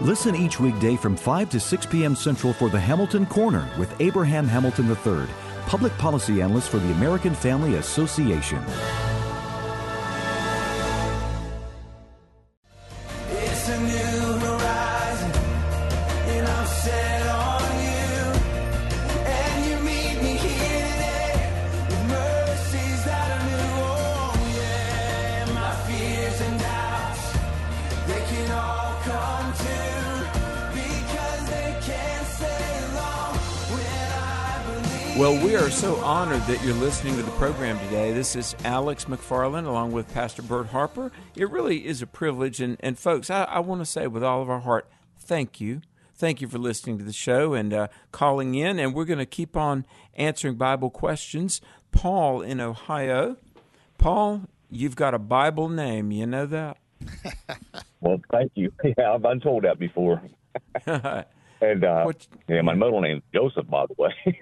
Listen 0.00 0.34
each 0.34 0.58
weekday 0.58 0.96
from 0.96 1.16
5 1.16 1.48
to 1.50 1.60
6 1.60 1.86
p.m. 1.86 2.16
Central 2.16 2.52
for 2.52 2.68
the 2.68 2.80
Hamilton 2.80 3.26
Corner 3.26 3.68
with 3.78 3.94
Abraham 4.00 4.46
Hamilton 4.48 4.88
III, 4.88 5.26
public 5.66 5.96
policy 5.98 6.42
analyst 6.42 6.68
for 6.68 6.78
the 6.78 6.90
American 6.92 7.34
Family 7.34 7.76
Association. 7.76 8.62
Well, 35.18 35.42
we 35.42 35.56
are 35.56 35.70
so 35.70 35.96
honored 35.96 36.42
that 36.42 36.62
you're 36.62 36.74
listening 36.74 37.16
to 37.16 37.22
the 37.22 37.30
program 37.32 37.78
today. 37.78 38.12
This 38.12 38.36
is 38.36 38.54
Alex 38.64 39.06
McFarland 39.06 39.66
along 39.66 39.92
with 39.92 40.12
Pastor 40.12 40.42
Bert 40.42 40.66
Harper. 40.66 41.10
It 41.34 41.50
really 41.50 41.86
is 41.86 42.02
a 42.02 42.06
privilege. 42.06 42.60
And, 42.60 42.76
and 42.80 42.98
folks, 42.98 43.30
I, 43.30 43.44
I 43.44 43.60
want 43.60 43.80
to 43.80 43.86
say 43.86 44.08
with 44.08 44.22
all 44.22 44.42
of 44.42 44.50
our 44.50 44.60
heart, 44.60 44.86
thank 45.18 45.58
you. 45.58 45.80
Thank 46.14 46.42
you 46.42 46.48
for 46.48 46.58
listening 46.58 46.98
to 46.98 47.04
the 47.04 47.14
show 47.14 47.54
and 47.54 47.72
uh, 47.72 47.88
calling 48.12 48.56
in. 48.56 48.78
And 48.78 48.92
we're 48.92 49.06
going 49.06 49.18
to 49.18 49.24
keep 49.24 49.56
on 49.56 49.86
answering 50.16 50.56
Bible 50.56 50.90
questions. 50.90 51.62
Paul 51.92 52.42
in 52.42 52.60
Ohio. 52.60 53.38
Paul, 53.96 54.42
you've 54.70 54.96
got 54.96 55.14
a 55.14 55.18
Bible 55.18 55.70
name. 55.70 56.10
You 56.10 56.26
know 56.26 56.44
that? 56.44 56.76
Well, 58.02 58.20
thank 58.30 58.52
you. 58.54 58.70
Yeah, 58.98 59.14
I've 59.14 59.22
been 59.22 59.40
told 59.40 59.64
that 59.64 59.78
before. 59.78 60.22
and 61.60 61.84
uh, 61.84 62.12
yeah, 62.48 62.62
my 62.62 62.74
middle 62.74 63.00
name's 63.00 63.22
Joseph, 63.34 63.68
by 63.68 63.86
the 63.86 63.94
way. 63.98 64.40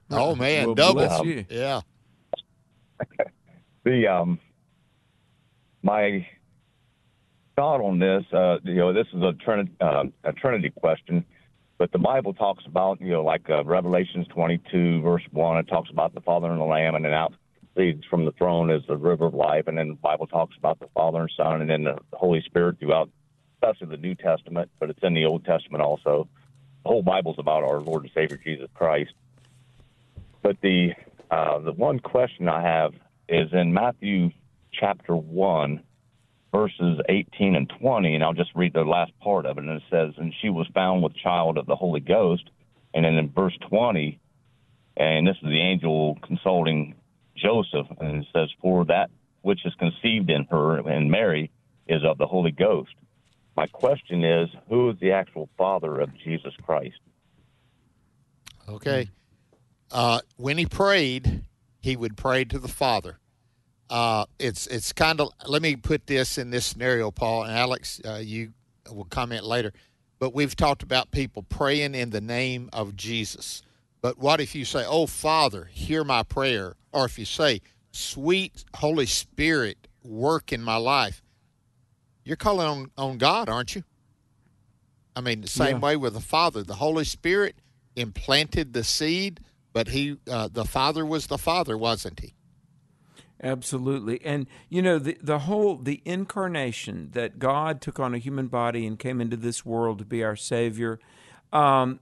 Oh 0.10 0.34
man, 0.34 0.66
Well, 0.66 0.74
double. 0.74 0.94
bless 1.06 1.24
you. 1.24 1.44
Yeah. 1.48 1.80
the 3.84 4.06
um, 4.08 4.38
my 5.82 6.26
thought 7.56 7.80
on 7.80 7.98
this, 7.98 8.24
uh, 8.32 8.58
you 8.64 8.74
know, 8.74 8.92
this 8.92 9.06
is 9.12 9.22
a 9.22 9.32
Trinity 9.32 9.72
uh, 9.80 10.04
a 10.24 10.32
Trinity 10.32 10.70
question, 10.70 11.24
but 11.78 11.92
the 11.92 11.98
Bible 11.98 12.34
talks 12.34 12.64
about, 12.66 13.00
you 13.00 13.10
know, 13.12 13.24
like 13.24 13.48
uh, 13.48 13.64
Revelations 13.64 14.26
22 14.28 15.00
verse 15.02 15.22
one, 15.32 15.56
it 15.58 15.68
talks 15.68 15.90
about 15.90 16.14
the 16.14 16.20
Father 16.20 16.50
and 16.50 16.60
the 16.60 16.64
Lamb, 16.64 16.94
and 16.94 17.04
then 17.04 17.12
out 17.12 17.32
leads 17.76 18.04
from 18.06 18.24
the 18.24 18.32
throne 18.32 18.70
is 18.70 18.82
the 18.88 18.96
river 18.96 19.26
of 19.26 19.34
life, 19.34 19.64
and 19.68 19.78
then 19.78 19.88
the 19.88 19.94
Bible 19.94 20.26
talks 20.26 20.56
about 20.58 20.78
the 20.80 20.88
Father 20.92 21.20
and 21.20 21.30
Son, 21.36 21.60
and 21.60 21.70
then 21.70 21.84
the 21.84 21.96
Holy 22.12 22.42
Spirit 22.42 22.78
throughout, 22.80 23.08
especially 23.56 23.86
the 23.96 24.02
New 24.02 24.14
Testament, 24.14 24.68
but 24.80 24.90
it's 24.90 24.98
in 25.02 25.14
the 25.14 25.24
Old 25.24 25.44
Testament 25.44 25.82
also. 25.82 26.28
The 26.82 26.88
whole 26.88 27.02
Bible's 27.02 27.38
about 27.38 27.62
our 27.62 27.80
Lord 27.80 28.04
and 28.04 28.12
Savior 28.12 28.38
Jesus 28.42 28.68
Christ. 28.74 29.12
But 30.42 30.56
the 30.62 30.94
uh, 31.30 31.58
the 31.60 31.72
one 31.72 32.00
question 32.00 32.48
I 32.48 32.62
have 32.62 32.94
is 33.28 33.52
in 33.52 33.72
Matthew 33.72 34.30
chapter 34.72 35.14
one, 35.14 35.82
verses 36.52 37.00
eighteen 37.08 37.54
and 37.54 37.70
twenty, 37.80 38.14
and 38.14 38.24
I'll 38.24 38.32
just 38.32 38.54
read 38.54 38.72
the 38.72 38.84
last 38.84 39.12
part 39.20 39.44
of 39.46 39.58
it. 39.58 39.64
And 39.64 39.70
it 39.70 39.82
says, 39.90 40.14
"And 40.16 40.32
she 40.40 40.48
was 40.48 40.66
found 40.74 41.02
with 41.02 41.14
child 41.14 41.58
of 41.58 41.66
the 41.66 41.76
Holy 41.76 42.00
Ghost." 42.00 42.48
And 42.94 43.04
then 43.04 43.14
in 43.14 43.30
verse 43.30 43.56
twenty, 43.68 44.18
and 44.96 45.26
this 45.26 45.36
is 45.36 45.48
the 45.48 45.60
angel 45.60 46.18
consulting 46.22 46.94
Joseph, 47.36 47.86
and 48.00 48.22
it 48.22 48.26
says, 48.32 48.48
"For 48.60 48.86
that 48.86 49.10
which 49.42 49.64
is 49.66 49.74
conceived 49.74 50.30
in 50.30 50.44
her 50.50 50.78
and 50.78 51.10
Mary 51.10 51.50
is 51.86 52.02
of 52.04 52.18
the 52.18 52.26
Holy 52.26 52.52
Ghost." 52.52 52.94
My 53.56 53.66
question 53.66 54.24
is, 54.24 54.48
who 54.68 54.90
is 54.90 54.96
the 55.00 55.12
actual 55.12 55.48
father 55.58 56.00
of 56.00 56.16
Jesus 56.16 56.54
Christ? 56.62 57.00
Okay. 58.68 59.10
Uh, 59.90 60.20
when 60.36 60.56
he 60.56 60.66
prayed, 60.66 61.42
he 61.80 61.96
would 61.96 62.16
pray 62.16 62.44
to 62.44 62.58
the 62.58 62.68
Father. 62.68 63.18
Uh, 63.88 64.24
it's 64.38 64.66
it's 64.68 64.92
kind 64.92 65.20
of. 65.20 65.30
Let 65.46 65.62
me 65.62 65.74
put 65.74 66.06
this 66.06 66.38
in 66.38 66.50
this 66.50 66.66
scenario, 66.66 67.10
Paul 67.10 67.42
and 67.42 67.52
Alex. 67.52 68.00
Uh, 68.04 68.20
you 68.22 68.52
will 68.90 69.04
comment 69.04 69.44
later, 69.44 69.72
but 70.20 70.32
we've 70.32 70.54
talked 70.54 70.84
about 70.84 71.10
people 71.10 71.42
praying 71.42 71.96
in 71.96 72.10
the 72.10 72.20
name 72.20 72.70
of 72.72 72.94
Jesus. 72.94 73.62
But 74.00 74.18
what 74.18 74.40
if 74.40 74.54
you 74.54 74.64
say, 74.64 74.84
"Oh 74.86 75.06
Father, 75.06 75.64
hear 75.72 76.04
my 76.04 76.22
prayer," 76.22 76.76
or 76.92 77.04
if 77.04 77.18
you 77.18 77.24
say, 77.24 77.62
"Sweet 77.90 78.64
Holy 78.76 79.06
Spirit, 79.06 79.88
work 80.04 80.52
in 80.52 80.62
my 80.62 80.76
life"? 80.76 81.20
You're 82.24 82.36
calling 82.36 82.66
on 82.66 82.90
on 82.96 83.18
God, 83.18 83.48
aren't 83.48 83.74
you? 83.74 83.84
I 85.16 85.20
mean, 85.20 85.40
the 85.40 85.48
same 85.48 85.76
Yeah. 85.76 85.80
way 85.80 85.96
with 85.96 86.14
the 86.14 86.20
Father, 86.20 86.62
the 86.62 86.76
Holy 86.76 87.04
Spirit 87.04 87.56
implanted 87.96 88.72
the 88.72 88.84
seed, 88.84 89.40
but 89.72 89.88
he, 89.88 90.16
uh, 90.30 90.48
the 90.50 90.64
Father, 90.64 91.04
was 91.04 91.26
the 91.26 91.38
Father, 91.38 91.76
wasn't 91.76 92.20
he? 92.20 92.34
Absolutely. 93.42 94.20
And 94.24 94.46
you 94.68 94.82
know, 94.82 94.98
the 94.98 95.16
the 95.22 95.40
whole 95.40 95.76
the 95.76 96.02
incarnation 96.04 97.08
that 97.12 97.38
God 97.38 97.80
took 97.80 97.98
on 97.98 98.14
a 98.14 98.18
human 98.18 98.48
body 98.48 98.86
and 98.86 98.98
came 98.98 99.20
into 99.20 99.36
this 99.36 99.64
world 99.64 99.98
to 99.98 100.04
be 100.04 100.22
our 100.22 100.36
savior. 100.36 101.00
Um, 101.52 102.00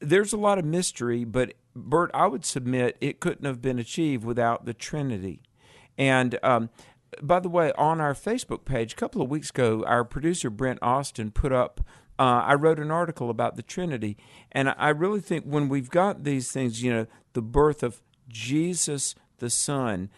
there's 0.00 0.32
a 0.32 0.36
lot 0.36 0.58
of 0.58 0.64
mystery, 0.64 1.24
but 1.24 1.54
Bert, 1.76 2.10
I 2.12 2.26
would 2.26 2.44
submit 2.44 2.96
it 3.00 3.20
couldn't 3.20 3.44
have 3.44 3.62
been 3.62 3.78
achieved 3.78 4.24
without 4.24 4.64
the 4.64 4.74
Trinity. 4.74 5.42
And 5.96 6.38
um, 6.42 6.70
by 7.22 7.40
the 7.40 7.48
way, 7.48 7.72
on 7.76 8.00
our 8.00 8.14
Facebook 8.14 8.64
page 8.64 8.92
a 8.92 8.96
couple 8.96 9.22
of 9.22 9.28
weeks 9.28 9.50
ago, 9.50 9.84
our 9.86 10.04
producer 10.04 10.50
Brent 10.50 10.78
Austin 10.82 11.30
put 11.30 11.52
up. 11.52 11.80
Uh, 12.18 12.42
I 12.46 12.54
wrote 12.54 12.78
an 12.78 12.92
article 12.92 13.28
about 13.28 13.56
the 13.56 13.62
Trinity, 13.62 14.16
and 14.52 14.72
I 14.78 14.90
really 14.90 15.20
think 15.20 15.44
when 15.44 15.68
we've 15.68 15.90
got 15.90 16.22
these 16.22 16.52
things, 16.52 16.82
you 16.82 16.92
know, 16.92 17.06
the 17.32 17.42
birth 17.42 17.82
of 17.82 18.00
Jesus 18.28 19.16
the 19.38 19.50
Son, 19.50 20.10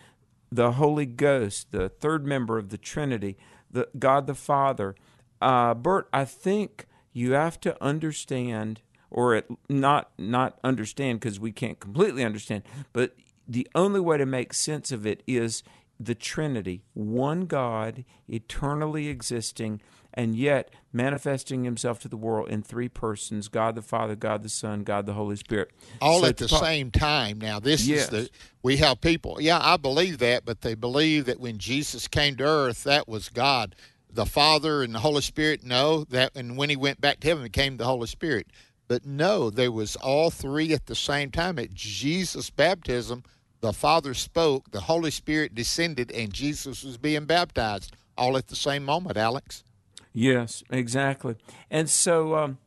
the 0.51 0.73
Holy 0.73 1.07
Ghost, 1.07 1.73
the 1.73 1.89
third 1.89 2.27
member 2.27 2.59
of 2.59 2.69
the 2.69 2.79
Trinity, 2.79 3.37
the 3.71 3.89
God 3.99 4.27
the 4.27 4.35
Father. 4.35 4.95
Uh, 5.41 5.75
Bert, 5.75 6.09
I 6.13 6.25
think 6.25 6.87
you 7.13 7.33
have 7.33 7.59
to 7.61 7.83
understand, 7.83 8.81
or 9.11 9.43
not 9.69 10.11
not 10.19 10.59
understand 10.63 11.21
because 11.21 11.41
we 11.41 11.53
can't 11.53 11.81
completely 11.81 12.25
understand, 12.25 12.63
but 12.93 13.15
the 13.49 13.67
only 13.75 14.01
way 14.01 14.19
to 14.19 14.27
make 14.27 14.53
sense 14.53 14.93
of 14.93 15.07
it 15.07 15.23
is 15.27 15.63
the 15.99 16.15
Trinity, 16.15 16.83
one 16.95 17.47
God, 17.47 18.05
eternally 18.29 19.09
existing, 19.09 19.81
and 20.13 20.35
yet 20.37 20.71
manifesting 20.93 21.65
Himself 21.65 21.99
to 22.01 22.09
the 22.09 22.17
world 22.17 22.49
in 22.49 22.63
three 22.63 22.89
persons: 22.89 23.49
God 23.49 23.75
the 23.75 23.83
Father, 23.83 24.15
God 24.17 24.43
the 24.43 24.49
Son, 24.49 24.83
God 24.83 25.07
the 25.07 25.13
Holy 25.15 25.37
Spirit. 25.37 25.71
All 26.01 26.21
So 26.21 26.27
at 26.27 26.37
the 26.39 26.49
same 26.49 26.91
time. 26.91 27.39
Now, 27.39 27.61
this 27.61 27.87
Yes. 27.87 28.05
is 28.05 28.09
the 28.11 28.31
we 28.63 28.79
have 28.79 29.01
people. 29.01 29.39
Yeah, 29.41 29.59
I 29.61 29.77
believe 29.77 30.19
that, 30.19 30.45
but 30.45 30.61
they 30.63 30.75
believe 30.75 31.27
that 31.27 31.41
when 31.41 31.59
Jesus 31.59 32.09
came 32.09 32.37
to 32.37 32.45
earth, 32.45 32.85
that 32.85 33.09
was 33.09 33.29
God. 33.29 33.75
the 34.09 34.25
Father 34.25 34.83
and 34.83 34.95
the 34.95 35.01
Holy 35.01 35.21
Spirit? 35.21 35.63
No, 35.63 36.05
that 36.05 36.33
and 36.35 36.57
when 36.57 36.71
he 36.71 36.77
went 36.77 37.03
back 37.03 37.21
to 37.21 37.29
heaven, 37.29 37.43
became 37.45 37.77
the 37.77 37.85
Holy 37.85 38.07
Spirit. 38.07 38.47
But 38.89 39.05
no, 39.05 39.51
there 39.51 39.73
was 39.73 39.95
all 39.97 40.31
three 40.31 40.73
at 40.73 40.87
the 40.87 40.95
same 40.95 41.31
time 41.31 41.59
at 41.59 41.75
Jesus' 41.75 42.49
baptism. 42.49 43.25
The 43.61 43.73
Father 43.73 44.15
spoke, 44.15 44.71
the 44.71 44.83
Holy 44.83 45.11
Spirit 45.11 45.55
descended, 45.55 46.13
and 46.13 46.33
Jesus 46.33 46.85
was 46.85 46.97
being 46.97 47.25
baptized 47.25 47.97
all 48.17 48.37
at 48.37 48.49
the 48.49 48.57
same 48.57 48.85
moment. 48.85 49.17
Alex. 49.17 49.65
Yes, 50.13 50.63
exactly. 50.71 51.37
And 51.71 51.91
so, 51.91 52.37
um, 52.37 52.59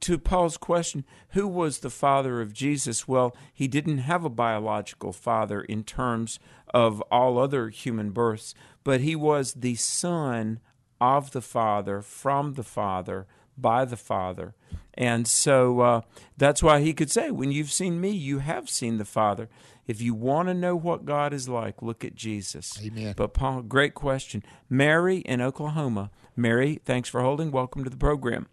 to 0.00 0.18
Paul's 0.18 0.56
question, 0.56 1.04
who 1.30 1.46
was 1.46 1.78
the 1.78 1.90
father 1.90 2.40
of 2.40 2.52
Jesus? 2.52 3.06
Well, 3.06 3.36
he 3.52 3.68
didn't 3.68 3.98
have 3.98 4.24
a 4.24 4.30
biological 4.30 5.12
father 5.12 5.62
in 5.62 5.84
terms 5.84 6.38
of 6.72 7.00
all 7.02 7.38
other 7.38 7.68
human 7.68 8.10
births, 8.10 8.54
but 8.84 9.00
he 9.00 9.14
was 9.14 9.54
the 9.54 9.76
son 9.76 10.60
of 11.00 11.32
the 11.32 11.40
Father, 11.40 12.00
from 12.00 12.54
the 12.54 12.62
Father, 12.62 13.26
by 13.58 13.84
the 13.84 13.96
Father. 13.96 14.54
And 14.94 15.26
so 15.26 15.80
uh, 15.80 16.00
that's 16.36 16.62
why 16.62 16.80
he 16.80 16.92
could 16.92 17.10
say, 17.10 17.30
When 17.30 17.50
you've 17.50 17.72
seen 17.72 18.00
me, 18.00 18.10
you 18.10 18.38
have 18.38 18.70
seen 18.70 18.98
the 18.98 19.04
Father. 19.04 19.48
If 19.86 20.00
you 20.00 20.14
want 20.14 20.48
to 20.48 20.54
know 20.54 20.76
what 20.76 21.04
God 21.04 21.32
is 21.32 21.48
like, 21.48 21.82
look 21.82 22.04
at 22.04 22.14
Jesus. 22.14 22.80
Amen. 22.84 23.14
But, 23.16 23.34
Paul, 23.34 23.62
great 23.62 23.94
question. 23.94 24.44
Mary 24.70 25.18
in 25.18 25.40
Oklahoma. 25.40 26.10
Mary, 26.36 26.80
thanks 26.84 27.08
for 27.08 27.20
holding. 27.20 27.50
Welcome 27.50 27.82
to 27.84 27.90
the 27.90 27.96
program. 27.96 28.46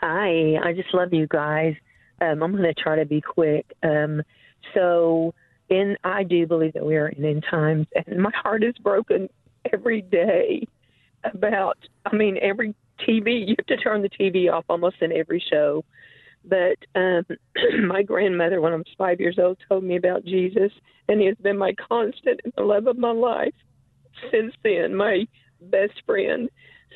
Hi, 0.00 0.56
I 0.62 0.72
just 0.74 0.92
love 0.92 1.12
you 1.12 1.26
guys. 1.28 1.74
Um, 2.20 2.42
I'm 2.42 2.52
going 2.52 2.62
to 2.64 2.74
try 2.74 2.96
to 2.96 3.04
be 3.04 3.20
quick. 3.20 3.72
Um, 3.82 4.22
so, 4.74 5.34
in 5.68 5.96
I 6.02 6.24
do 6.24 6.46
believe 6.46 6.72
that 6.74 6.84
we 6.84 6.96
are 6.96 7.08
in 7.08 7.24
end 7.24 7.44
times, 7.48 7.86
and 8.06 8.20
my 8.20 8.32
heart 8.34 8.64
is 8.64 8.74
broken 8.78 9.28
every 9.72 10.02
day 10.02 10.66
about. 11.24 11.78
I 12.04 12.14
mean, 12.14 12.38
every 12.42 12.74
TV 13.06 13.46
you 13.46 13.54
have 13.58 13.66
to 13.66 13.76
turn 13.76 14.02
the 14.02 14.08
TV 14.08 14.52
off 14.52 14.64
almost 14.68 14.96
in 15.00 15.12
every 15.12 15.42
show. 15.50 15.84
But 16.44 16.78
um, 16.94 17.24
my 17.86 18.02
grandmother, 18.02 18.60
when 18.60 18.72
I 18.72 18.76
was 18.76 18.86
five 18.96 19.20
years 19.20 19.38
old, 19.38 19.58
told 19.68 19.84
me 19.84 19.96
about 19.96 20.24
Jesus, 20.24 20.72
and 21.08 21.20
he 21.20 21.26
has 21.26 21.36
been 21.36 21.58
my 21.58 21.74
constant 21.88 22.40
and 22.44 22.52
the 22.56 22.62
love 22.62 22.86
of 22.86 22.98
my 22.98 23.12
life 23.12 23.54
since 24.30 24.54
then. 24.62 24.94
My 24.94 25.26
best 25.60 26.02
friend. 26.06 26.48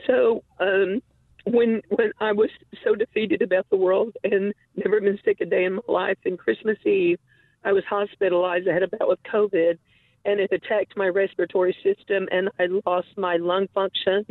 So 0.07 0.43
um, 0.61 1.03
when 1.45 1.83
when 1.89 2.13
I 2.21 2.33
was 2.33 2.51
so 2.85 2.95
defeated 2.95 3.43
about 3.43 3.69
the 3.71 3.77
world 3.77 4.17
and 4.25 4.55
never 4.77 5.01
been 5.01 5.19
sick 5.25 5.41
a 5.41 5.47
day 5.47 5.65
in 5.65 5.75
my 5.75 5.83
life, 5.89 6.19
and 6.25 6.39
Christmas 6.39 6.79
Eve, 6.85 7.19
I 7.65 7.73
was 7.73 7.85
hospitalized. 7.89 8.69
I 8.69 8.75
had 8.75 8.83
a 8.83 8.89
bout 8.89 9.09
with 9.09 9.23
COVID, 9.33 9.79
and 10.25 10.41
it 10.41 10.53
attacked 10.53 10.97
my 10.97 11.09
respiratory 11.09 11.77
system, 11.83 12.29
and 12.31 12.49
I 12.59 12.67
lost 12.87 13.09
my 13.17 13.37
lung 13.37 13.69
function. 13.75 14.25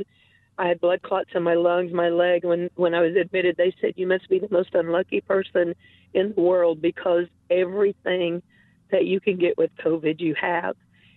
I 0.61 0.67
had 0.67 0.79
blood 0.79 1.01
clots 1.01 1.31
in 1.33 1.41
my 1.41 1.55
lungs, 1.55 1.91
my 1.91 2.09
leg. 2.09 2.45
When 2.45 2.69
when 2.75 2.93
I 2.93 3.01
was 3.01 3.15
admitted, 3.15 3.57
they 3.57 3.73
said 3.81 3.93
you 3.95 4.05
must 4.05 4.29
be 4.29 4.37
the 4.37 4.47
most 4.51 4.75
unlucky 4.75 5.19
person 5.21 5.73
in 6.13 6.33
the 6.35 6.41
world 6.41 6.83
because 6.83 7.25
everything 7.49 8.43
that 8.91 9.05
you 9.05 9.19
can 9.19 9.39
get 9.39 9.57
with 9.57 9.71
COVID, 9.83 10.19
you 10.19 10.35
have. 10.39 10.75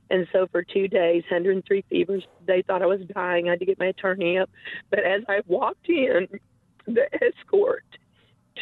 And 0.08 0.26
so 0.32 0.46
for 0.50 0.62
two 0.62 0.88
days, 0.88 1.24
103 1.24 1.84
fevers, 1.90 2.24
they 2.46 2.62
thought 2.62 2.80
I 2.80 2.86
was 2.86 3.02
dying. 3.14 3.48
I 3.48 3.50
had 3.50 3.58
to 3.58 3.66
get 3.66 3.78
my 3.78 3.86
attorney 3.86 4.38
up. 4.38 4.48
But 4.88 5.00
as 5.00 5.20
I 5.28 5.42
walked 5.46 5.90
in, 5.90 6.26
the 6.86 7.06
escort 7.22 7.84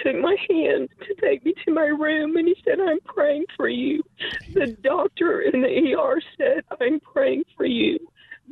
took 0.03 0.17
my 0.17 0.37
hand 0.49 0.89
to 1.07 1.15
take 1.21 1.45
me 1.45 1.55
to 1.65 1.73
my 1.73 1.87
room 1.87 2.37
and 2.37 2.49
he 2.49 2.57
said, 2.65 2.81
I'm 2.81 3.01
praying 3.05 3.45
for 3.57 3.69
you. 3.69 4.03
The 4.53 4.77
doctor 4.83 5.43
in 5.43 5.63
the 5.63 5.95
ER 5.95 6.21
said, 6.37 6.65
I'm 6.81 6.99
praying 6.99 7.45
for 7.57 7.67
you. 7.67 7.99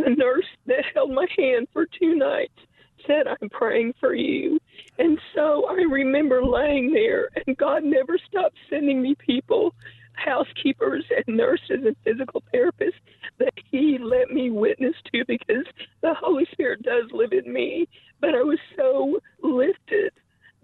The 0.00 0.14
nurse 0.16 0.46
that 0.66 0.84
held 0.94 1.10
my 1.10 1.26
hand 1.36 1.68
for 1.72 1.86
two 1.86 2.14
nights 2.14 2.58
said, 3.06 3.26
I'm 3.26 3.48
praying 3.50 3.94
for 4.00 4.14
you. 4.14 4.58
And 4.98 5.18
so 5.34 5.66
I 5.68 5.74
remember 5.74 6.44
laying 6.44 6.92
there, 6.92 7.28
and 7.46 7.56
God 7.56 7.84
never 7.84 8.18
stopped 8.28 8.56
sending 8.68 9.02
me 9.02 9.14
people, 9.14 9.74
housekeepers 10.12 11.04
and 11.10 11.36
nurses 11.36 11.84
and 11.84 11.96
physical 12.04 12.42
therapists 12.52 13.00
that 13.38 13.52
He 13.70 13.98
let 13.98 14.30
me 14.30 14.50
witness 14.50 14.94
to 15.12 15.24
because 15.26 15.66
the 16.02 16.14
Holy 16.14 16.46
Spirit 16.52 16.82
does 16.82 17.10
live 17.12 17.32
in 17.32 17.52
me. 17.52 17.88
But 18.20 18.34
I 18.34 18.42
was 18.42 18.58
so 18.76 19.18
lifted 19.42 20.12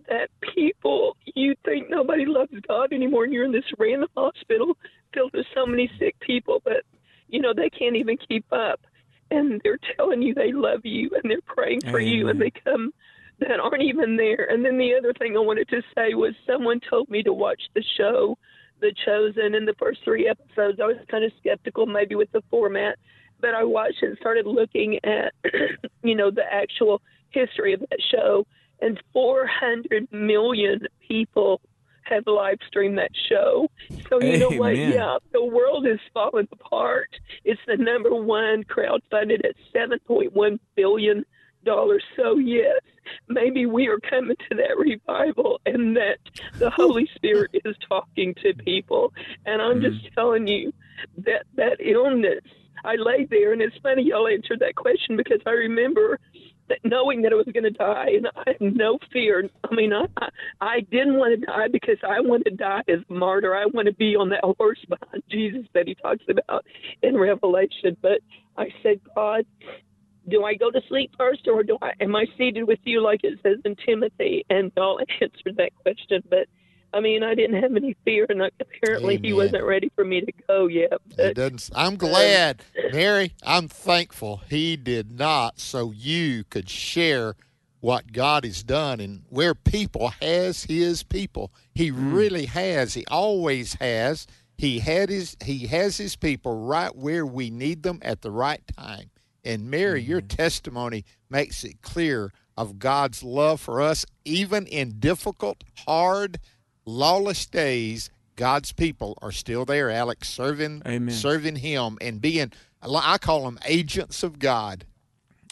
that 0.09 0.31
people, 0.55 1.17
you 1.35 1.55
think 1.65 1.91
nobody 1.91 2.27
loves 2.27 2.53
God 2.69 2.93
anymore, 2.93 3.25
and 3.25 3.33
you're 3.33 3.45
in 3.45 3.53
this 3.53 3.65
random 3.79 4.09
hospital 4.17 4.77
filled 5.13 5.33
with 5.33 5.47
so 5.55 5.67
many 5.67 5.91
sick 5.99 6.19
people, 6.21 6.61
but 6.65 6.85
you 7.29 7.41
know, 7.41 7.53
they 7.55 7.71
can't 7.71 7.97
even 7.97 8.17
keep 8.29 8.45
up. 8.53 8.81
And 9.31 9.61
they're 9.65 9.79
telling 9.97 10.23
you 10.23 10.35
they 10.35 10.53
love 10.53 10.85
you 10.85 11.11
and 11.15 11.31
they're 11.31 11.41
praying 11.47 11.81
for 11.83 11.99
you, 11.99 12.29
and 12.29 12.41
they 12.41 12.51
come 12.51 12.93
that 13.41 13.61
aren't 13.61 13.83
even 13.83 14.17
there. 14.17 14.49
And 14.51 14.65
then 14.65 14.79
the 14.79 14.95
other 14.95 15.13
thing 15.13 15.37
I 15.37 15.41
wanted 15.41 15.69
to 15.69 15.83
say 15.95 16.15
was 16.15 16.35
someone 16.47 16.81
told 16.89 17.11
me 17.11 17.23
to 17.23 17.33
watch 17.33 17.61
the 17.75 17.85
show, 17.97 18.39
The 18.81 18.95
Chosen, 19.05 19.55
in 19.55 19.65
the 19.65 19.75
first 19.79 20.01
three 20.05 20.29
episodes. 20.29 20.81
I 20.81 20.87
was 20.87 20.97
kind 21.11 21.25
of 21.25 21.33
skeptical 21.39 21.87
maybe 21.87 22.15
with 22.15 22.31
the 22.33 22.43
format, 22.51 22.99
but 23.41 23.55
I 23.55 23.65
watched 23.65 24.03
and 24.03 24.17
started 24.19 24.47
looking 24.47 24.99
at, 25.05 25.35
you 26.03 26.15
know, 26.15 26.31
the 26.31 26.45
actual 26.51 27.03
history 27.31 27.75
of 27.75 27.81
that 27.81 28.01
show. 28.11 28.47
And 28.81 29.01
400 29.13 30.13
million 30.13 30.87
people 31.07 31.61
have 32.09 32.27
live 32.27 32.59
streamed 32.67 32.99
that 32.99 33.11
show. 33.29 33.71
So 34.09 34.21
you 34.21 34.39
know 34.39 34.51
what? 34.51 34.77
Yeah, 34.77 35.19
the 35.33 35.45
world 35.45 35.87
is 35.87 35.99
falling 36.15 36.49
apart. 36.53 37.11
It's 37.45 37.61
the 37.67 37.77
number 37.77 38.15
one 38.15 38.65
crowdfunded 38.65 39.45
at 39.45 39.57
7.1 39.75 40.59
billion 40.75 41.25
dollars. 41.65 42.05
So 42.17 42.39
yes, 42.39 42.81
maybe 43.29 43.67
we 43.67 43.89
are 43.89 43.99
coming 43.99 44.37
to 44.49 44.57
that 44.57 44.79
revival, 44.79 45.61
and 45.67 45.97
that 45.97 46.19
the 46.59 46.71
Holy 46.71 47.09
Spirit 47.15 47.51
is 47.65 47.77
talking 47.87 48.35
to 48.43 48.55
people. 48.55 49.13
And 49.45 49.61
I'm 49.61 49.81
just 49.81 49.99
mm-hmm. 49.99 50.15
telling 50.15 50.47
you 50.47 50.73
that 51.19 51.45
that 51.57 51.77
illness. 51.81 52.45
I 52.85 52.95
lay 52.95 53.27
there, 53.29 53.53
and 53.53 53.61
it's 53.61 53.77
funny 53.83 54.05
y'all 54.05 54.29
answered 54.29 54.61
that 54.61 54.77
question 54.77 55.17
because 55.17 55.41
I 55.45 55.51
remember 55.51 56.21
knowing 56.85 57.23
that 57.23 57.33
I 57.33 57.37
was 57.37 57.47
going 57.53 57.65
to 57.65 57.71
die, 57.71 58.11
and 58.17 58.29
I 58.37 58.43
had 58.47 58.61
no 58.61 58.99
fear. 59.13 59.49
I 59.65 59.75
mean, 59.75 59.93
I 59.93 60.07
I 60.61 60.81
didn't 60.81 61.17
want 61.17 61.39
to 61.39 61.47
die 61.47 61.69
because 61.69 61.99
I 62.03 62.21
want 62.21 62.45
to 62.45 62.51
die 62.51 62.83
as 62.89 63.01
a 63.09 63.13
martyr. 63.13 63.55
I 63.55 63.67
want 63.67 63.87
to 63.87 63.95
be 63.95 64.17
on 64.17 64.29
that 64.31 64.45
horse 64.59 64.85
behind 64.89 65.23
Jesus 65.31 65.67
that 65.75 65.87
he 65.87 65.95
talks 65.95 66.25
about 66.29 66.65
in 67.03 67.17
Revelation. 67.17 67.97
But 68.01 68.21
I 68.57 68.69
said, 68.83 69.01
God, 69.15 69.45
do 70.29 70.45
I 70.45 70.55
go 70.55 70.71
to 70.71 70.81
sleep 70.89 71.13
first, 71.17 71.47
or 71.47 71.63
do 71.63 71.79
I 71.83 71.93
am 72.01 72.17
I 72.17 72.27
seated 72.37 72.65
with 72.65 72.81
you 72.85 73.01
like 73.01 73.21
it 73.23 73.39
says 73.43 73.59
in 73.65 73.77
Timothy? 73.85 74.45
And 74.51 74.73
y'all 74.77 75.01
answered 75.21 75.57
that 75.57 75.75
question, 75.83 76.23
but. 76.29 76.49
I 76.93 77.01
mean, 77.01 77.23
I 77.23 77.35
didn't 77.35 77.63
have 77.63 77.77
any 77.77 77.95
fear, 78.05 78.27
and 78.29 78.43
I, 78.43 78.51
apparently 78.61 79.19
he 79.19 79.33
wasn't 79.33 79.65
ready 79.65 79.91
for 79.95 80.05
me 80.05 80.21
to 80.23 80.33
go 80.49 80.67
yet. 80.67 80.93
It 81.19 81.35
doesn't. 81.35 81.71
I'm 81.75 81.89
um, 81.89 81.97
glad, 81.97 82.63
Mary. 82.93 83.33
I'm 83.43 83.69
thankful 83.69 84.43
he 84.49 84.77
did 84.77 85.13
not, 85.13 85.61
so 85.61 85.91
you 85.91 86.45
could 86.45 86.71
share 86.71 87.37
what 87.81 88.13
God 88.13 88.45
has 88.45 88.63
done 88.63 89.01
and 89.01 89.23
where 89.29 89.55
people 89.55 90.09
has 90.21 90.65
His 90.65 91.03
people. 91.03 91.53
He 91.75 91.93
mm. 91.93 92.15
really 92.15 92.47
has. 92.47 92.95
He 92.95 93.05
always 93.07 93.75
has. 93.75 94.27
He 94.59 94.79
had 94.81 95.09
his. 95.09 95.37
He 95.45 95.67
has 95.67 95.99
His 95.99 96.17
people 96.17 96.67
right 96.67 96.95
where 96.95 97.27
we 97.27 97.51
need 97.51 97.83
them 97.83 98.01
at 98.03 98.23
the 98.23 98.31
right 98.31 98.63
time. 98.77 99.11
And 99.45 99.71
Mary, 99.71 100.03
your 100.03 100.21
testimony 100.21 101.05
makes 101.31 101.63
it 101.63 101.81
clear 101.81 102.33
of 102.57 102.81
God's 102.81 103.23
love 103.23 103.61
for 103.61 103.81
us, 103.81 104.05
even 104.25 104.67
in 104.67 104.99
difficult, 104.99 105.63
hard, 105.87 106.41
lawless 106.87 107.45
days. 107.45 108.11
God's 108.37 108.73
people 108.73 109.19
are 109.21 109.33
still 109.33 109.65
there, 109.65 109.91
Alex, 109.91 110.29
serving, 110.29 110.83
Amen. 110.87 111.15
serving 111.15 111.57
Him 111.57 111.99
and 112.01 112.21
being. 112.21 112.53
I 112.83 113.19
call 113.19 113.45
them 113.45 113.59
agents 113.67 114.23
of 114.23 114.39
God. 114.39 114.85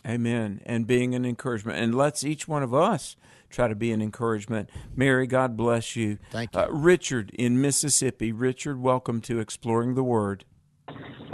Amen. 0.07 0.61
And 0.67 0.87
being 0.87 1.15
an 1.15 1.25
encouragement. 1.25 1.79
And 1.79 1.95
let's 1.95 2.25
each 2.25 2.47
one 2.47 2.63
of 2.63 2.75
us 2.75 3.17
try 3.49 3.69
to 3.69 3.75
be 3.75 3.91
an 3.91 4.03
encouragement. 4.03 4.69
Mary, 4.95 5.27
God 5.27 5.57
bless 5.57 5.97
you. 5.97 6.19
Thank 6.31 6.55
you. 6.55 6.61
Uh, 6.61 6.69
Richard 6.71 7.31
in 7.31 7.61
Mississippi. 7.61 8.31
Richard, 8.31 8.81
welcome 8.81 9.23
to 9.23 9.41
Exploring 9.41 9.95
the 9.95 10.05
Word. 10.05 10.45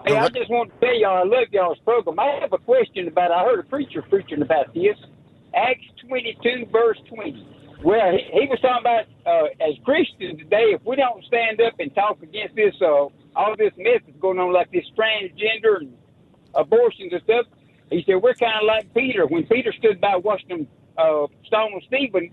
Hey, 0.06 0.16
I 0.16 0.28
just 0.28 0.48
want 0.48 0.72
to 0.72 0.86
tell 0.86 0.94
y'all 0.94 1.18
I 1.18 1.24
love 1.24 1.48
y'all's 1.50 1.78
program. 1.80 2.18
I 2.20 2.38
have 2.40 2.52
a 2.52 2.58
question 2.58 3.08
about. 3.08 3.32
I 3.32 3.42
heard 3.42 3.58
a 3.58 3.64
preacher 3.64 4.02
preaching 4.02 4.40
about 4.40 4.72
this. 4.72 4.96
Acts 5.52 5.84
twenty-two, 6.06 6.66
verse 6.70 6.98
twenty. 7.08 7.44
Well, 7.82 8.12
he, 8.12 8.40
he 8.40 8.46
was 8.46 8.58
talking 8.60 8.80
about 8.82 9.04
uh, 9.26 9.46
as 9.64 9.74
Christians 9.84 10.38
today, 10.38 10.74
if 10.76 10.82
we 10.84 10.96
don't 10.96 11.24
stand 11.24 11.60
up 11.60 11.74
and 11.78 11.94
talk 11.94 12.22
against 12.22 12.54
this, 12.56 12.74
uh, 12.82 13.08
all 13.36 13.54
this 13.56 13.72
mess 13.76 14.00
that's 14.06 14.18
going 14.20 14.38
on, 14.38 14.52
like 14.52 14.70
this 14.70 14.84
transgender 14.98 15.78
and 15.80 15.94
abortions 16.54 17.12
and 17.12 17.22
stuff, 17.24 17.46
he 17.90 18.02
said 18.06 18.16
we're 18.22 18.34
kind 18.34 18.52
of 18.60 18.66
like 18.66 18.92
Peter. 18.94 19.26
When 19.26 19.46
Peter 19.46 19.72
stood 19.78 20.00
by 20.00 20.16
watching 20.16 20.48
them 20.48 20.68
uh, 20.98 21.26
stone 21.46 21.80
Stephen, 21.86 22.30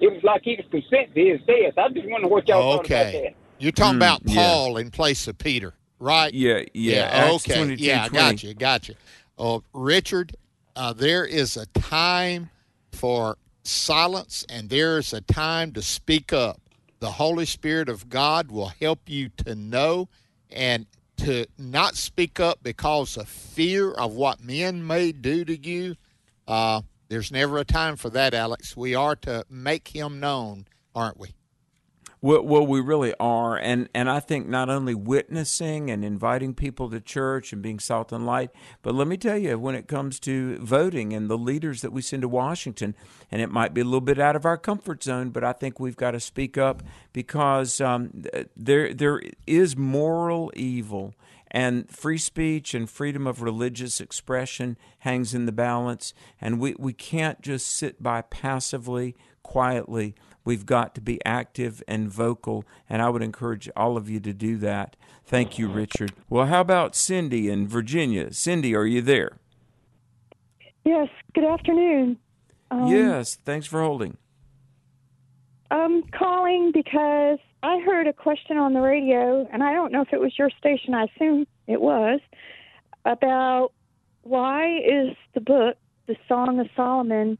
it 0.00 0.12
was 0.12 0.22
like 0.22 0.42
he 0.44 0.56
was 0.56 0.66
consent 0.70 1.14
to 1.14 1.20
his 1.24 1.40
death. 1.46 1.76
I 1.78 1.88
just 1.92 2.08
wonder 2.08 2.28
what 2.28 2.48
y'all 2.48 2.76
thought 2.76 2.86
about 2.86 3.04
Okay. 3.06 3.22
that. 3.24 3.34
You're 3.58 3.72
talking 3.72 3.94
Mm, 3.94 3.96
about 3.98 4.22
yeah. 4.24 4.34
Paul 4.34 4.76
in 4.78 4.90
place 4.90 5.26
of 5.28 5.38
Peter, 5.38 5.74
right? 5.98 6.32
Yeah, 6.32 6.62
yeah. 6.74 7.08
Acts 7.10 7.48
okay. 7.48 7.74
yeah, 7.74 8.04
I 8.04 8.08
20. 8.08 8.14
got 8.34 8.42
you. 8.42 8.54
Got 8.54 8.88
you. 8.88 8.94
Uh, 9.38 9.60
Richard, 9.72 10.36
uh, 10.74 10.92
there 10.92 11.24
is 11.24 11.56
a 11.56 11.66
time 11.66 12.50
for 12.92 13.36
silence 13.66 14.44
and 14.48 14.68
there 14.68 14.98
is 14.98 15.12
a 15.12 15.20
time 15.20 15.72
to 15.72 15.82
speak 15.82 16.32
up. 16.32 16.60
The 17.00 17.12
Holy 17.12 17.46
Spirit 17.46 17.88
of 17.88 18.08
God 18.08 18.50
will 18.50 18.72
help 18.80 19.00
you 19.06 19.28
to 19.44 19.54
know 19.54 20.08
and 20.50 20.86
to 21.18 21.46
not 21.58 21.96
speak 21.96 22.40
up 22.40 22.60
because 22.62 23.16
of 23.16 23.28
fear 23.28 23.90
of 23.92 24.12
what 24.12 24.42
men 24.42 24.86
may 24.86 25.12
do 25.12 25.44
to 25.44 25.56
you. 25.56 25.96
Uh, 26.46 26.82
there's 27.08 27.32
never 27.32 27.58
a 27.58 27.64
time 27.64 27.96
for 27.96 28.10
that, 28.10 28.34
Alex. 28.34 28.76
We 28.76 28.94
are 28.94 29.16
to 29.16 29.44
make 29.48 29.88
him 29.88 30.20
known, 30.20 30.66
aren't 30.94 31.18
we? 31.18 31.34
Well, 32.26 32.66
we 32.66 32.80
really 32.80 33.14
are, 33.20 33.56
and 33.56 33.88
and 33.94 34.10
I 34.10 34.18
think 34.18 34.48
not 34.48 34.68
only 34.68 34.96
witnessing 34.96 35.92
and 35.92 36.04
inviting 36.04 36.54
people 36.54 36.90
to 36.90 36.98
church 36.98 37.52
and 37.52 37.62
being 37.62 37.78
salt 37.78 38.10
and 38.10 38.26
light, 38.26 38.50
but 38.82 38.96
let 38.96 39.06
me 39.06 39.16
tell 39.16 39.38
you, 39.38 39.56
when 39.60 39.76
it 39.76 39.86
comes 39.86 40.18
to 40.20 40.58
voting 40.58 41.12
and 41.12 41.30
the 41.30 41.38
leaders 41.38 41.82
that 41.82 41.92
we 41.92 42.02
send 42.02 42.22
to 42.22 42.28
Washington, 42.28 42.96
and 43.30 43.40
it 43.40 43.52
might 43.52 43.74
be 43.74 43.80
a 43.80 43.84
little 43.84 44.00
bit 44.00 44.18
out 44.18 44.34
of 44.34 44.44
our 44.44 44.58
comfort 44.58 45.04
zone, 45.04 45.30
but 45.30 45.44
I 45.44 45.52
think 45.52 45.78
we've 45.78 45.96
got 45.96 46.10
to 46.10 46.20
speak 46.20 46.58
up 46.58 46.82
because 47.12 47.80
um, 47.80 48.24
there 48.56 48.92
there 48.92 49.22
is 49.46 49.76
moral 49.76 50.50
evil 50.56 51.14
and 51.52 51.88
free 51.88 52.18
speech 52.18 52.74
and 52.74 52.90
freedom 52.90 53.28
of 53.28 53.40
religious 53.40 54.00
expression 54.00 54.76
hangs 54.98 55.32
in 55.32 55.46
the 55.46 55.52
balance. 55.52 56.12
And 56.40 56.58
we, 56.58 56.74
we 56.76 56.92
can't 56.92 57.40
just 57.40 57.68
sit 57.68 58.02
by 58.02 58.22
passively 58.22 59.14
quietly 59.44 60.16
We've 60.46 60.64
got 60.64 60.94
to 60.94 61.00
be 61.00 61.20
active 61.26 61.82
and 61.88 62.08
vocal, 62.08 62.64
and 62.88 63.02
I 63.02 63.10
would 63.10 63.22
encourage 63.22 63.68
all 63.76 63.96
of 63.96 64.08
you 64.08 64.20
to 64.20 64.32
do 64.32 64.56
that. 64.58 64.96
Thank 65.24 65.58
you, 65.58 65.68
Richard. 65.68 66.12
Well, 66.30 66.46
how 66.46 66.60
about 66.60 66.94
Cindy 66.94 67.50
in 67.50 67.66
Virginia? 67.66 68.32
Cindy, 68.32 68.72
are 68.74 68.86
you 68.86 69.02
there? 69.02 69.38
Yes, 70.84 71.08
good 71.34 71.44
afternoon. 71.44 72.16
Um, 72.70 72.86
yes, 72.86 73.34
thanks 73.44 73.66
for 73.66 73.82
holding. 73.82 74.18
I'm 75.72 76.04
calling 76.04 76.70
because 76.72 77.40
I 77.64 77.80
heard 77.80 78.06
a 78.06 78.12
question 78.12 78.56
on 78.56 78.72
the 78.72 78.80
radio, 78.80 79.48
and 79.52 79.64
I 79.64 79.72
don't 79.72 79.90
know 79.90 80.02
if 80.02 80.12
it 80.12 80.20
was 80.20 80.38
your 80.38 80.50
station, 80.50 80.94
I 80.94 81.06
assume 81.16 81.48
it 81.66 81.80
was, 81.80 82.20
about 83.04 83.72
why 84.22 84.78
is 84.78 85.16
the 85.34 85.40
book, 85.40 85.76
the 86.06 86.14
Song 86.28 86.60
of 86.60 86.68
Solomon, 86.76 87.36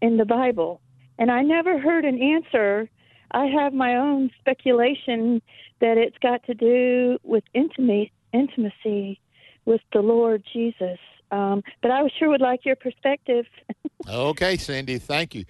in 0.00 0.16
the 0.16 0.24
Bible? 0.24 0.80
And 1.20 1.30
I 1.30 1.42
never 1.42 1.78
heard 1.78 2.04
an 2.04 2.20
answer. 2.20 2.88
I 3.30 3.44
have 3.44 3.74
my 3.74 3.94
own 3.94 4.30
speculation 4.40 5.40
that 5.80 5.98
it's 5.98 6.16
got 6.18 6.42
to 6.46 6.54
do 6.54 7.18
with 7.22 7.44
intimacy, 7.54 8.10
intimacy 8.32 9.20
with 9.66 9.82
the 9.92 10.00
Lord 10.00 10.42
Jesus. 10.50 10.98
Um, 11.30 11.62
but 11.82 11.90
I 11.90 12.00
sure 12.18 12.30
would 12.30 12.40
like 12.40 12.64
your 12.64 12.74
perspective. 12.74 13.44
okay, 14.08 14.56
Cindy, 14.56 14.98
thank 14.98 15.34
you. 15.34 15.44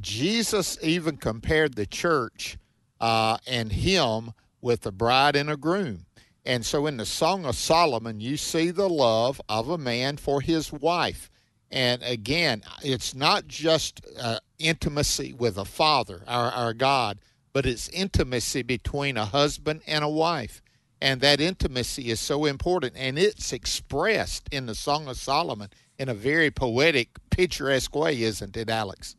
Jesus 0.00 0.76
even 0.82 1.16
compared 1.16 1.76
the 1.76 1.86
church 1.86 2.58
uh, 3.00 3.38
and 3.46 3.72
him 3.72 4.32
with 4.60 4.84
a 4.84 4.92
bride 4.92 5.36
and 5.36 5.48
a 5.48 5.56
groom. 5.56 6.04
And 6.44 6.66
so 6.66 6.86
in 6.86 6.96
the 6.96 7.06
Song 7.06 7.44
of 7.44 7.54
Solomon, 7.54 8.20
you 8.20 8.36
see 8.36 8.72
the 8.72 8.88
love 8.88 9.40
of 9.48 9.68
a 9.68 9.78
man 9.78 10.16
for 10.16 10.40
his 10.40 10.72
wife. 10.72 11.30
And 11.72 12.02
again, 12.02 12.62
it's 12.84 13.14
not 13.14 13.48
just 13.48 14.04
uh, 14.20 14.40
intimacy 14.58 15.32
with 15.32 15.56
a 15.56 15.64
father, 15.64 16.22
our, 16.28 16.52
our 16.52 16.74
God, 16.74 17.18
but 17.54 17.64
it's 17.64 17.88
intimacy 17.88 18.60
between 18.62 19.16
a 19.16 19.24
husband 19.24 19.80
and 19.86 20.04
a 20.04 20.08
wife. 20.08 20.60
And 21.00 21.22
that 21.22 21.40
intimacy 21.40 22.10
is 22.10 22.20
so 22.20 22.44
important. 22.44 22.92
And 22.96 23.18
it's 23.18 23.54
expressed 23.54 24.48
in 24.52 24.66
the 24.66 24.74
Song 24.74 25.08
of 25.08 25.16
Solomon 25.16 25.70
in 25.98 26.10
a 26.10 26.14
very 26.14 26.50
poetic, 26.50 27.16
picturesque 27.30 27.96
way, 27.96 28.22
isn't 28.22 28.56
it, 28.56 28.68
Alex? 28.68 29.16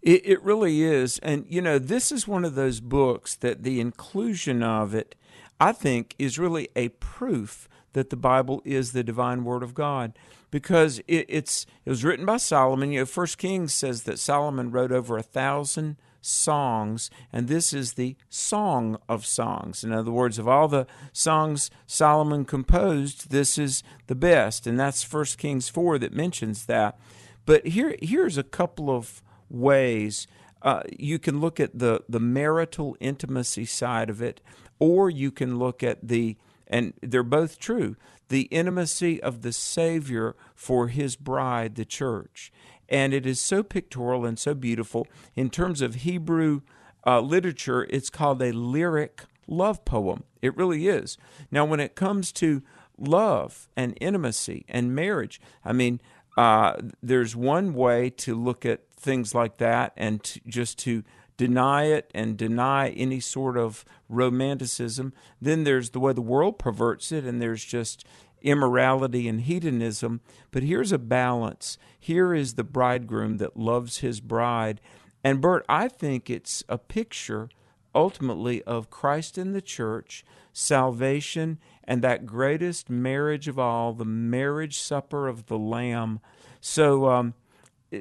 It, 0.00 0.22
it 0.24 0.42
really 0.42 0.82
is. 0.82 1.18
And, 1.18 1.44
you 1.46 1.60
know, 1.60 1.78
this 1.78 2.10
is 2.10 2.26
one 2.26 2.44
of 2.44 2.54
those 2.54 2.80
books 2.80 3.36
that 3.36 3.62
the 3.62 3.80
inclusion 3.80 4.62
of 4.62 4.94
it, 4.94 5.14
I 5.60 5.72
think, 5.72 6.14
is 6.18 6.38
really 6.38 6.70
a 6.74 6.88
proof 6.88 7.68
that 7.92 8.08
the 8.08 8.16
Bible 8.16 8.62
is 8.64 8.92
the 8.92 9.04
divine 9.04 9.44
Word 9.44 9.62
of 9.62 9.74
God 9.74 10.14
because 10.52 11.00
it, 11.08 11.26
it's 11.28 11.66
it 11.84 11.90
was 11.90 12.04
written 12.04 12.24
by 12.24 12.36
Solomon. 12.36 12.92
You 12.92 13.00
know, 13.00 13.06
First 13.06 13.38
Kings 13.38 13.74
says 13.74 14.04
that 14.04 14.20
Solomon 14.20 14.70
wrote 14.70 14.92
over 14.92 15.18
a 15.18 15.22
thousand 15.22 15.96
songs, 16.20 17.10
and 17.32 17.48
this 17.48 17.72
is 17.72 17.94
the 17.94 18.14
Song 18.28 18.96
of 19.08 19.26
Songs. 19.26 19.82
In 19.82 19.92
other 19.92 20.12
words, 20.12 20.38
of 20.38 20.46
all 20.46 20.68
the 20.68 20.86
songs 21.12 21.68
Solomon 21.88 22.44
composed, 22.44 23.30
this 23.30 23.58
is 23.58 23.82
the 24.06 24.14
best, 24.14 24.68
and 24.68 24.78
that's 24.78 25.02
First 25.02 25.38
Kings 25.38 25.68
four 25.68 25.98
that 25.98 26.12
mentions 26.12 26.66
that. 26.66 26.96
But 27.44 27.66
here 27.66 27.96
here's 28.00 28.38
a 28.38 28.44
couple 28.44 28.88
of 28.88 29.20
ways. 29.50 30.28
Uh, 30.60 30.82
you 30.96 31.18
can 31.18 31.40
look 31.40 31.58
at 31.58 31.76
the, 31.76 32.04
the 32.08 32.20
marital 32.20 32.96
intimacy 33.00 33.64
side 33.64 34.08
of 34.08 34.22
it, 34.22 34.40
or 34.78 35.10
you 35.10 35.32
can 35.32 35.58
look 35.58 35.82
at 35.82 36.06
the, 36.06 36.36
and 36.68 36.92
they're 37.02 37.24
both 37.24 37.58
true, 37.58 37.96
the 38.32 38.44
intimacy 38.44 39.22
of 39.22 39.42
the 39.42 39.52
Savior 39.52 40.34
for 40.54 40.88
his 40.88 41.16
bride, 41.16 41.74
the 41.74 41.84
church. 41.84 42.50
And 42.88 43.12
it 43.12 43.26
is 43.26 43.38
so 43.38 43.62
pictorial 43.62 44.24
and 44.24 44.38
so 44.38 44.54
beautiful. 44.54 45.06
In 45.36 45.50
terms 45.50 45.82
of 45.82 45.96
Hebrew 45.96 46.62
uh, 47.06 47.20
literature, 47.20 47.86
it's 47.90 48.08
called 48.08 48.40
a 48.40 48.52
lyric 48.52 49.24
love 49.46 49.84
poem. 49.84 50.24
It 50.40 50.56
really 50.56 50.88
is. 50.88 51.18
Now, 51.50 51.66
when 51.66 51.78
it 51.78 51.94
comes 51.94 52.32
to 52.32 52.62
love 52.96 53.68
and 53.76 53.98
intimacy 54.00 54.64
and 54.66 54.94
marriage, 54.94 55.38
I 55.62 55.74
mean, 55.74 56.00
uh, 56.38 56.76
there's 57.02 57.36
one 57.36 57.74
way 57.74 58.08
to 58.08 58.34
look 58.34 58.64
at 58.64 58.80
things 58.96 59.34
like 59.34 59.58
that 59.58 59.92
and 59.94 60.24
to, 60.24 60.40
just 60.46 60.78
to 60.78 61.04
deny 61.36 61.84
it 61.84 62.10
and 62.14 62.36
deny 62.36 62.90
any 62.90 63.20
sort 63.20 63.56
of 63.56 63.84
romanticism. 64.08 65.12
Then 65.40 65.64
there's 65.64 65.90
the 65.90 66.00
way 66.00 66.12
the 66.12 66.20
world 66.20 66.58
perverts 66.58 67.12
it, 67.12 67.24
and 67.24 67.40
there's 67.40 67.64
just 67.64 68.04
immorality 68.42 69.28
and 69.28 69.40
hedonism. 69.40 70.20
But 70.50 70.62
here's 70.62 70.92
a 70.92 70.98
balance. 70.98 71.78
Here 71.98 72.34
is 72.34 72.54
the 72.54 72.64
bridegroom 72.64 73.38
that 73.38 73.56
loves 73.56 73.98
his 73.98 74.20
bride. 74.20 74.80
And 75.24 75.40
Bert, 75.40 75.64
I 75.68 75.88
think 75.88 76.28
it's 76.28 76.64
a 76.68 76.78
picture 76.78 77.48
ultimately 77.94 78.62
of 78.64 78.90
Christ 78.90 79.38
in 79.38 79.52
the 79.52 79.60
church, 79.60 80.24
salvation, 80.52 81.58
and 81.84 82.02
that 82.02 82.26
greatest 82.26 82.90
marriage 82.90 83.48
of 83.48 83.58
all, 83.58 83.92
the 83.92 84.04
marriage 84.04 84.78
supper 84.78 85.28
of 85.28 85.46
the 85.46 85.58
Lamb. 85.58 86.20
So 86.60 87.08
um, 87.08 87.34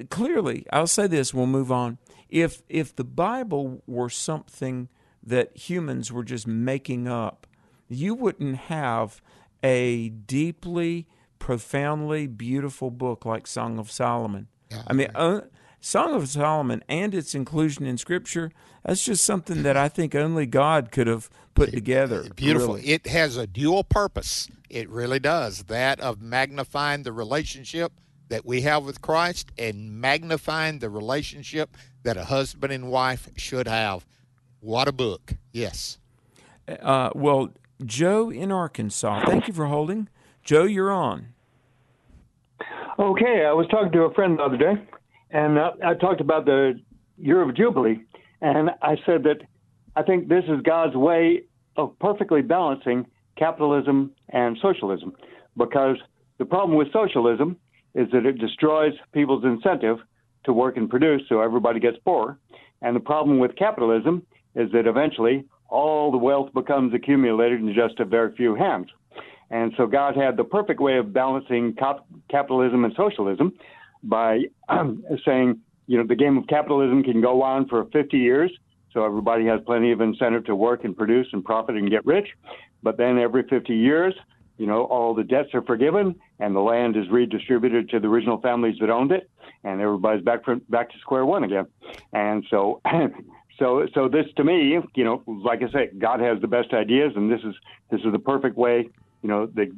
clearly, 0.10 0.66
I'll 0.72 0.88
say 0.88 1.08
this, 1.08 1.34
we'll 1.34 1.48
move 1.48 1.72
on. 1.72 1.98
If 2.32 2.64
if 2.70 2.96
the 2.96 3.04
Bible 3.04 3.84
were 3.86 4.10
something 4.10 4.90
that 5.22 5.56
humans 5.56 6.12
were 6.12 6.24
just 6.24 6.48
making 6.48 7.08
up, 7.08 7.46
you 7.88 8.16
wouldn't 8.16 8.56
have 8.58 9.22
a 9.62 10.10
deeply, 10.10 11.08
profoundly 11.38 12.26
beautiful 12.26 12.90
book 12.90 13.26
like 13.26 13.46
Song 13.46 13.78
of 13.78 13.92
Solomon. 13.92 14.48
Yeah, 14.72 14.84
I 14.88 14.94
mean, 14.94 15.10
uh, 15.14 15.42
Song 15.80 16.14
of 16.14 16.30
Solomon 16.30 16.84
and 16.88 17.14
its 17.14 17.36
inclusion 17.36 17.86
in 17.86 17.98
Scripture, 17.98 18.52
that's 18.86 19.04
just 19.04 19.24
something 19.26 19.64
that 19.64 19.76
I 19.76 19.90
think 19.90 20.16
only 20.16 20.46
God 20.46 20.92
could 20.92 21.08
have 21.08 21.30
put 21.54 21.72
together. 21.72 22.28
Beautiful. 22.36 22.76
Really. 22.76 22.88
It 22.88 23.08
has 23.08 23.36
a 23.36 23.46
dual 23.46 23.84
purpose. 23.84 24.48
It 24.70 24.90
really 24.90 25.20
does. 25.20 25.64
That 25.64 26.00
of 26.00 26.22
magnifying 26.22 27.04
the 27.04 27.12
relationship 27.12 27.94
that 28.30 28.46
we 28.46 28.62
have 28.62 28.86
with 28.86 29.02
Christ 29.02 29.52
and 29.58 30.00
magnifying 30.00 30.80
the 30.80 30.90
relationship 30.90 31.76
that 32.04 32.18
a 32.18 32.26
husband 32.26 32.74
and 32.74 32.90
wife 32.90 33.30
should 33.36 33.68
have. 33.68 34.06
What 34.60 34.88
a 34.88 34.92
book. 34.92 35.34
Yes. 35.52 36.00
Uh, 36.68 37.10
well, 37.16 37.50
Joe 37.86 38.30
in 38.30 38.52
Arkansas. 38.52 39.26
Thank 39.26 39.48
you 39.48 39.54
for 39.54 39.66
holding. 39.66 40.08
Joe, 40.44 40.64
you're 40.64 40.92
on. 40.92 41.28
Okay, 43.00 43.46
I 43.46 43.54
was 43.54 43.68
talking 43.72 43.92
to 43.94 44.02
a 44.02 44.14
friend 44.14 44.38
the 44.38 44.44
other 44.44 44.58
day, 44.58 44.74
and 45.32 45.58
uh, 45.58 45.72
I 45.84 45.96
talked 45.96 46.22
about 46.22 46.46
the 46.46 46.80
year 47.18 47.42
of 47.42 47.56
Jubilee, 47.56 48.00
and 48.42 48.70
I 48.82 48.96
said 49.06 49.24
that 49.24 49.42
I 49.96 50.04
think 50.04 50.28
this 50.28 50.44
is 50.46 50.62
God's 50.64 50.96
way 50.96 51.44
of 51.78 51.98
perfectly 52.00 52.42
balancing 52.42 53.08
capitalism 53.38 54.12
and 54.30 54.58
socialism, 54.62 55.14
because 55.58 55.98
the 56.38 56.46
problem 56.46 56.78
with 56.78 56.92
socialism 56.94 57.58
is 57.96 58.08
that 58.12 58.26
it 58.26 58.38
destroys 58.38 58.94
people's 59.14 59.44
incentive 59.44 59.98
to 60.46 60.54
work 60.54 60.78
and 60.78 60.90
produce, 60.90 61.22
so 61.30 61.42
everybody 61.42 61.80
gets 61.80 61.98
poor, 62.04 62.38
and 62.82 62.96
the 62.96 63.00
problem 63.00 63.40
with 63.40 63.56
capitalism 63.56 64.26
is 64.56 64.72
that 64.72 64.88
eventually 64.88 65.46
all 65.70 66.12
the 66.12 66.18
wealth 66.18 66.54
becomes 66.54 66.94
accumulated 66.94 67.62
in 67.62 67.74
just 67.74 68.00
a 68.00 68.06
very 68.06 68.36
few 68.36 68.56
hands. 68.56 68.88
And 69.50 69.74
so 69.78 69.86
God 69.86 70.16
had 70.16 70.38
the 70.38 70.44
perfect 70.44 70.80
way 70.80 70.98
of 70.98 71.14
balancing 71.14 71.74
cap- 71.74 72.06
capitalism 72.30 72.86
and 72.86 72.94
socialism 72.96 73.54
by 74.04 74.46
saying, 75.26 75.60
you 75.88 75.98
know, 75.98 76.06
the 76.08 76.16
game 76.16 76.38
of 76.38 76.48
capitalism 76.48 77.04
can 77.04 77.22
go 77.22 77.42
on 77.42 77.68
for 77.68 77.86
50 77.86 78.18
years, 78.18 78.52
so 78.94 79.06
everybody 79.06 79.46
has 79.46 79.60
plenty 79.66 79.92
of 79.92 80.02
incentive 80.02 80.46
to 80.46 80.56
work 80.56 80.84
and 80.84 80.96
produce 80.96 81.28
and 81.34 81.44
profit 81.44 81.76
and 81.76 81.90
get 81.90 82.06
rich. 82.06 82.28
But 82.84 82.98
then 82.98 83.18
every 83.18 83.44
50 83.44 83.74
years, 83.76 84.14
you 84.62 84.68
know, 84.68 84.84
all 84.84 85.16
the 85.16 85.24
debts 85.24 85.56
are 85.56 85.64
forgiven 85.64 86.14
and 86.38 86.56
the 86.56 86.60
land 86.60 86.96
is 86.96 87.10
redistributed 87.10 87.90
to 87.90 88.00
the 88.00 88.08
original 88.08 88.40
families 88.42 88.76
that 88.80 88.92
owned 88.92 89.12
it, 89.12 89.28
and 89.64 89.82
everybody's 89.82 90.24
back 90.24 90.46
from 90.46 90.62
back 90.70 90.92
to 90.92 91.00
square 91.00 91.26
one 91.26 91.44
again. 91.44 91.66
And 92.14 92.46
so, 92.48 92.80
so, 93.58 93.88
so 93.96 94.08
this 94.08 94.28
to 94.38 94.44
me, 94.44 94.78
you 94.94 95.04
know, 95.04 95.24
like 95.26 95.64
I 95.64 95.72
say, 95.72 95.90
God 95.98 96.20
has 96.20 96.40
the 96.42 96.48
best 96.48 96.74
ideas, 96.74 97.14
and 97.16 97.32
this 97.32 97.40
is 97.40 97.56
this 97.90 98.02
is 98.02 98.12
the 98.12 98.20
perfect 98.20 98.56
way, 98.56 98.88
you 99.24 99.30
know, 99.30 99.48
the 99.48 99.76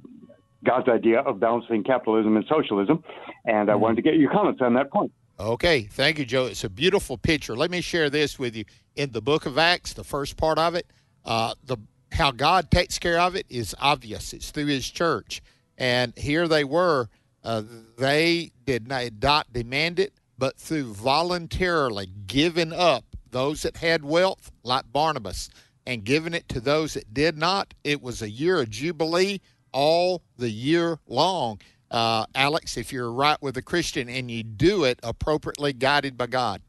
God's 0.65 0.89
idea 0.89 1.21
of 1.21 1.39
balancing 1.39 1.85
capitalism 1.85 2.35
and 2.35 2.45
socialism. 2.49 3.05
And 3.45 3.71
I 3.71 3.75
wanted 3.75 3.95
to 3.95 4.01
get 4.01 4.15
your 4.15 4.33
comments 4.33 4.59
on 4.61 4.73
that 4.73 4.91
point. 4.91 5.13
Okay, 5.39 5.83
thank 5.83 6.19
you, 6.19 6.25
Joe. 6.25 6.47
It's 6.47 6.65
a 6.65 6.69
beautiful 6.69 7.17
picture. 7.17 7.55
Let 7.55 7.71
me 7.71 7.79
share 7.79 8.09
this 8.09 8.37
with 8.37 8.53
you. 8.53 8.65
In 8.97 9.13
the 9.13 9.21
book 9.21 9.45
of 9.45 9.57
Acts, 9.57 9.93
the 9.93 10.03
first 10.03 10.35
part 10.35 10.59
of 10.59 10.75
it, 10.75 10.87
uh, 11.23 11.55
the 11.63 11.77
how 12.13 12.31
God 12.31 12.71
takes 12.71 12.99
care 12.99 13.19
of 13.19 13.35
it 13.35 13.45
is 13.49 13.75
obvious. 13.79 14.33
It's 14.33 14.51
through 14.51 14.67
His 14.67 14.89
church, 14.89 15.41
and 15.77 16.13
here 16.17 16.47
they 16.47 16.63
were. 16.63 17.09
Uh, 17.43 17.63
they 17.97 18.51
did 18.65 18.87
not 18.87 19.51
demand 19.51 19.99
it, 19.99 20.13
but 20.37 20.57
through 20.57 20.93
voluntarily 20.93 22.07
giving 22.25 22.71
up 22.71 23.03
those 23.31 23.63
that 23.63 23.77
had 23.77 24.05
wealth, 24.05 24.51
like 24.63 24.91
Barnabas, 24.93 25.49
and 25.85 26.03
giving 26.03 26.33
it 26.33 26.47
to 26.49 26.61
those 26.61 26.93
that 26.93 27.13
did 27.13 27.37
not. 27.37 27.73
It 27.83 28.01
was 28.01 28.21
a 28.21 28.29
year 28.29 28.61
of 28.61 28.69
jubilee 28.69 29.41
all 29.73 30.23
the 30.37 30.49
year 30.49 30.99
long. 31.07 31.59
Uh, 31.91 32.25
Alex, 32.33 32.77
if 32.77 32.93
you're 32.93 33.11
right 33.11 33.41
with 33.41 33.57
a 33.57 33.61
Christian 33.61 34.07
and 34.07 34.31
you 34.31 34.43
do 34.43 34.83
it 34.83 34.99
appropriately 35.03 35.73
guided 35.73 36.17
by 36.17 36.27
God. 36.27 36.61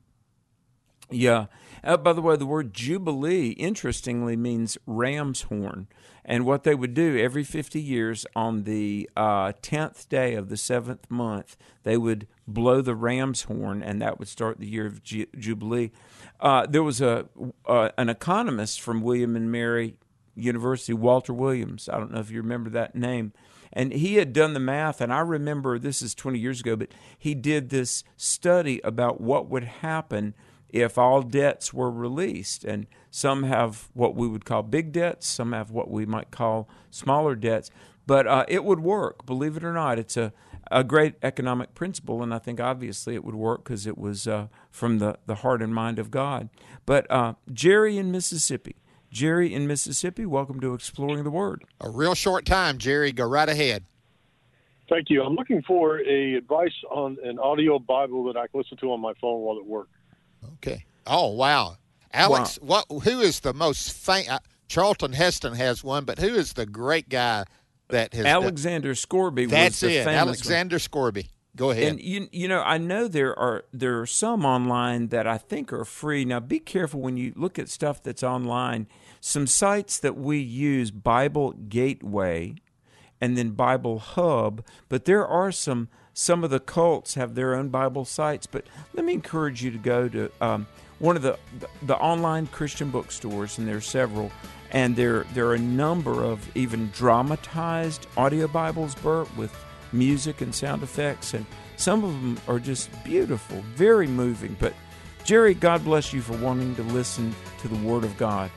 Yeah. 1.10 1.46
Uh, 1.84 1.96
by 1.96 2.12
the 2.12 2.22
way, 2.22 2.36
the 2.36 2.46
word 2.46 2.72
jubilee, 2.72 3.50
interestingly, 3.50 4.36
means 4.36 4.78
ram's 4.86 5.42
horn. 5.42 5.86
And 6.24 6.46
what 6.46 6.64
they 6.64 6.74
would 6.74 6.94
do 6.94 7.18
every 7.18 7.44
50 7.44 7.80
years 7.80 8.24
on 8.34 8.64
the 8.64 9.10
uh, 9.14 9.52
10th 9.60 10.08
day 10.08 10.34
of 10.34 10.48
the 10.48 10.56
seventh 10.56 11.10
month, 11.10 11.56
they 11.82 11.98
would 11.98 12.26
blow 12.48 12.80
the 12.80 12.94
ram's 12.94 13.42
horn, 13.42 13.82
and 13.82 14.00
that 14.00 14.18
would 14.18 14.28
start 14.28 14.58
the 14.58 14.66
year 14.66 14.86
of 14.86 15.02
ju- 15.02 15.26
Jubilee. 15.38 15.90
Uh, 16.40 16.66
there 16.66 16.82
was 16.82 17.02
a 17.02 17.26
uh, 17.66 17.90
an 17.98 18.08
economist 18.08 18.80
from 18.80 19.02
William 19.02 19.36
and 19.36 19.52
Mary 19.52 19.96
University, 20.34 20.94
Walter 20.94 21.34
Williams. 21.34 21.88
I 21.90 21.98
don't 21.98 22.10
know 22.10 22.20
if 22.20 22.30
you 22.30 22.40
remember 22.40 22.70
that 22.70 22.94
name. 22.94 23.32
And 23.72 23.92
he 23.92 24.16
had 24.16 24.32
done 24.32 24.54
the 24.54 24.60
math, 24.60 25.00
and 25.00 25.12
I 25.12 25.18
remember 25.18 25.78
this 25.78 26.00
is 26.00 26.14
20 26.14 26.38
years 26.38 26.60
ago, 26.60 26.76
but 26.76 26.92
he 27.18 27.34
did 27.34 27.70
this 27.70 28.04
study 28.16 28.80
about 28.84 29.20
what 29.20 29.50
would 29.50 29.64
happen 29.64 30.34
if 30.74 30.98
all 30.98 31.22
debts 31.22 31.72
were 31.72 31.90
released. 31.90 32.64
And 32.64 32.86
some 33.08 33.44
have 33.44 33.88
what 33.94 34.16
we 34.16 34.26
would 34.26 34.44
call 34.44 34.64
big 34.64 34.90
debts, 34.92 35.28
some 35.28 35.52
have 35.52 35.70
what 35.70 35.88
we 35.88 36.04
might 36.04 36.32
call 36.32 36.68
smaller 36.90 37.36
debts. 37.36 37.70
But 38.06 38.26
uh, 38.26 38.44
it 38.48 38.64
would 38.64 38.80
work, 38.80 39.24
believe 39.24 39.56
it 39.56 39.64
or 39.64 39.72
not. 39.72 40.00
It's 40.00 40.16
a, 40.16 40.32
a 40.70 40.82
great 40.82 41.14
economic 41.22 41.74
principle, 41.74 42.22
and 42.22 42.34
I 42.34 42.38
think 42.38 42.60
obviously 42.60 43.14
it 43.14 43.24
would 43.24 43.36
work 43.36 43.62
because 43.64 43.86
it 43.86 43.96
was 43.96 44.26
uh, 44.26 44.48
from 44.70 44.98
the, 44.98 45.16
the 45.26 45.36
heart 45.36 45.62
and 45.62 45.72
mind 45.72 46.00
of 46.00 46.10
God. 46.10 46.50
But 46.84 47.08
uh, 47.10 47.34
Jerry 47.52 47.96
in 47.96 48.10
Mississippi. 48.10 48.74
Jerry 49.10 49.54
in 49.54 49.68
Mississippi, 49.68 50.26
welcome 50.26 50.58
to 50.58 50.74
Exploring 50.74 51.22
the 51.22 51.30
Word. 51.30 51.64
A 51.80 51.88
real 51.88 52.16
short 52.16 52.44
time, 52.44 52.78
Jerry. 52.78 53.12
Go 53.12 53.24
right 53.24 53.48
ahead. 53.48 53.84
Thank 54.88 55.08
you. 55.08 55.22
I'm 55.22 55.34
looking 55.34 55.62
for 55.62 56.00
a 56.00 56.34
advice 56.34 56.74
on 56.90 57.16
an 57.22 57.38
audio 57.38 57.78
Bible 57.78 58.24
that 58.24 58.36
I 58.36 58.48
can 58.48 58.58
listen 58.58 58.76
to 58.78 58.92
on 58.92 59.00
my 59.00 59.14
phone 59.20 59.40
while 59.40 59.56
at 59.56 59.64
work. 59.64 59.88
Okay. 60.66 60.84
Oh 61.06 61.30
wow, 61.30 61.76
Alex. 62.12 62.58
Wow. 62.62 62.84
What? 62.88 63.04
Who 63.04 63.20
is 63.20 63.40
the 63.40 63.52
most 63.52 63.92
famous? 63.92 64.28
Uh, 64.28 64.38
Charlton 64.68 65.12
Heston 65.12 65.54
has 65.54 65.84
one, 65.84 66.04
but 66.04 66.18
who 66.18 66.34
is 66.34 66.54
the 66.54 66.66
great 66.66 67.08
guy 67.08 67.44
that 67.88 68.14
has? 68.14 68.24
Alexander 68.24 68.88
done? 68.88 68.96
Scourby. 68.96 69.46
That's 69.46 69.82
it. 69.82 70.06
Alexander 70.06 70.74
one. 70.74 70.80
Scourby. 70.80 71.28
Go 71.56 71.70
ahead. 71.70 71.84
And 71.84 72.00
you 72.00 72.28
you 72.32 72.48
know 72.48 72.62
I 72.62 72.78
know 72.78 73.06
there 73.06 73.38
are 73.38 73.64
there 73.72 74.00
are 74.00 74.06
some 74.06 74.44
online 74.44 75.08
that 75.08 75.26
I 75.26 75.38
think 75.38 75.72
are 75.72 75.84
free. 75.84 76.24
Now 76.24 76.40
be 76.40 76.58
careful 76.58 77.00
when 77.00 77.16
you 77.16 77.32
look 77.36 77.58
at 77.58 77.68
stuff 77.68 78.02
that's 78.02 78.22
online. 78.22 78.88
Some 79.20 79.46
sites 79.46 79.98
that 80.00 80.16
we 80.16 80.38
use 80.38 80.90
Bible 80.90 81.52
Gateway 81.52 82.56
and 83.20 83.38
then 83.38 83.50
Bible 83.50 84.00
Hub, 84.00 84.64
but 84.88 85.04
there 85.04 85.26
are 85.26 85.52
some 85.52 85.88
some 86.14 86.44
of 86.44 86.50
the 86.50 86.60
cults 86.60 87.14
have 87.14 87.34
their 87.34 87.54
own 87.54 87.68
Bible 87.68 88.04
sites, 88.04 88.46
but 88.46 88.64
let 88.94 89.04
me 89.04 89.12
encourage 89.12 89.62
you 89.62 89.70
to 89.72 89.78
go 89.78 90.08
to 90.08 90.30
um, 90.40 90.66
one 91.00 91.16
of 91.16 91.22
the, 91.22 91.38
the, 91.58 91.68
the 91.82 91.96
online 91.96 92.46
Christian 92.46 92.90
bookstores, 92.90 93.58
and 93.58 93.66
there 93.68 93.76
are 93.76 93.82
several, 93.82 94.30
and 94.70 94.94
there 94.94 95.26
there 95.34 95.46
are 95.48 95.54
a 95.54 95.58
number 95.58 96.22
of 96.22 96.48
even 96.56 96.88
dramatized 96.90 98.06
audio 98.16 98.46
Bibles, 98.46 98.94
Bert, 98.94 99.28
with 99.36 99.54
music 99.92 100.40
and 100.40 100.54
sound 100.54 100.82
effects, 100.82 101.34
and 101.34 101.44
some 101.76 102.04
of 102.04 102.12
them 102.12 102.38
are 102.46 102.60
just 102.60 102.90
beautiful, 103.04 103.60
very 103.74 104.06
moving. 104.06 104.56
But 104.60 104.72
Jerry, 105.24 105.54
God 105.54 105.84
bless 105.84 106.12
you 106.12 106.20
for 106.20 106.36
wanting 106.36 106.76
to 106.76 106.82
listen 106.84 107.34
to 107.60 107.68
the 107.68 107.76
Word 107.86 108.04
of 108.04 108.16
God. 108.16 108.50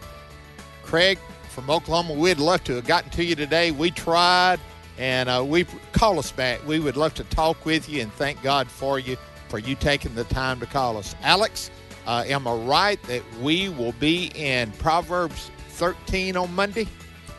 Craig 0.84 1.18
from 1.50 1.70
Oklahoma, 1.70 2.14
we'd 2.14 2.38
love 2.38 2.64
to 2.66 2.76
have 2.76 2.86
gotten 2.86 3.10
to 3.12 3.24
you 3.24 3.36
today. 3.36 3.72
We 3.72 3.90
tried 3.90 4.60
and 4.98 5.30
uh, 5.30 5.44
we 5.46 5.66
call 5.92 6.20
us 6.20 6.32
back. 6.32 6.66
We 6.68 6.80
would 6.80 6.98
love 6.98 7.14
to 7.16 7.24
talk 7.26 7.66
with 7.66 7.88
you 7.90 8.02
and 8.02 8.12
thank 8.14 8.42
God 8.42 8.68
for 8.68 9.00
you 9.00 9.18
for 9.50 9.60
you 9.60 9.76
taking 9.76 10.14
the 10.16 10.26
time 10.26 10.60
to 10.60 10.66
call 10.66 10.98
us. 10.98 11.16
Alex, 11.22 11.72
uh, 12.06 12.24
am 12.28 12.48
I 12.48 12.54
right 12.54 13.02
that 13.04 13.24
we 13.42 13.70
will 13.70 13.94
be 13.94 14.32
in 14.36 14.72
Proverbs 14.74 15.52
13 15.70 16.36
on 16.36 16.54
Monday? 16.54 16.88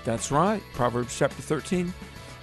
That's 0.05 0.31
right, 0.31 0.63
Proverbs 0.73 1.17
chapter 1.19 1.43
13. 1.43 1.93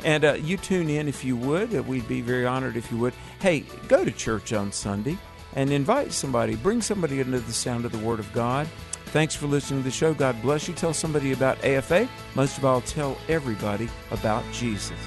And 0.04 0.24
uh, 0.24 0.34
you 0.34 0.58
tune 0.58 0.90
in 0.90 1.08
if 1.08 1.26
you 1.26 1.36
would. 1.36 1.76
Uh, 1.76 1.82
we'd 1.82 2.08
be 2.08 2.22
very 2.22 2.46
honored 2.46 2.78
if 2.78 2.92
you 2.92 2.98
would. 2.98 3.14
Hey, 3.40 3.62
go 3.88 4.06
to 4.06 4.12
church 4.12 4.54
on 4.54 4.72
Sunday 4.72 5.18
and 5.56 5.72
invite 5.72 6.12
somebody. 6.12 6.56
Bring 6.56 6.82
somebody 6.82 7.22
into 7.22 7.40
the 7.40 7.54
sound 7.54 7.86
of 7.86 7.92
the 7.92 7.98
Word 7.98 8.20
of 8.20 8.32
God. 8.34 8.68
Thanks 9.08 9.36
for 9.36 9.48
listening 9.48 9.82
to 9.82 9.84
the 9.86 9.92
show. 9.92 10.14
God 10.14 10.42
bless 10.42 10.68
you. 10.68 10.74
Tell 10.74 10.94
somebody 10.94 11.32
about 11.32 11.64
AFA. 11.64 12.08
Most 12.36 12.58
of 12.58 12.66
all, 12.66 12.82
tell 12.82 13.18
everybody 13.30 13.88
about 14.12 14.44
Jesus. 14.52 15.00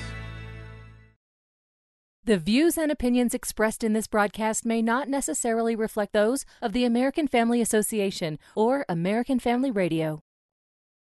The 2.24 2.36
views 2.36 2.76
and 2.76 2.92
opinions 2.92 3.32
expressed 3.32 3.82
in 3.82 3.94
this 3.94 4.07
broadcast 4.07 4.66
may 4.66 4.82
not 4.82 5.09
necessarily 5.09 5.74
reflect 5.74 6.12
those 6.12 6.44
of 6.61 6.74
the 6.74 6.84
American 6.84 7.26
Family 7.26 7.62
Association 7.62 8.38
or 8.55 8.84
American 8.86 9.38
Family 9.38 9.70
Radio. 9.70 10.22